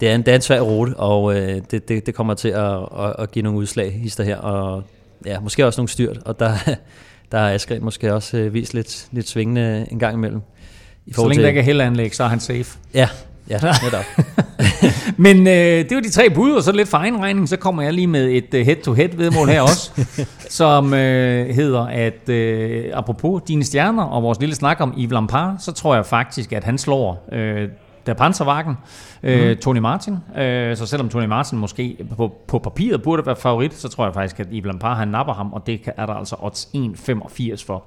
[0.00, 2.48] det, er en, det er en svær rute, og øh, det, det, det kommer til
[2.48, 4.82] at, at, at give nogle udslag, hister her, og
[5.26, 6.54] ja, måske også nogle styrt, og der,
[7.32, 10.40] der er Askren måske også øh, vist lidt, lidt svingende en gang imellem.
[11.06, 12.78] I så længe til, der ikke er heldanlæg, så er han safe.
[12.94, 13.08] Ja,
[13.48, 14.04] ja, netop.
[15.16, 17.82] Men øh, det var de tre bud, og så lidt for egen regning, så kommer
[17.82, 20.06] jeg lige med et uh, head-to-head vedmål her også,
[20.48, 25.56] som øh, hedder, at øh, apropos dine stjerner og vores lille snak om Yves Lampard,
[25.60, 27.68] så tror jeg faktisk, at han slår øh,
[28.06, 28.74] der Panzerwagen,
[29.22, 29.56] øh, mm.
[29.56, 30.16] Tony Martin.
[30.38, 34.14] Øh, så selvom Tony Martin måske på, på papiret burde være favorit, så tror jeg
[34.14, 37.84] faktisk, at Yves Lampard han napper ham, og det er der altså odds 1,85 for.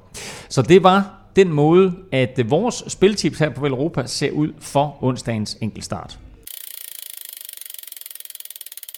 [0.49, 5.57] Så det var den måde, at vores spiltips her på Europa ser ud for onsdagens
[5.61, 6.19] enkeltstart.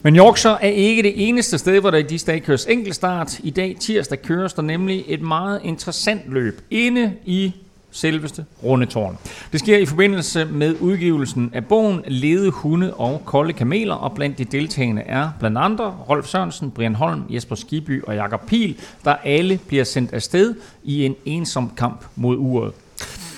[0.02, 3.40] Men Yorkshire er ikke det eneste sted, hvor der i de dage køres enkeltstart.
[3.42, 7.54] I dag, tirsdag, køres der nemlig et meget interessant løb inde i
[7.90, 9.18] selveste Rundetårn.
[9.52, 14.38] Det sker i forbindelse med udgivelsen af bogen Lede hunde og kolde kameler, og blandt
[14.38, 19.16] de deltagende er blandt andre Rolf Sørensen, Brian Holm, Jesper Skiby og Jakob Pil, der
[19.24, 20.54] alle bliver sendt afsted
[20.84, 22.72] i en ensom kamp mod uret.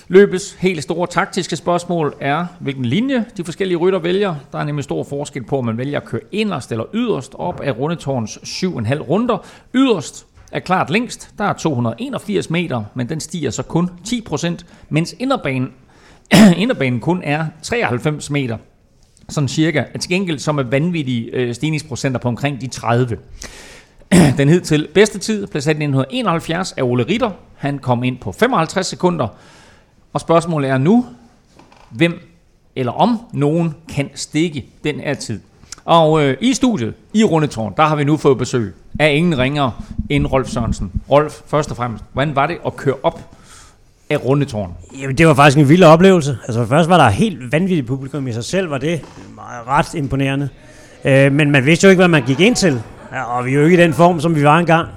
[0.08, 4.34] Løbets helt store taktiske spørgsmål er, hvilken linje de forskellige rytter vælger.
[4.52, 7.60] Der er nemlig stor forskel på, om man vælger at køre inderst eller yderst op
[7.60, 9.46] af Rundetårns 7,5 runder.
[9.74, 11.30] Yderst er klart længst.
[11.38, 14.56] Der er 281 meter, men den stiger så kun 10%,
[14.88, 15.72] mens inderbanen,
[16.56, 18.58] inderbanen kun er 93 meter.
[19.28, 19.84] Sådan cirka.
[20.00, 23.18] Til gengæld som er vanvittige øh, stigningsprocenter på omkring de 30.
[24.38, 27.30] Den hed til bedste tid, blev sat i 1971 af Ole Ritter.
[27.56, 29.28] Han kom ind på 55 sekunder.
[30.12, 31.06] Og spørgsmålet er nu,
[31.90, 32.20] hvem
[32.76, 35.40] eller om nogen kan stikke den her tid.
[35.84, 39.84] Og øh, i studiet, i Rundetårn, der har vi nu fået besøg af ingen ringer
[40.08, 40.92] end Rolf Sørensen.
[41.10, 43.20] Rolf, først og fremmest, hvordan var det at køre op
[44.10, 44.72] af Rundetårn?
[45.00, 46.38] Jamen, det var faktisk en vild oplevelse.
[46.44, 49.00] Altså, først var der helt vanvittigt publikum i sig selv, var det
[49.66, 50.48] ret imponerende.
[51.04, 52.82] Øh, men man vidste jo ikke, hvad man gik ind til.
[53.12, 54.88] Ja, og vi er jo ikke i den form, som vi var engang.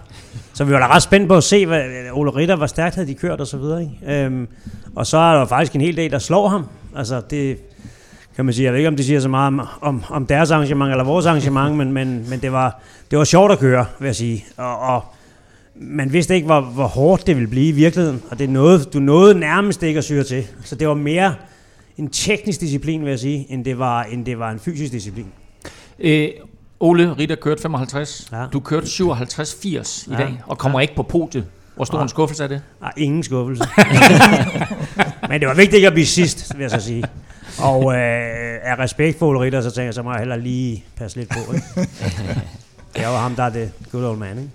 [0.54, 2.96] Så vi var da ret spændt på at se, hvad øh, Ole Ritter, hvor stærkt
[2.96, 3.82] havde de kørt og så videre.
[3.82, 4.24] Ikke?
[4.24, 4.48] Øhm,
[4.96, 6.66] og så er der faktisk en hel del, der slår ham.
[6.96, 7.58] Altså, det,
[8.36, 8.66] kan man sige.
[8.66, 11.26] Jeg ved ikke, om det siger så meget om, om, om deres arrangement eller vores
[11.26, 12.82] arrangement, men, men, men det, var,
[13.12, 14.46] det var sjovt at køre, vil jeg sige.
[14.58, 15.04] Og, og
[15.76, 19.00] man vidste ikke, hvor, hvor hårdt det ville blive i virkeligheden, og det nåede, du
[19.00, 20.48] nåede nærmest ikke at syre til.
[20.64, 21.36] Så det var mere
[21.98, 25.28] en teknisk disciplin, vil jeg sige, end det var, end det var en fysisk disciplin.
[26.00, 26.30] Øh,
[26.80, 28.30] Ole Ritter kørte 55.
[28.32, 28.46] Ja.
[28.54, 30.18] Du kørte 57-80 i ja.
[30.18, 30.82] dag, og kommer ja.
[30.82, 31.46] ikke på podiet.
[31.76, 32.04] Hvor stor ja.
[32.04, 32.62] en skuffelse er det?
[32.82, 33.64] Nej, ingen skuffelse.
[35.30, 37.04] Men det var vigtigt ikke at blive sidst, vil jeg så sige.
[37.72, 41.18] Og øh, af respekt for Ulrich, så tænker jeg, så må jeg heller lige passe
[41.18, 41.54] lidt på.
[41.54, 41.66] Ikke?
[42.94, 44.50] det er jo ham, der er det good old man, ikke?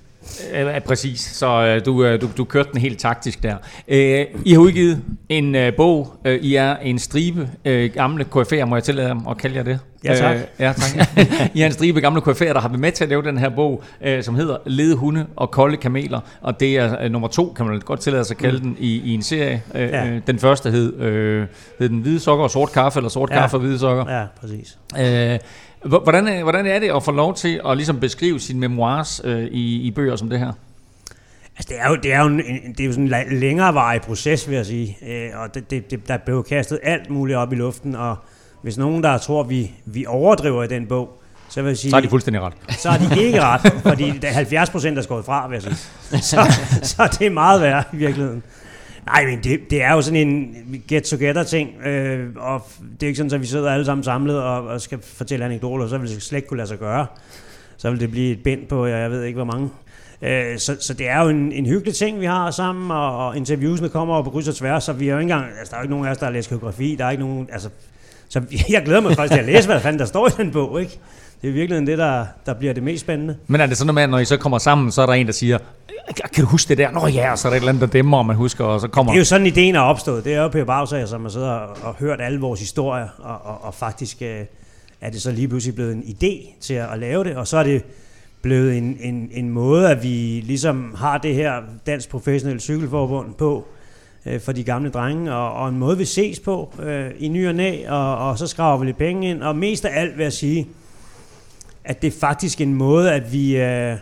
[0.52, 1.20] Ja, præcis.
[1.20, 3.56] Så øh, du, øh, du, du kørte den helt taktisk der.
[3.88, 6.16] Øh, I har udgivet en bog.
[6.24, 7.48] I er en stribe
[7.94, 9.80] gamle KF'er, må jeg tillade at kalde jer det?
[10.04, 10.36] Ja, tak.
[10.36, 11.08] Øh, ja, tak.
[11.54, 13.48] I er en stribe gamle KF'er, der har været med til at lave den her
[13.48, 16.20] bog, øh, som hedder Lede hunde og kolde kameler.
[16.40, 18.64] Og det er øh, nummer to, kan man godt tillade sig at kalde mm.
[18.64, 19.62] den, i, i en serie.
[19.74, 20.06] Øh, ja.
[20.06, 21.46] Øh, den første hed, øh,
[21.78, 23.40] hed den hvide sokker og sort kaffe, eller sort ja.
[23.40, 24.18] kaffe og hvide sokker.
[24.18, 24.78] Ja, præcis.
[24.98, 25.38] Øh,
[25.84, 29.80] Hvordan, hvordan er det at få lov til at ligesom beskrive sine memoirs øh, i,
[29.80, 30.52] i bøger som det her?
[31.56, 32.38] Altså, det er jo, det er jo, en,
[32.72, 34.98] det er jo sådan en længerevarig proces, vil jeg sige.
[35.06, 38.16] Øh, og det, det, det, der blev kastet alt muligt op i luften, og
[38.62, 41.90] hvis nogen, der tror, vi, vi overdriver i den bog, så vil jeg sige...
[41.90, 42.52] Så er de fuldstændig ret.
[42.68, 45.76] Så er de ikke ret, fordi 70 procent er skåret fra, vil jeg sige.
[46.30, 46.52] Så,
[46.82, 48.42] så det er meget værd i virkeligheden.
[49.06, 50.56] Nej, men det, det er jo sådan en
[50.92, 54.66] get-together ting, øh, og det er ikke sådan, at vi sidder alle sammen samlet og,
[54.66, 57.06] og skal fortælle anekdoter, så vil det slet ikke kunne lade sig gøre.
[57.76, 59.70] Så vil det blive et bind på, jeg ved ikke hvor mange.
[60.22, 63.36] Øh, så, så det er jo en, en hyggelig ting, vi har sammen, og, og
[63.36, 65.76] interviewsene kommer op på kryds og tværs, så vi har jo ikke engang, altså der
[65.76, 67.68] er jo ikke nogen af os, der har læst geografi, der er ikke nogen, altså,
[68.28, 70.80] så jeg glæder mig faktisk til at læse, hvad fanden der står i den bog,
[70.80, 70.98] ikke?
[71.42, 73.36] Det er virkelig det, der, der bliver det mest spændende.
[73.46, 75.26] Men er det sådan noget med, når I så kommer sammen, så er der en,
[75.26, 75.58] der siger,
[76.34, 76.90] kan du huske det der?
[76.90, 78.80] Nå ja, og så er der et eller andet, der dæmmer, og man husker, og
[78.80, 79.12] så kommer...
[79.12, 80.24] Det er jo sådan, ideen er opstået.
[80.24, 83.38] Det er jo Per Bagsager, som har siddet og, og hørt alle vores historier, og,
[83.44, 84.40] og, og faktisk øh,
[85.00, 87.56] er det så lige pludselig blevet en idé til at, at lave det, og så
[87.56, 87.84] er det
[88.42, 91.54] blevet en, en, en måde, at vi ligesom har det her
[91.86, 93.64] Dansk Professionelle Cykelforbund på,
[94.26, 97.48] øh, for de gamle drenge, og, og en måde, vi ses på øh, i ny
[97.48, 100.22] og næ, og, og så skraver vi lidt penge ind, og mest af alt vil
[100.22, 100.68] jeg sige,
[101.84, 103.56] at det er faktisk en måde, at vi...
[103.56, 103.96] Øh,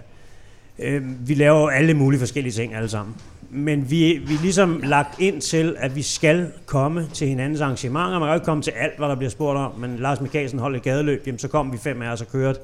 [0.79, 3.15] Øh, vi laver alle mulige forskellige ting alle sammen.
[3.51, 8.11] Men vi, vi er ligesom lagt ind til, at vi skal komme til hinandens arrangementer.
[8.11, 10.59] Man kan jo ikke komme til alt, hvad der bliver spurgt om, men Lars Mikkelsen
[10.59, 12.61] holdt et gadeløb, jamen så kom vi fem af os og kørte.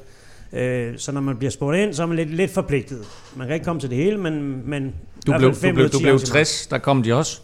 [0.53, 3.05] Øh, så når man bliver spurgt ind, så er man lidt, lidt forpligtet.
[3.37, 4.95] Man kan ikke komme til det hele, men, men
[5.27, 7.41] du blev, du blev, du blev 60, der kom de også.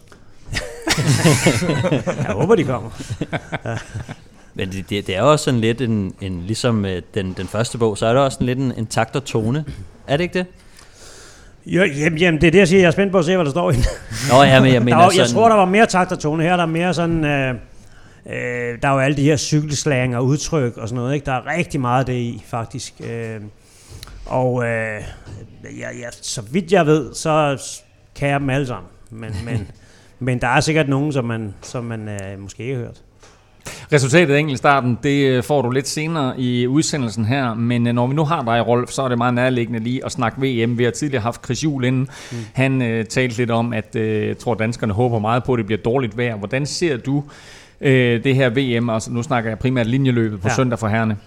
[2.17, 2.89] jeg håber, de kommer.
[4.53, 7.77] Men det, det, det er også sådan lidt en, en ligesom øh, den, den første
[7.77, 9.65] bog, så er der også en lidt en, en takt og tone.
[10.07, 10.45] Er det ikke det?
[11.65, 12.81] Jo, jamen, jamen, det er det, jeg siger.
[12.81, 13.83] Jeg er spændt på at se, hvad der står i den.
[14.31, 15.19] Nå ja, men jeg mener der var, sådan...
[15.19, 16.43] Jeg tror, der var mere takt og tone.
[16.43, 17.25] Her der er mere sådan...
[17.25, 17.55] Øh,
[18.25, 21.13] øh, der er jo alle de her cykelslang og udtryk og sådan noget.
[21.13, 21.25] Ikke?
[21.25, 22.93] Der er rigtig meget af det i, faktisk.
[23.03, 23.41] Øh,
[24.25, 25.01] og øh,
[25.79, 27.63] ja, ja, så vidt jeg ved, så
[28.15, 28.89] kan jeg dem alle sammen.
[29.09, 29.71] Men, men,
[30.19, 33.01] men der er sikkert nogen, som man, som man øh, måske ikke har hørt.
[33.93, 38.07] Resultatet af enkeltstarten, det øh, får du lidt senere i udsendelsen her, men øh, når
[38.07, 40.77] vi nu har dig, Rolf, så er det meget nærliggende lige at snakke VM.
[40.77, 42.09] Vi har tidligere haft Chris Juhl inden.
[42.31, 42.37] Mm.
[42.53, 45.65] Han øh, talte lidt om, at øh, jeg tror, danskerne håber meget på, at det
[45.65, 46.35] bliver dårligt vejr.
[46.35, 47.23] Hvordan ser du
[47.81, 48.89] øh, det her VM?
[48.89, 50.55] Altså, nu snakker jeg primært linjeløbet på ja.
[50.55, 51.17] søndag for herrene.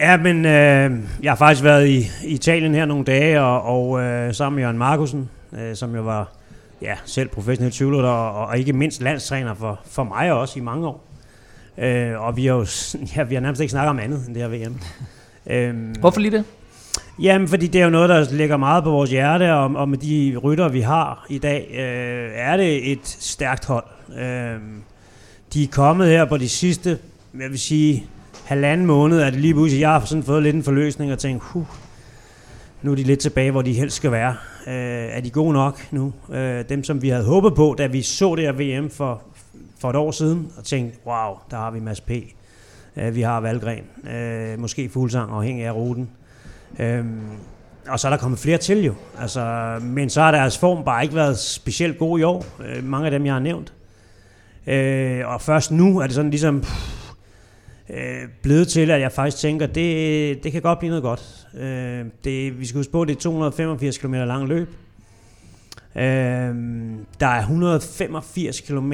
[0.00, 4.00] Ja, men øh, jeg har faktisk været i, i Italien her nogle dage, og, og
[4.00, 6.39] øh, sammen med Jørgen Markusen, øh, som jo var
[6.82, 10.86] ja, selv professionel cykelrytter, og, og ikke mindst landstræner for, for mig også i mange
[10.86, 11.04] år.
[11.78, 12.66] Øh, og vi har jo
[13.16, 14.80] ja, vi har nærmest ikke snakket om andet end det her VM.
[15.46, 16.44] øhm, Hvorfor lige det?
[17.22, 19.98] Jamen, fordi det er jo noget, der ligger meget på vores hjerte, og, og med
[19.98, 23.84] de rytter, vi har i dag, øh, er det et stærkt hold.
[24.18, 24.58] Øh,
[25.54, 26.98] de er kommet her på de sidste,
[27.40, 28.06] jeg vil sige,
[28.44, 31.42] halvanden måned, er det lige pludselig, jeg har sådan fået lidt en forløsning og tænkt,
[31.42, 31.64] huh,
[32.82, 34.36] nu er de lidt tilbage, hvor de helst skal være.
[34.66, 36.12] Øh, er de gode nok nu?
[36.32, 39.22] Øh, dem, som vi havde håbet på, da vi så det her VM for,
[39.78, 42.10] for et år siden, og tænkte, wow, der har vi Mads P.
[42.96, 43.84] Øh, vi har Valgren.
[44.14, 46.10] Øh, måske Fuglsang, afhængig af ruten.
[46.78, 47.04] Øh,
[47.88, 48.94] og så er der kommet flere til jo.
[49.18, 52.44] Altså, men så har deres form bare ikke været specielt god i år.
[52.64, 53.72] Øh, mange af dem, jeg har nævnt.
[54.66, 56.60] Øh, og først nu er det sådan ligesom...
[56.60, 56.99] Pff,
[57.94, 61.46] øh, blevet til, at jeg faktisk tænker, det, det kan godt blive noget godt.
[61.60, 64.68] Øh, det, vi skal huske på, at det er 285 km lang løb.
[65.96, 66.02] Øh,
[67.20, 68.92] der er 185 km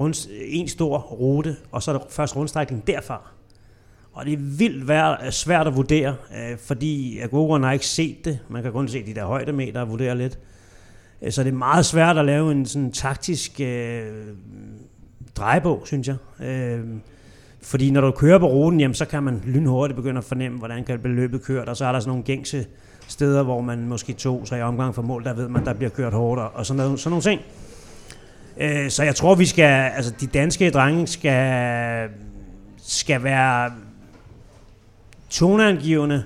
[0.00, 3.30] rundt, en stor rute, og så er der først rundstrækning derfra.
[4.12, 8.38] Og det er vildt svært at vurdere, øh, fordi Agogeren har ikke set det.
[8.48, 10.38] Man kan kun se de der højdemeter og vurdere lidt.
[11.22, 14.26] Øh, så det er meget svært at lave en sådan taktisk øh,
[15.36, 16.46] drejebog, synes jeg.
[16.46, 16.80] Øh,
[17.64, 20.84] fordi når du kører på ruten, jamen, så kan man lynhurtigt begynde at fornemme, hvordan
[20.84, 22.66] kan løbet kørt, og så er der sådan nogle gængse
[23.08, 25.90] steder, hvor man måske to, så i omgang for mål, der ved man, der bliver
[25.90, 27.40] kørt hårdere, og sådan, noget, sådan nogle ting.
[28.60, 32.08] Øh, så jeg tror, vi skal, altså de danske drenge skal,
[32.82, 33.72] skal være
[35.30, 36.24] toneangivende,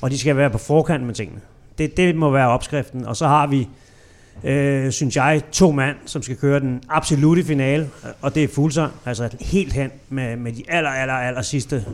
[0.00, 1.40] og de skal være på forkant med tingene.
[1.78, 3.68] Det, det må være opskriften, og så har vi
[4.44, 7.88] øh, synes jeg, to mand, som skal køre den absolute finale,
[8.22, 11.84] og det er Fuglsang, altså helt hen med, med de aller, aller, aller sidste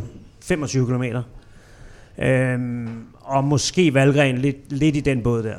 [0.43, 1.05] 25 km.
[2.25, 2.89] Øhm,
[3.21, 5.57] og måske Valgren lidt, lidt i den båd der.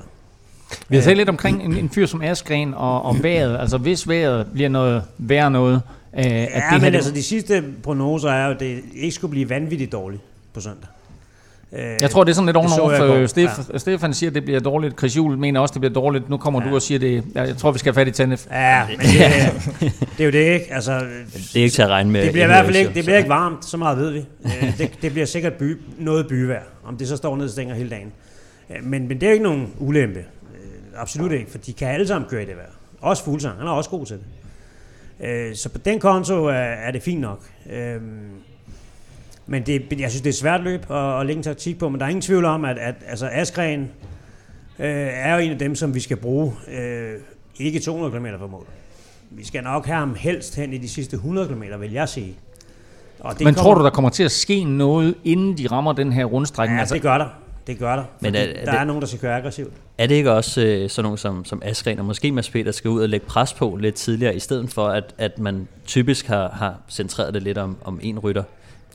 [0.90, 3.60] Vi har talt lidt omkring en, en fyr som Askren og, og vejret.
[3.60, 5.82] Altså hvis vejret bliver noget værre noget.
[6.18, 9.32] Øh, at ja, det men altså de sidste prognoser er jo, at det ikke skulle
[9.32, 10.22] blive vanvittigt dårligt
[10.54, 10.90] på søndag.
[11.74, 13.78] Øh, jeg tror, det er sådan lidt ovenover, for Stef, ja.
[13.78, 15.00] Stefan siger, at det bliver dårligt.
[15.00, 16.30] Chris Juhl mener også, at det bliver dårligt.
[16.30, 16.70] Nu kommer ja.
[16.70, 17.24] du og siger det.
[17.36, 18.46] Jeg tror, vi skal have fat i Tandef.
[18.52, 19.08] Ja, men det,
[20.18, 20.74] det er jo det ikke.
[20.74, 21.00] Altså,
[21.34, 22.24] det er ikke til at regne med.
[22.24, 24.26] Det bliver i hvert fald ikke, det bliver ikke varmt, så meget ved vi.
[24.46, 27.76] Øh, det, det bliver sikkert by, noget byvær, om det så står ned og stænger
[27.76, 28.12] hele dagen.
[28.70, 30.20] Øh, men, men det er ikke nogen ulempe.
[30.98, 32.70] Absolut ikke, for de kan alle sammen køre i det vejr.
[33.02, 35.58] Også Fuglsang, han er også god til det.
[35.58, 37.44] Så på den konto er, er det fint nok.
[39.48, 42.00] Men det, jeg synes, det er svært løb at, at lægge en taktik på, men
[42.00, 43.82] der er ingen tvivl om, at, at altså Askren
[44.80, 47.14] øh, er jo en af dem, som vi skal bruge øh,
[47.60, 48.66] ikke 200 km for mål.
[49.32, 52.36] Vi skal nok have ham helst hen i de sidste 100 km, vil jeg sige.
[53.20, 55.94] Og det Men kommer, tror du, der kommer til at ske noget, inden de rammer
[55.94, 56.76] den her rundstrækning?
[56.76, 57.28] Ja, altså, det gør der.
[57.68, 58.04] Det gør der.
[58.20, 59.74] Men er, er der det, er nogen, der skal køre aggressivt.
[59.98, 62.90] Er det ikke også øh, sådan nogen som, som Askren og måske Mads Peter skal
[62.90, 66.50] ud og lægge pres på lidt tidligere, i stedet for at, at man typisk har,
[66.50, 68.44] har centreret det lidt om, om en rytter?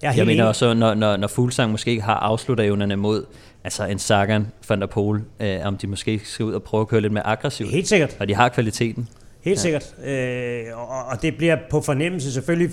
[0.02, 3.24] Jeg, jeg mener også, når, når, når Fuglsang måske ikke har afslutterevnerne mod
[3.64, 6.88] altså en Sagan van der Pol, øh, om de måske skal ud og prøve at
[6.88, 7.70] køre lidt mere aggressivt.
[7.70, 8.16] Helt sikkert.
[8.20, 9.08] Og de har kvaliteten.
[9.40, 9.60] Helt ja.
[9.60, 9.94] sikkert.
[10.04, 12.32] Øh, og, og det bliver på fornemmelse.
[12.32, 12.70] Selvfølgelig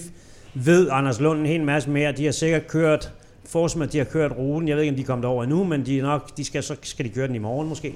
[0.54, 2.12] ved Anders Lund en hel masse mere.
[2.12, 3.12] De har sikkert kørt
[3.46, 4.68] Forsman, de har kørt ruten.
[4.68, 6.76] Jeg ved ikke, om de er kommet over endnu, men de nok, de skal, så
[6.82, 7.96] skal de køre den i morgen måske.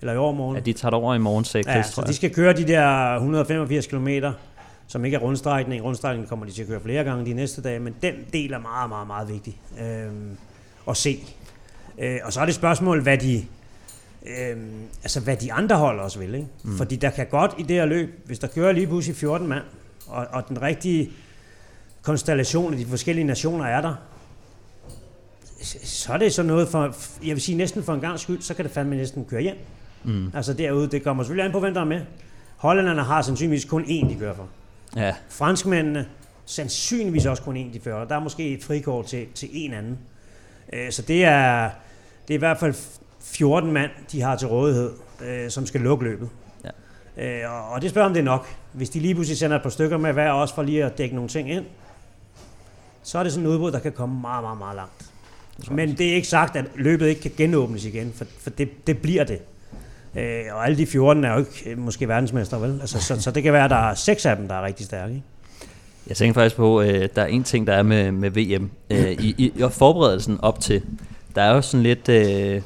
[0.00, 0.56] Eller i overmorgen.
[0.56, 2.64] Ja, de tager det over i morgen, sagde Chris, ja, så de skal køre de
[2.64, 4.32] der 185 kilometer
[4.86, 5.84] som ikke er rundstrækning.
[5.84, 8.58] Rundstrækning kommer de til at køre flere gange de næste dage, men den del er
[8.58, 10.12] meget, meget, meget vigtig øh,
[10.88, 11.18] at se.
[11.98, 13.44] Øh, og så er det spørgsmål, hvad de,
[14.26, 14.56] øh,
[15.02, 16.34] altså hvad de andre hold også vil.
[16.34, 16.48] Ikke?
[16.64, 16.76] Mm.
[16.76, 19.64] Fordi der kan godt i det her løb, hvis der kører lige pludselig 14 mand,
[20.06, 21.10] og, og den rigtige
[22.02, 23.94] konstellation af de forskellige nationer er der,
[25.84, 26.94] så er det så noget for,
[27.26, 29.56] jeg vil sige næsten for en gang skyld, så kan det fandme næsten køre hjem.
[30.04, 30.30] Mm.
[30.34, 32.00] Altså derude, det kommer selvfølgelig an på, hvem der er med.
[32.56, 34.48] Hollænderne har sandsynligvis kun én, de kører for.
[34.96, 35.14] Ja.
[35.28, 36.06] Franskmændene
[36.46, 38.04] sandsynligvis også kun en, de fører.
[38.04, 39.98] Der er måske et frikort til, til en anden.
[40.72, 41.70] Øh, så det er,
[42.28, 42.74] det er i hvert fald
[43.20, 44.92] 14 mand, de har til rådighed,
[45.24, 46.28] øh, som skal lukke løbet.
[47.16, 47.44] Ja.
[47.44, 48.48] Øh, og, og det spørger om det er nok.
[48.72, 51.14] Hvis de lige pludselig sender et par stykker med hver også for lige at dække
[51.14, 51.64] nogle ting ind,
[53.02, 55.10] så er det sådan en udbrud, der kan komme meget, meget, meget langt.
[55.70, 58.98] Men det er ikke sagt, at løbet ikke kan genåbnes igen, for, for det, det
[59.02, 59.42] bliver det.
[60.16, 62.80] Øh, og alle de 14 er jo ikke øh, måske verdensmester, vel?
[62.80, 64.86] Altså, så, så det kan være, at der er seks af dem, der er rigtig
[64.86, 65.14] stærke.
[65.14, 65.24] Ikke?
[66.08, 68.70] Jeg tænker faktisk på, øh, der er en ting, der er med, med VM.
[68.90, 70.82] Øh, i, i, I forberedelsen op til,
[71.34, 72.62] der er jo sådan lidt, øh,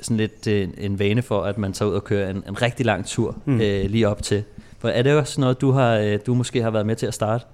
[0.00, 2.86] sådan lidt øh, en vane for, at man tager ud og kører en, en rigtig
[2.86, 3.60] lang tur mm.
[3.60, 4.44] øh, lige op til.
[4.78, 7.14] For er det også noget, du, har, øh, du måske har været med til at
[7.14, 7.44] starte?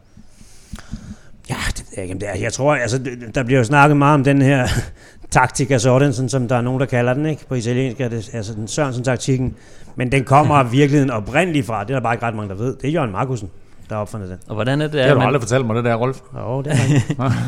[1.52, 3.00] Ja, det, jeg, det er, jeg tror, altså,
[3.34, 4.68] der bliver jo snakket meget om den her
[5.30, 7.46] taktika sådan, som der er nogen, der kalder den, ikke?
[7.48, 9.56] På italiensk er det altså den Sørensen-taktikken.
[9.96, 12.76] Men den kommer virkelig oprindeligt fra, det er der bare ikke ret mange, der ved.
[12.76, 13.50] Det er Jørgen Markusen,
[13.90, 14.38] der opfandt den.
[14.48, 14.92] Og hvordan er det?
[14.92, 16.20] Det har du aldrig fortalt mig, det der, Rolf.
[16.38, 16.76] Jo, det er,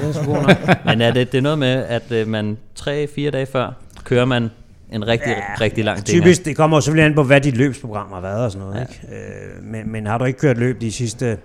[0.01, 0.85] det er nok.
[0.85, 3.73] Men er det, det er noget med, at øh, man tre-fire dage før
[4.05, 4.51] kører man
[4.93, 6.23] en rigtig, ja, rigtig lang ting.
[6.23, 8.77] Typisk, det kommer selvfølgelig an på, hvad dit løbsprogram har været og sådan noget.
[8.77, 8.81] Ja.
[8.81, 9.17] Ikke?
[9.17, 11.39] Øh, men, men har du ikke kørt løb de sidste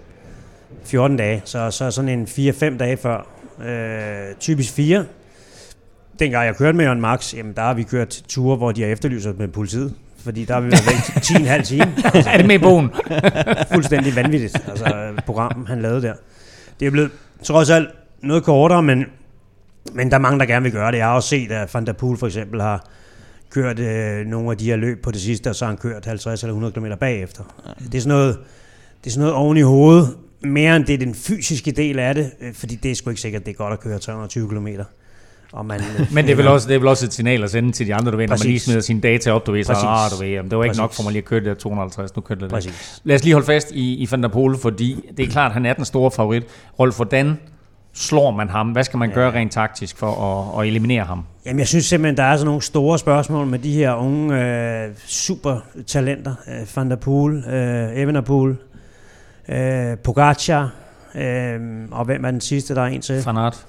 [0.84, 3.28] 14 dage, så, så sådan en 4-5 dage før.
[3.66, 5.06] Øh, typisk 4.
[6.20, 8.90] Dengang jeg kørte med Jørgen Max, jamen der har vi kørt ture, hvor de har
[8.90, 9.94] efterlyst os med politiet.
[10.24, 11.24] Fordi der har vi været væk
[11.58, 11.94] 10,5 time.
[12.14, 12.90] Altså, er det med i bogen?
[13.74, 16.14] fuldstændig vanvittigt, altså program, han lavede der.
[16.80, 17.12] Det er blevet
[17.44, 17.90] trods alt
[18.24, 19.06] noget kortere, men,
[19.94, 20.98] men der er mange, der gerne vil gøre det.
[20.98, 22.86] Jeg har også set, at Van der Poel for eksempel har
[23.50, 26.06] kørt øh, nogle af de her løb på det sidste, og så har han kørt
[26.06, 27.44] 50 eller 100 km bagefter.
[27.92, 28.38] Det er sådan noget,
[29.04, 32.16] det er sådan noget oven i hovedet, mere end det er den fysiske del af
[32.16, 34.68] det, øh, fordi det er sgu ikke sikkert, det er godt at køre 320 km.
[35.54, 37.72] Og man, men det er, vel også, det er vel også et signal at sende
[37.72, 39.74] til de andre, du ved, når man lige smider sine data op, du ved, så
[39.74, 40.80] ah, du ved, jamen, det var ikke Præcis.
[40.80, 42.72] nok for mig lige at køre det der 250, nu kørte det der.
[43.04, 45.66] Lad os lige holde fast i, i Van der Pol, fordi det er klart, han
[45.66, 46.44] er den store favorit.
[46.80, 47.38] Rolf, hvordan
[47.94, 48.72] slår man ham?
[48.72, 49.16] Hvad skal man ja.
[49.16, 51.26] gøre rent taktisk for at, at eliminere ham?
[51.46, 54.90] Jamen, jeg synes simpelthen, der er sådan nogle store spørgsmål med de her unge øh,
[55.06, 56.36] supertalenter.
[56.48, 58.58] Øh, Van der Poel, øh, Evenepoel,
[59.50, 60.74] øh, Pogacar,
[61.16, 61.60] øh,
[61.92, 63.22] og hvem er den sidste, der er en til?
[63.24, 63.66] Fanart,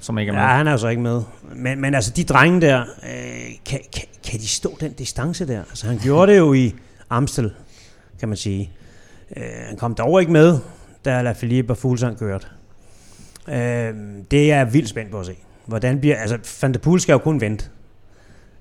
[0.00, 0.42] som ikke er med.
[0.42, 1.22] Ja, han er så ikke med.
[1.54, 5.60] Men, men altså, de drenge der, øh, kan, kan, kan de stå den distance der?
[5.60, 6.74] Altså, han gjorde det jo i
[7.10, 7.52] Amstel,
[8.20, 8.70] kan man sige.
[9.36, 10.58] Øh, han kom dog ikke med,
[11.04, 12.46] da La Philippe og Fuglsang kørte.
[13.48, 13.94] Øh,
[14.30, 15.34] det er jeg vildt spændt på at se.
[15.66, 17.64] Hvordan bliver, altså, Van der Poel skal jo kun vente.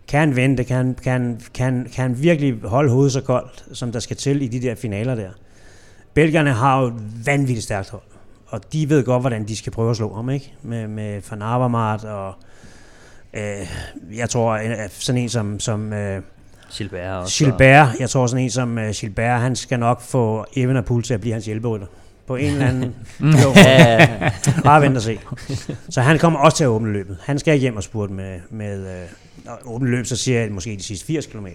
[0.07, 0.63] Kan han vente?
[0.63, 4.47] Kan, kan, kan, kan han virkelig holde hovedet så koldt, som der skal til i
[4.47, 5.29] de der finaler der?
[6.13, 8.01] Belgierne har jo et vanvittigt stærkt hold,
[8.47, 10.53] og de ved godt, hvordan de skal prøve at slå ham, ikke?
[10.61, 12.33] Med, med Van Avermaet og
[13.33, 13.67] øh,
[14.15, 14.59] jeg tror,
[14.89, 16.21] sådan en som, som øh,
[16.77, 17.45] Gilbert også.
[17.45, 21.03] Gilbert, jeg tror sådan en som uh, Gilbert, han skal nok få Evan og Poul
[21.03, 21.87] til at blive hans hjælperytter.
[22.27, 22.95] På en eller anden...
[23.43, 23.53] jo,
[24.63, 25.19] bare vent og se.
[25.89, 27.17] Så han kommer også til at åbne løbet.
[27.23, 29.03] Han skal hjem og spurte med, med
[29.65, 31.47] uh, åbne løb, så siger jeg måske de sidste 80 km.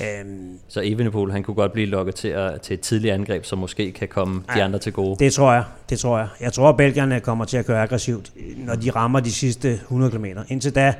[0.00, 3.58] Øhm, så Evenepoel, han kunne godt blive lukket til, at, til et tidligt angreb, som
[3.58, 5.24] måske kan komme ja, de andre til gode.
[5.24, 6.28] Det tror jeg, det tror jeg.
[6.40, 10.12] Jeg tror, at belgierne kommer til at køre aggressivt, når de rammer de sidste 100
[10.12, 10.24] km.
[10.48, 10.94] Indtil da,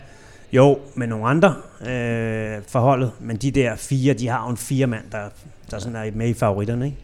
[0.52, 4.86] jo, med nogle andre øh, forholdet, men de der fire, de har jo en fire
[4.86, 5.19] mand, der,
[5.70, 6.85] der sådan er med i favoritterne.
[6.86, 6.98] Ikke?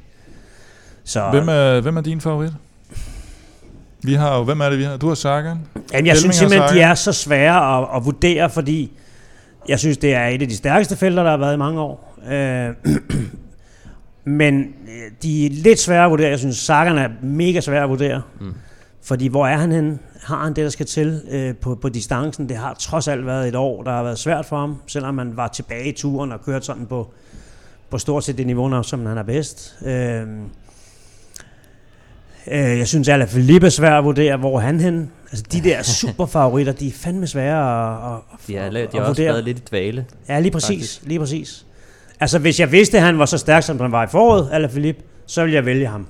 [1.04, 2.52] Så, hvem, er, hvem er din favorit?
[4.02, 4.96] Vi har jo, hvem er det vi har?
[4.96, 5.58] Du har Sagan.
[5.92, 8.92] Jamen, jeg synes simpelthen, de er så svære at, at vurdere, fordi
[9.68, 12.18] jeg synes, det er et af de stærkeste felter, der har været i mange år.
[12.30, 12.74] Øh,
[14.24, 16.30] men øh, de er lidt svære at vurdere.
[16.30, 18.22] Jeg synes, Sagan er mega svær at vurdere.
[18.40, 18.54] Mm.
[19.02, 19.98] Fordi hvor er han henne?
[20.22, 22.48] Har han det, der skal til øh, på, på distancen?
[22.48, 25.36] Det har trods alt været et år, der har været svært for ham, selvom man
[25.36, 27.12] var tilbage i turen og kørt sådan på,
[27.90, 29.78] på stort set det niveau, som han er bedst.
[29.86, 30.26] Øh,
[32.46, 35.10] Øh, jeg synes, at Filippe er svært at vurdere, hvor han hen.
[35.30, 39.22] Altså, de der superfavoritter, de er fandme svære at, at, de er, de har også
[39.22, 40.06] været lidt i dvale.
[40.28, 40.68] Ja, lige præcis.
[40.68, 41.02] Faktisk.
[41.06, 41.66] Lige præcis.
[42.20, 44.68] Altså, hvis jeg vidste, at han var så stærk, som han var i foråret, eller
[44.68, 46.06] Philippe, så ville jeg vælge ham.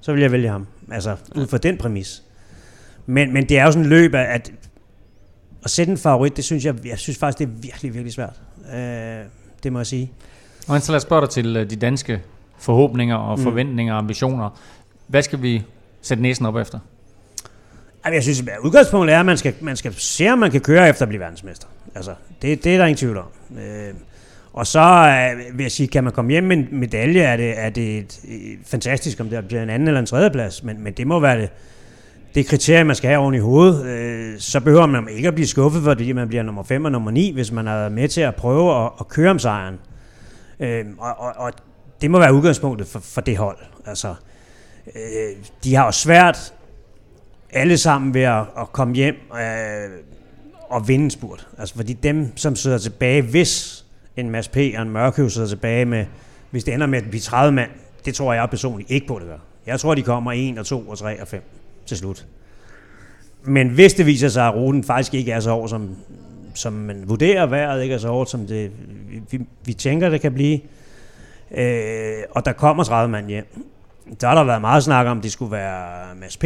[0.00, 0.66] Så ville jeg vælge ham.
[0.92, 2.22] Altså, ud fra den præmis.
[3.06, 4.52] Men, men det er jo sådan en løb, at, at
[5.64, 8.40] at sætte en favorit, det synes jeg, jeg synes faktisk, det er virkelig, virkelig svært.
[8.74, 9.24] Øh,
[9.62, 10.12] det må jeg sige.
[10.68, 12.22] Og så lad os spørge dig til øh, de danske
[12.58, 13.44] forhåbninger og mm.
[13.44, 14.58] forventninger og ambitioner.
[15.06, 15.62] Hvad skal vi
[16.02, 16.78] sætte næsen op efter?
[18.12, 20.88] Jeg synes, at udgangspunktet er, at man skal, man skal se, om man kan køre
[20.88, 21.66] efter at blive verdensmester.
[21.94, 23.58] Altså, det, det er der ingen tvivl om.
[23.58, 23.94] Øh,
[24.52, 27.58] og så øh, vil jeg sige, kan man komme hjem med en medalje, er det,
[27.58, 30.80] er det et, et, fantastisk, om det bliver en anden eller en tredje plads, men,
[30.80, 31.50] men det må være det,
[32.34, 33.86] det kriterie, man skal have oven i hovedet.
[33.86, 37.10] Øh, så behøver man ikke at blive skuffet, fordi man bliver nummer 5 og nummer
[37.10, 39.78] 9, hvis man er med til at prøve at, at køre om sejren.
[40.60, 41.52] Øh, og, og, og
[42.00, 43.58] det må være udgangspunktet for, for det hold.
[43.86, 44.14] Altså, øh,
[44.86, 46.54] Øh, de har jo svært
[47.50, 49.90] alle sammen ved at, at komme hjem øh,
[50.68, 51.48] og vinde en spurt.
[51.58, 53.84] Altså fordi dem, som sidder tilbage, hvis
[54.16, 54.56] en Mads P.
[54.56, 56.06] og en Mørkøv sidder tilbage med,
[56.50, 57.70] hvis det ender med at blive 30 mand,
[58.04, 59.38] det tror jeg personligt ikke på, det gør.
[59.66, 61.42] Jeg tror, de kommer 1 og 2 og 3 og 5
[61.86, 62.26] til slut.
[63.42, 65.96] Men hvis det viser sig, at ruten faktisk ikke er så hård, som,
[66.54, 68.70] som man vurderer, vejret ikke er så hårdt, som det,
[69.30, 70.60] vi, vi tænker, det kan blive,
[71.56, 73.73] øh, og der kommer 30 mand hjem,
[74.20, 76.44] der har der været meget snak om, det skulle være Mads P.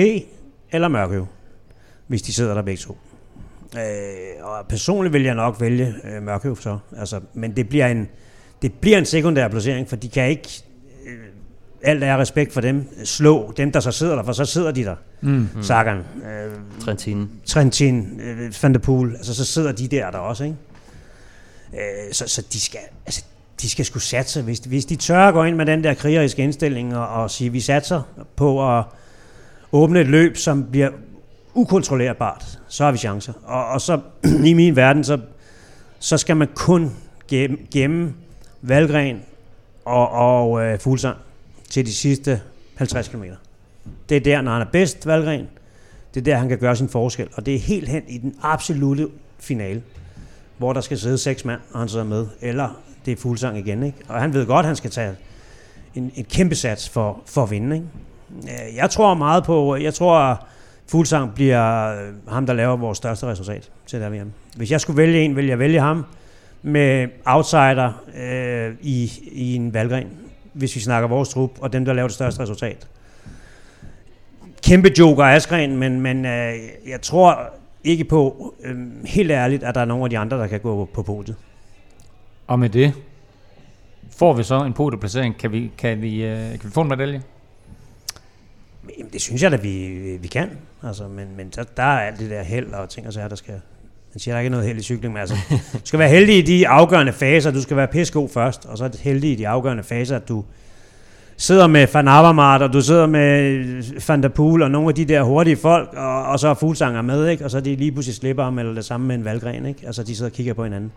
[0.72, 1.26] eller Mørkøv,
[2.06, 2.98] hvis de sidder der begge to.
[3.76, 6.78] Øh, og personligt vil jeg nok vælge øh, Mørkøv så.
[6.98, 8.09] Altså, men det bliver, en,
[8.62, 10.48] det bliver en sekundær placering, for de kan ikke,
[11.06, 11.18] øh,
[11.82, 14.85] alt er respekt for dem, slå dem, der så sidder der, for så sidder de
[14.85, 14.97] der.
[15.20, 15.48] Mm.
[15.62, 17.30] Sagan, øh, Trentinen.
[17.47, 20.56] Trentin, øh, Van der Poel, altså så sidder de der der også, ikke?
[21.74, 23.24] Øh, så, så de skal, altså,
[23.60, 24.43] de skal skulle satse.
[24.43, 27.52] Hvis, hvis de tør at gå ind med den der krigeriske indstilling og, og sige,
[27.52, 28.02] vi satser
[28.36, 28.85] på at
[29.72, 30.90] åbne et løb, som bliver
[31.55, 33.32] ukontrollerbart, så har vi chancer.
[33.44, 34.01] Og, og så
[34.44, 35.18] i min verden, så,
[35.98, 36.93] så skal man kun
[37.28, 38.14] gemme, gemme
[38.62, 39.22] Valgren
[39.85, 41.16] og, og øh, Fuglsang
[41.70, 42.40] til de sidste
[42.74, 43.24] 50 km.
[44.09, 45.48] Det er der, når han er bedst, Valgren.
[46.14, 47.28] Det er der, han kan gøre sin forskel.
[47.35, 49.09] Og det er helt hen i den absolute
[49.39, 49.82] finale,
[50.59, 52.26] hvor der skal sidde seks mand, og han sidder med.
[52.40, 53.83] Eller det er fuldsang igen.
[53.83, 53.99] Ikke?
[54.09, 55.15] Og han ved godt, at han skal tage
[55.95, 57.77] en, en kæmpe sats for, for at vinde.
[57.77, 57.89] Ikke?
[58.43, 63.27] Øh, jeg tror meget på, jeg tror, at bliver øh, ham, der laver vores største
[63.27, 64.33] resultat til der VM.
[64.57, 66.05] Hvis jeg skulle vælge en, ville jeg vælge ham
[66.62, 70.09] med outsider øh, i, i en valgren,
[70.53, 72.87] hvis vi snakker vores trup, og dem, der laver det største resultat.
[74.62, 76.55] Kæmpe joker Askren, men, men øh,
[76.89, 77.39] jeg tror
[77.85, 80.89] ikke på, øh, helt ærligt, at der er nogen af de andre, der kan gå
[80.95, 81.37] på podiet.
[82.49, 82.95] Og med det
[84.16, 85.39] får vi så en podieplacering.
[85.39, 87.23] Kan vi, kan vi, øh, kan vi få en medalje?
[88.99, 89.89] Jamen, det synes jeg da, vi,
[90.20, 90.51] vi kan.
[90.83, 93.37] Altså, men, men der, der er alt det der held og ting og sager, der
[93.37, 93.55] skal...
[94.15, 95.37] Man siger, der er ikke noget held i cykling, men altså,
[95.73, 97.51] du skal være heldig i de afgørende faser.
[97.51, 100.29] Du skal være pissegod først, og så er det heldig i de afgørende faser, at
[100.29, 100.45] du
[101.37, 105.05] sidder med Van Avermaet, og du sidder med Van der Poel, og nogle af de
[105.05, 107.45] der hurtige folk, og, og så er Fuglsanger med, ikke?
[107.45, 109.66] og så er de lige pludselig slipper ham, eller det samme med en valgren.
[109.66, 109.87] Ikke?
[109.87, 110.93] Altså, de sidder og kigger på hinanden.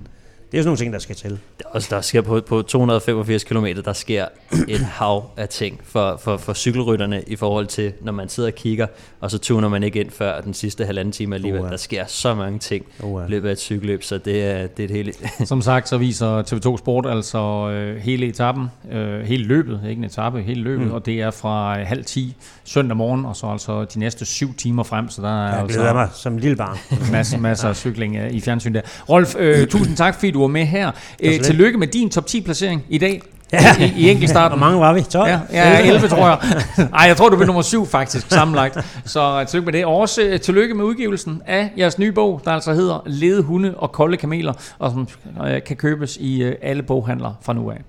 [0.52, 1.30] Det er jo sådan nogle ting, der skal til.
[1.30, 4.26] Der, også, der sker på, på 285 km, der sker
[4.68, 8.56] et hav af ting for, for, for cykelrytterne i forhold til, når man sidder og
[8.56, 8.88] kigger,
[9.20, 11.62] og så tuner man ikke ind før den sidste halvanden time alligevel.
[11.62, 11.70] Uha.
[11.70, 14.88] Der sker så mange ting i løbet af et cykelløb, så det er, det er
[14.88, 15.24] et helt...
[15.48, 20.06] Som sagt, så viser TV2 Sport altså øh, hele etappen, øh, hele løbet, ikke en
[20.06, 20.94] etape, hele løbet, mm.
[20.94, 24.84] og det er fra halv 10 søndag morgen, og så altså de næste syv timer
[24.84, 26.78] frem, så der er Jeg altså glæder mig som en lille barn.
[27.12, 28.82] masser, masser af cykling øh, i fjernsyn der.
[29.10, 30.92] Rolf, øh, tusind tak, fordi du var med her.
[31.24, 33.22] Øh, tillykke med din top 10 placering i dag.
[33.54, 33.76] Ja.
[33.80, 34.58] I, i enkeltstarten.
[34.58, 35.02] Hvor mange var vi?
[35.02, 35.30] 12?
[35.30, 36.38] Ja, ja 11 tror jeg.
[37.00, 38.78] Ej, jeg tror, du blev nummer 7 faktisk sammenlagt.
[39.06, 39.86] Så øh, tillykke med det.
[39.86, 43.74] Og også øh, tillykke med udgivelsen af jeres nye bog, der altså hedder Lede hunde
[43.78, 45.08] og kolde kameler, og som
[45.48, 47.82] øh, kan købes i øh, alle boghandler fra nu af.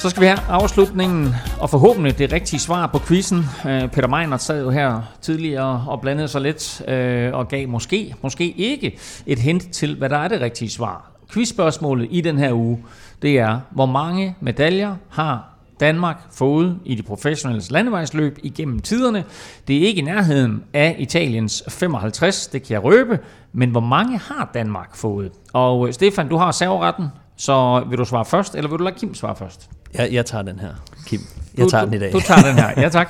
[0.00, 3.38] Så skal vi have afslutningen, og forhåbentlig det rigtige svar på quizzen.
[3.66, 8.14] Øh, Peter Meiner sad jo her tidligere og blandede sig lidt, øh, og gav måske,
[8.22, 11.10] måske ikke et hint til, hvad der er det rigtige svar.
[11.32, 12.84] Quizspørgsmålet i den her uge,
[13.22, 15.48] det er, hvor mange medaljer har
[15.80, 19.24] Danmark fået i de professionelle landevejsløb igennem tiderne.
[19.68, 23.18] Det er ikke i nærheden af Italiens 55, det kan jeg røbe,
[23.52, 25.32] men hvor mange har Danmark fået?
[25.52, 27.06] Og øh, Stefan, du har serveretten,
[27.36, 29.70] så vil du svare først, eller vil du lade Kim svare først?
[29.94, 30.74] Jeg, jeg tager den her,
[31.06, 31.20] Kim.
[31.58, 32.12] Jeg tager du, den i dag.
[32.12, 32.72] Du tager den her.
[32.82, 33.08] Ja, tak.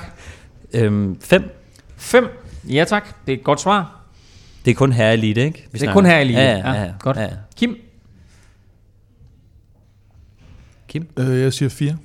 [0.73, 1.57] Øhm, fem.
[1.97, 2.27] 5.
[2.69, 3.07] Ja, tak.
[3.25, 4.01] Det er et godt svar.
[4.65, 5.67] Det er kun her elite, ikke?
[5.71, 6.39] Vi Det er kun her i livet.
[6.39, 6.91] Ja, ja, ja, ja.
[6.99, 7.17] Godt.
[7.17, 7.29] Ja, ja.
[7.55, 7.75] Kim,
[10.87, 11.07] Kim?
[11.17, 11.97] Øh, jeg siger 4.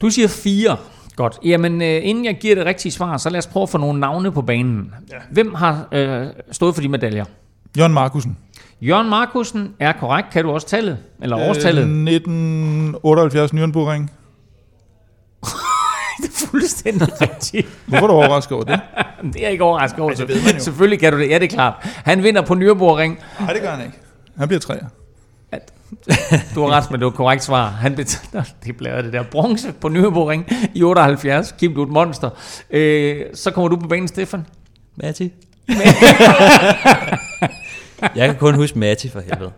[0.00, 0.76] du siger 4.
[1.16, 1.38] Godt.
[1.44, 4.00] Jamen, øh, inden jeg giver det rigtige svar, så lad os prøve at få nogle
[4.00, 4.94] navne på banen.
[5.12, 5.16] Ja.
[5.30, 7.24] Hvem har øh, stået for de medaljer?
[7.78, 8.36] Jørgen Markusen.
[8.80, 10.30] Jørgen Markusen er korrekt.
[10.32, 10.98] Kan du også tallet?
[11.22, 11.82] Eller årstallet?
[11.82, 14.10] Øh, 1978 Nürnbergring.
[16.22, 17.68] det er fuldstændig rigtigt.
[17.86, 18.80] Hvorfor er du overrasket over det?
[19.32, 20.14] Det er jeg ikke overrasket over.
[20.14, 20.60] det ved man jo.
[20.60, 21.30] Selvfølgelig kan du det.
[21.30, 21.74] Ja, det er klart.
[21.82, 23.22] Han vinder på Nürburgring.
[23.40, 23.98] Nej, det gør han ikke.
[24.38, 24.86] Han bliver træer.
[26.54, 27.68] Du har ret, men det var korrekt svar.
[27.68, 31.54] Han betaler, det bliver det der bronze på Nürburgring i 78.
[31.58, 32.30] Kim, du et monster.
[32.70, 34.46] Øh, så kommer du på banen, Stefan.
[34.96, 35.32] Matti?
[38.16, 39.50] Jeg kan kun huske Matti for helvede.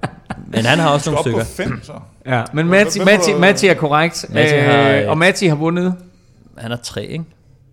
[0.47, 1.69] Men han har også nogle er stykker.
[1.69, 1.93] på 5, så.
[2.27, 4.27] Ja, men Matti, Matti, Matti er korrekt.
[4.29, 5.95] Matti har, øh, øh, og Matti har vundet.
[6.59, 7.25] Han er tre, ikke?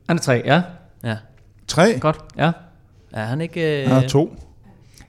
[0.08, 0.62] Han er tre, ja.
[1.04, 1.16] Ja.
[1.68, 2.00] 3.
[2.00, 2.52] Godt, ja.
[3.12, 3.82] Er han ikke...
[3.82, 3.90] Øh...
[3.90, 4.36] Han er 2.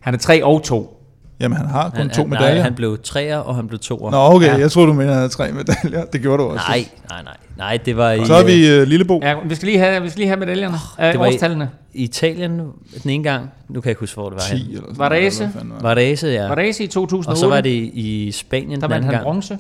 [0.01, 0.94] Han er tre og to.
[1.41, 2.55] Jamen, han har kun Han, to han, medaljer.
[2.55, 4.11] nej, han blev treer, og han blev toer.
[4.11, 4.57] Nå, okay, Ja.
[4.59, 6.05] jeg tror du mener, han havde tre medaljer.
[6.13, 6.65] Det gjorde du også.
[6.69, 7.37] Nej, nej, nej.
[7.59, 9.21] Nej, det var i, Så er vi uh, Lillebo.
[9.23, 10.75] Ja, vi skal lige have, vi skal lige have medaljerne.
[10.99, 11.71] Oh, det var i- årstallene.
[11.95, 12.59] i Italien
[13.03, 13.51] den ene gang.
[13.69, 14.71] Nu kan jeg ikke huske, hvor det var 10 henne.
[14.73, 15.41] eller sådan Varese.
[15.43, 16.49] noget, eller hvad fanden Var det Ace, ja.
[16.49, 17.29] Var det i 2008?
[17.29, 19.23] Og så var det i Spanien Der den vandt anden han gang.
[19.25, 19.59] bronze.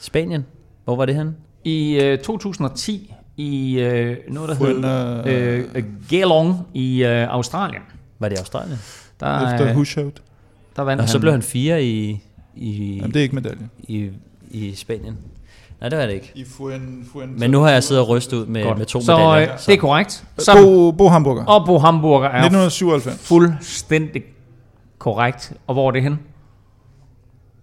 [0.00, 0.46] Spanien?
[0.84, 1.32] Hvor var det henne?
[1.64, 7.82] I øh, 2010 i øh, noget, der hedder øh, Geelong i øh, Australien.
[8.18, 8.78] Var det i Australien?
[9.20, 10.22] Der, Efter øh, Hushout.
[10.76, 12.20] Der vandt Og så blev han fire i,
[12.56, 13.68] i, Jamen, det er ikke medalje.
[13.88, 14.10] i,
[14.50, 15.16] i Spanien.
[15.80, 16.32] Nej, det var det ikke.
[16.34, 18.78] I Fuen, Fuen, Men nu har jeg siddet og rystet ud med, Godt.
[18.78, 19.52] med to så, medaljer.
[19.52, 20.24] Øh, det er korrekt.
[20.38, 21.44] Så, Bo, Bo Hamburger.
[21.44, 23.20] og Bo Hamburger er 1997.
[23.28, 24.22] fuldstændig
[24.98, 25.52] korrekt.
[25.66, 26.18] Og hvor er det hen?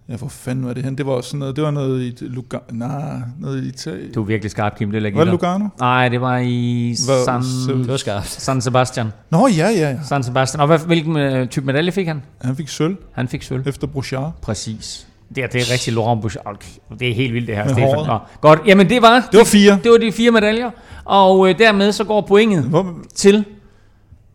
[0.08, 0.98] Ja, hvor fanden var det hen?
[0.98, 2.62] Det var også sådan noget, det var noget i Lugano.
[2.72, 4.12] Nej, noget i Italien.
[4.12, 4.90] Du er virkelig skarp, Kim.
[4.90, 5.30] Det jeg Var det.
[5.30, 5.68] Lugano?
[5.80, 8.26] Nej, det var i Hvad- San, så- Det var skarpt.
[8.26, 9.06] San Sebastian.
[9.30, 9.98] Nå, ja, ja, ja.
[10.08, 10.60] San Sebastian.
[10.60, 12.22] Og hvad, hvilken øh, type medalje fik han?
[12.40, 13.68] Han fik sølv Han fik sølv.
[13.68, 14.32] efter Bouchard.
[14.42, 15.06] Præcis.
[15.34, 16.64] Det er, det er rigtig Laurent Bouchard.
[17.00, 18.06] Det er helt vildt det her, Med Stefan.
[18.06, 18.60] Nå, godt.
[18.66, 19.78] Jamen det var, Det var fire.
[19.84, 20.70] det var de fire medaljer.
[21.04, 23.44] Og øh, dermed så går pointet Hvor, til...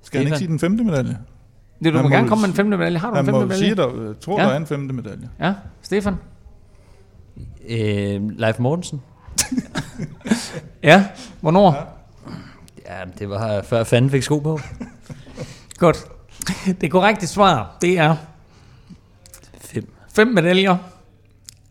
[0.03, 0.37] skal han ikke Stefan.
[0.37, 1.17] sige den femte medalje?
[1.83, 2.99] Det, du Han må må gerne komme med en femte medalje.
[2.99, 3.57] Har du en femte må medalje?
[3.63, 4.45] sige, der jeg tror, Ja.
[4.47, 5.29] der er en femte medalje.
[5.39, 6.15] Ja, Stefan.
[7.69, 9.01] Øh, Leif Mortensen.
[10.83, 11.05] Ja,
[11.41, 11.73] hvornår?
[12.87, 12.95] Ja.
[12.99, 14.59] Ja, det var før fanden fik sko på.
[15.77, 15.97] Godt.
[16.81, 18.15] Det korrekte svar, det er
[19.61, 19.93] Fem.
[20.15, 20.77] fem medaljer.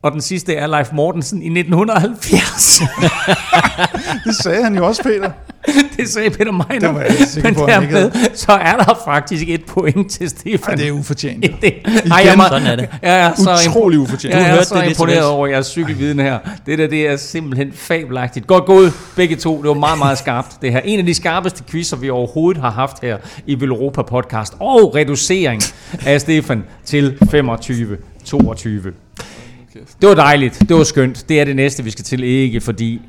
[0.03, 2.81] Og den sidste er Leif Mortensen i 1970.
[4.25, 5.31] Det sagde han jo også, Peter.
[5.97, 6.87] det sagde Peter Meiner.
[6.87, 10.61] Det var jeg ikke sikker på, dermed, så er der faktisk et point til Stefan.
[10.69, 11.43] Ej, det er ufortjent.
[11.63, 12.89] det, ej, jeg, er Sådan er det.
[13.03, 14.35] jeg er så Utrolig ufortjent.
[14.35, 16.39] jeg er hørte så det imponeret over jeres cykelviden her.
[16.67, 18.47] Det der, det er simpelthen fabelagtigt.
[18.47, 19.63] Godt gået, begge to.
[19.63, 20.81] Det var meget, meget skarpt, det her.
[20.81, 24.55] En af de skarpeste quizzer, vi overhovedet har haft her i Velropa podcast.
[24.61, 25.63] Og reducering
[26.07, 27.19] af Stefan til
[29.81, 29.97] 25-22.
[30.01, 30.63] Det var dejligt.
[30.69, 31.29] Det var skønt.
[31.29, 33.01] Det er det næste, vi skal til ikke, fordi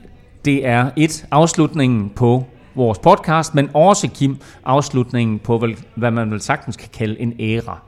[0.46, 6.42] det er et afslutningen på vores podcast, men også, Kim, afslutningen på, hvad man vel
[6.42, 7.82] sagtens kan kalde en æra.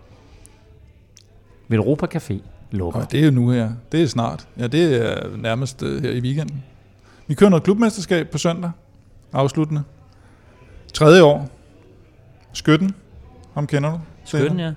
[1.68, 2.34] Velropa Café
[2.72, 3.00] lukker.
[3.00, 3.72] Og det er jo nu her.
[3.92, 4.48] Det er snart.
[4.58, 6.64] Ja, det er nærmest uh, her i weekenden.
[7.28, 8.72] Vi kører noget klubmesterskab på søndag.
[9.34, 9.84] Afsluttende.
[10.94, 11.50] Tredje år.
[12.54, 12.96] Skytten.
[13.54, 14.00] Ham kender du?
[14.26, 14.74] Skytten, ja.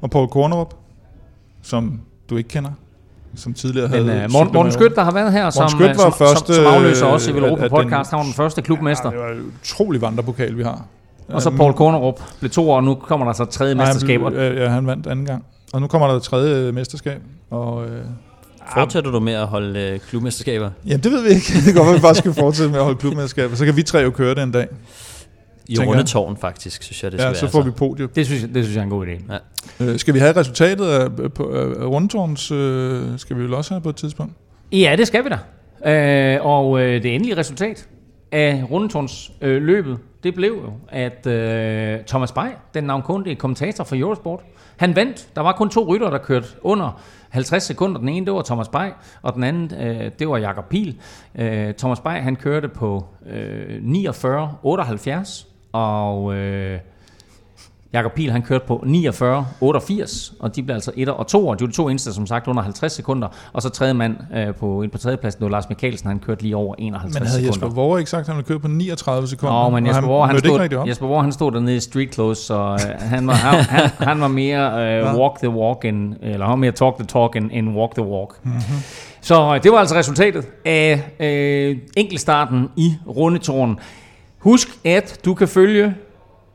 [0.00, 0.74] Og Paul Kornerup,
[1.62, 2.00] som
[2.30, 2.72] du ikke kender.
[3.36, 4.24] Som tidligere Men havde...
[4.26, 6.74] uh, Morten, Morten Skødt, der har været her som, Skødt var som, første, som, som
[6.74, 8.10] afløser også i øh, Velropa den- podcast.
[8.10, 9.10] Han var den første klubmester.
[9.12, 10.84] Ja, det var en utrolig vandrepokal, vi har.
[11.28, 14.20] Og så Paul Kornerup blev to år, og nu kommer der så tredje nej, mesterskab.
[14.20, 15.44] Ja, ja, han vandt anden gang.
[15.72, 17.20] Og nu kommer der et tredje øh, mesterskab.
[17.50, 18.00] Og, øh,
[18.74, 21.52] Fortsætter du med at holde øh, klubmesterskaber ja, det ved vi ikke.
[21.66, 23.50] Det være, at vi bare skal fortsætte med at holde klubmesterskab.
[23.54, 24.66] Så kan vi tre jo køre det en dag.
[25.70, 25.78] I.
[25.86, 27.34] Rundetårn, faktisk, synes jeg, det skal Ja, være.
[27.40, 28.08] så får vi podium.
[28.08, 29.34] det synes, jeg, det synes jeg er en god idé.
[29.84, 33.80] Øh, skal vi have resultatet af, på, af rundtårns, øh, skal vi vel også have
[33.80, 34.32] på et tidspunkt?
[34.72, 35.38] Ja, det skal vi da.
[35.90, 37.88] Øh, og øh, det endelige resultat
[38.32, 43.96] af Rundetårns øh, løbet, det blev jo, at øh, Thomas Bay, den navnkundige kommentator for
[43.96, 44.40] Eurosport,
[44.76, 45.28] han vandt.
[45.36, 47.98] Der var kun to ryttere, der kørte under 50 sekunder.
[48.00, 48.88] Den ene, det var Thomas Bay,
[49.22, 50.96] og den anden, øh, det var Jakob Pil.
[51.38, 56.34] Øh, Thomas Bay, han kørte på øh, 49-78, og...
[56.34, 56.78] Øh,
[57.92, 61.64] Jakob Pil, han kørte på 49-88, og de blev altså 1 og 2, og de
[61.64, 63.28] var de to eneste, som sagt, under 50 sekunder.
[63.52, 66.56] Og så tredje mand øh, på, på tredjepladsen, det var Lars Mikkelsen, han kørte lige
[66.56, 67.74] over 51 Men havde Jesper sekunder.
[67.74, 69.62] Vore ikke sagt, at han ville køre på 39 sekunder?
[69.62, 70.88] Nå, men Jesper Vore, han, rigtig stod.
[70.88, 74.20] Jesper Vore, han stod dernede i street clothes, så øh, han, var, han, han, han
[74.20, 77.50] var mere øh, walk the walk, end, eller han var mere talk the talk, end,
[77.52, 78.30] end walk the walk.
[78.44, 78.60] Mm-hmm.
[79.20, 83.78] Så øh, det var altså resultatet af øh, enkeltstarten i Rundetårn.
[84.40, 85.94] Husk, at du kan følge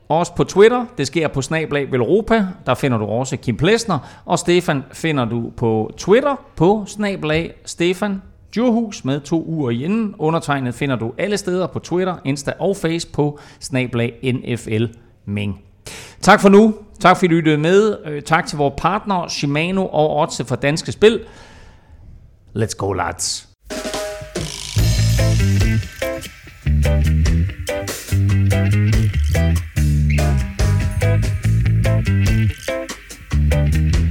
[0.10, 0.86] os på Twitter.
[0.98, 2.48] Det sker på Snablag Velropa.
[2.66, 4.00] Der finder du også Kim Plesner.
[4.26, 8.22] Og Stefan finder du på Twitter på Snablag Stefan
[8.56, 10.16] Djurhus med to uger i enden.
[10.20, 14.86] Undertegnet finder du alle steder på Twitter, Insta og Face på Snablag NFL
[15.26, 15.62] Ming.
[16.22, 16.76] Tak for nu.
[17.00, 17.98] Tak fordi du lyttede med.
[18.06, 21.20] Øh, tak til vores partner Shimano og Otse for Danske Spil.
[22.56, 23.50] Let's go lads.
[28.56, 28.76] thank
[33.96, 34.05] you.